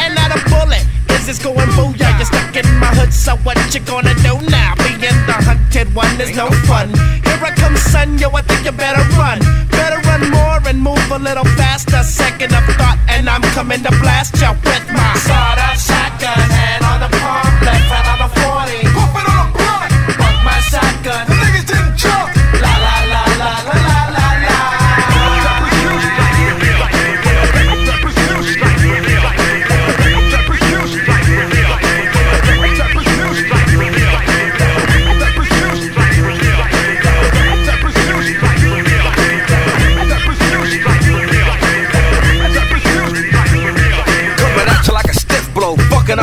[1.21, 1.31] bullet.
[1.31, 2.17] Is going booyah?
[2.19, 4.75] You're stuck in my hood, so what you gonna do now?
[4.77, 6.89] Being the hunted one is no fun.
[7.25, 9.39] Here I come, son, yo, I think you better run.
[9.71, 12.03] Better run more and move a little faster.
[12.03, 16.51] Second of thought, and I'm coming to blast you with my sawed-off shotgun.
[16.51, 18.81] Hand on the palm, left hand on the 40.
[18.97, 19.93] Pop it on a blunt.
[20.19, 21.30] Fuck my shotgun.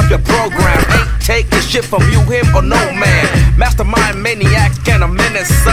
[0.09, 0.79] Your program.
[0.91, 3.57] Ain't taking shit from you, him, or no man.
[3.57, 5.71] Mastermind maniacs, can a menace, so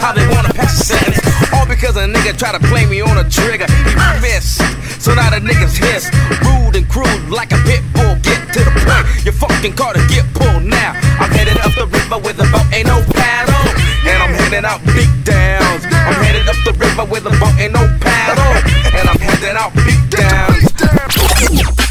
[0.00, 1.20] how they wanna pass a sentence.
[1.52, 3.66] All because a nigga try to play me on a trigger.
[3.88, 4.60] He missed.
[5.00, 6.10] So now the niggas hiss.
[6.44, 8.16] Rude and crude like a pit bull.
[8.22, 9.24] Get to the point.
[9.24, 10.92] Your fucking car to get pulled now.
[11.20, 13.66] I'm headed up the river with a boat, ain't no paddle.
[14.08, 15.84] And I'm heading out big downs.
[15.84, 18.52] I'm headed up the river with a boat, ain't no paddle.
[18.98, 21.85] And I'm heading out big downs.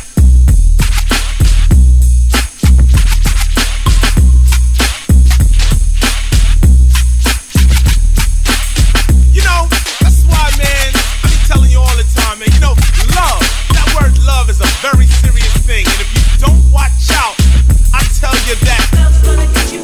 [18.46, 19.82] You.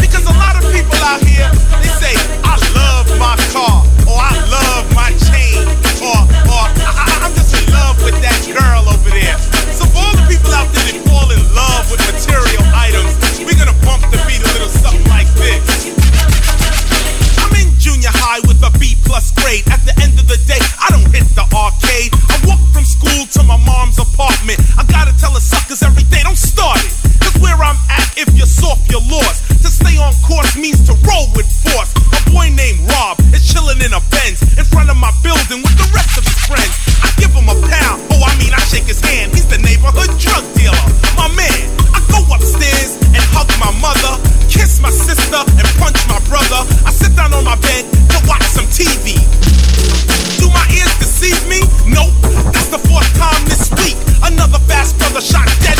[0.00, 1.44] Because a lot of people out here,
[1.84, 5.60] they say, I love my car, or I love my chain,
[6.00, 6.16] or,
[6.48, 6.64] or
[7.20, 9.36] I'm just in love with that girl over there.
[9.76, 13.12] So for all the people out there that fall in love with material items,
[13.44, 15.92] we're gonna bump the beat a little something like this.
[17.36, 19.68] I'm in junior high with a B plus grade.
[19.68, 20.15] At the end
[20.86, 22.14] I don't hit the arcade.
[22.30, 24.62] I walk from school to my mom's apartment.
[24.78, 26.94] I gotta tell the suckers every day, don't start it.
[27.18, 29.50] Cause where I'm at, if you're soft, you're lost.
[29.66, 31.90] To stay on course means to roll with force.
[32.14, 35.74] A boy named Rob is chilling in a Benz in front of my building with
[35.74, 36.70] the rest of his friends.
[37.02, 38.06] I give him a pound.
[38.14, 39.34] Oh, I mean, I shake his hand.
[39.34, 40.86] He's the neighborhood drug dealer.
[41.18, 46.22] My man, I go upstairs and hug my mother, kiss my sister, and punch my
[46.30, 46.62] brother.
[46.86, 49.18] I sit down on my bed to watch some TV.
[55.16, 55.75] Fast brother shot in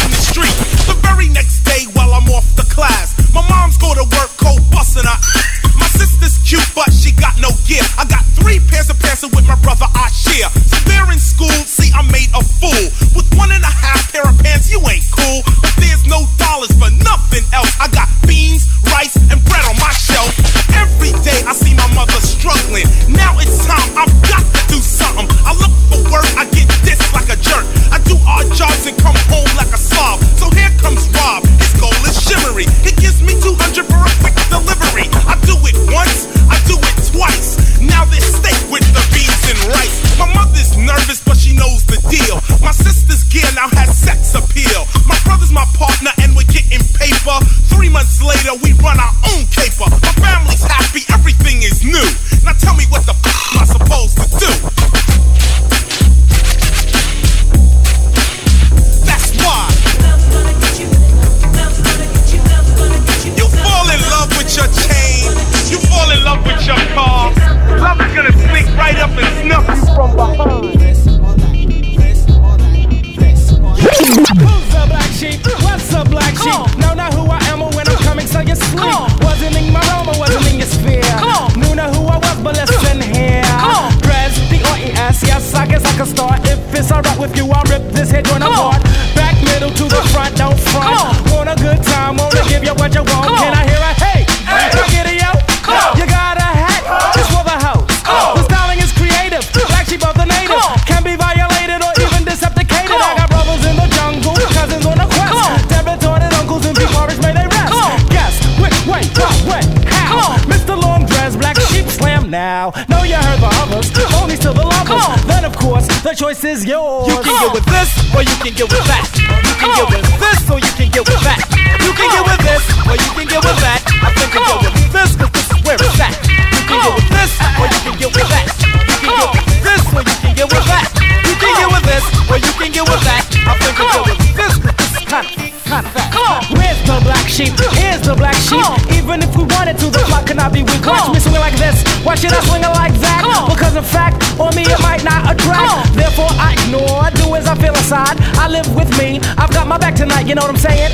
[150.26, 150.90] You know what I'm saying?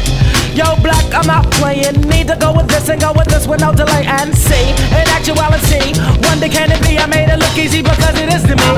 [0.52, 1.96] Yo, black, I'm not playing.
[2.04, 4.76] Need to go with this and go with this with no delay and see.
[4.92, 5.96] In actuality,
[6.28, 7.00] wonder can it be?
[7.00, 8.72] I made it look easy because it is to me.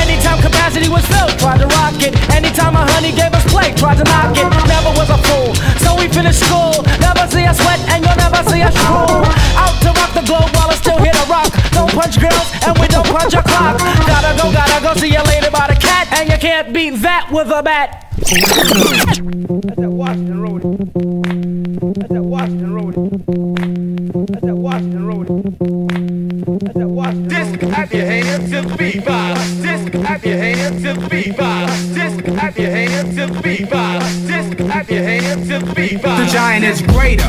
[0.00, 2.16] Anytime capacity was filled, tried to rock it.
[2.32, 4.48] Anytime my honey gave us play, tried to knock it.
[4.64, 5.52] Never was a fool.
[5.84, 6.80] So we finished school.
[7.04, 9.28] Never see us sweat and you'll never see us drool.
[9.60, 11.52] Out to rock the globe while it's still here to rock.
[11.76, 13.76] Don't punch girls and we don't punch a clock.
[14.08, 16.08] Gotta go, gotta go see you later by the cat.
[16.16, 18.08] And you can't beat that with a bat.
[36.88, 37.27] Greater,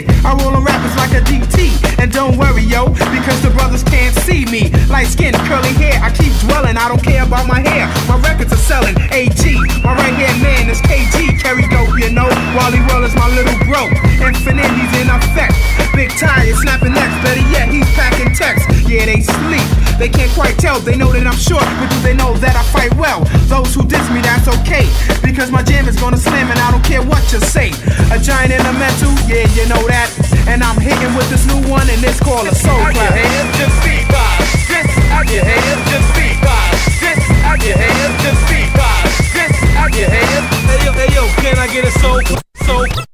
[0.00, 0.32] that I.
[0.40, 4.44] Roll on rappers like a DT, and don't worry, yo, because the brothers can't see
[4.46, 4.72] me.
[4.88, 7.86] Light skin, curly hair, I keep dwelling, I don't care about my hair.
[8.08, 9.44] My records are selling, AG.
[9.84, 12.28] My right hand man is KG, carry dope, you know.
[12.56, 13.92] Wally Well is my little bro.
[14.24, 17.14] Infinite, he's in effect big tires, snapping necks.
[17.22, 18.68] Better yet, he's packing texts.
[18.88, 19.64] Yeah, they sleep.
[19.98, 20.80] They can't quite tell.
[20.80, 23.24] They know that I'm short, but do they know that I fight well?
[23.46, 24.88] Those who diss me, that's okay.
[25.22, 27.70] Because my jam is gonna slam, and I don't care what you say.
[28.10, 30.10] A giant in the mental, yeah, you know that.
[30.48, 32.96] And I'm hitting with this new one, and it's called a soul clap.
[32.96, 34.32] Your hands, just beat by.
[34.66, 36.64] This out your hands, just beat by.
[36.98, 38.96] This out your hands, just beat by.
[39.36, 40.46] This out your hands.
[40.66, 42.20] Hey yo, hey yo, can I get a soul,
[42.66, 43.11] soul?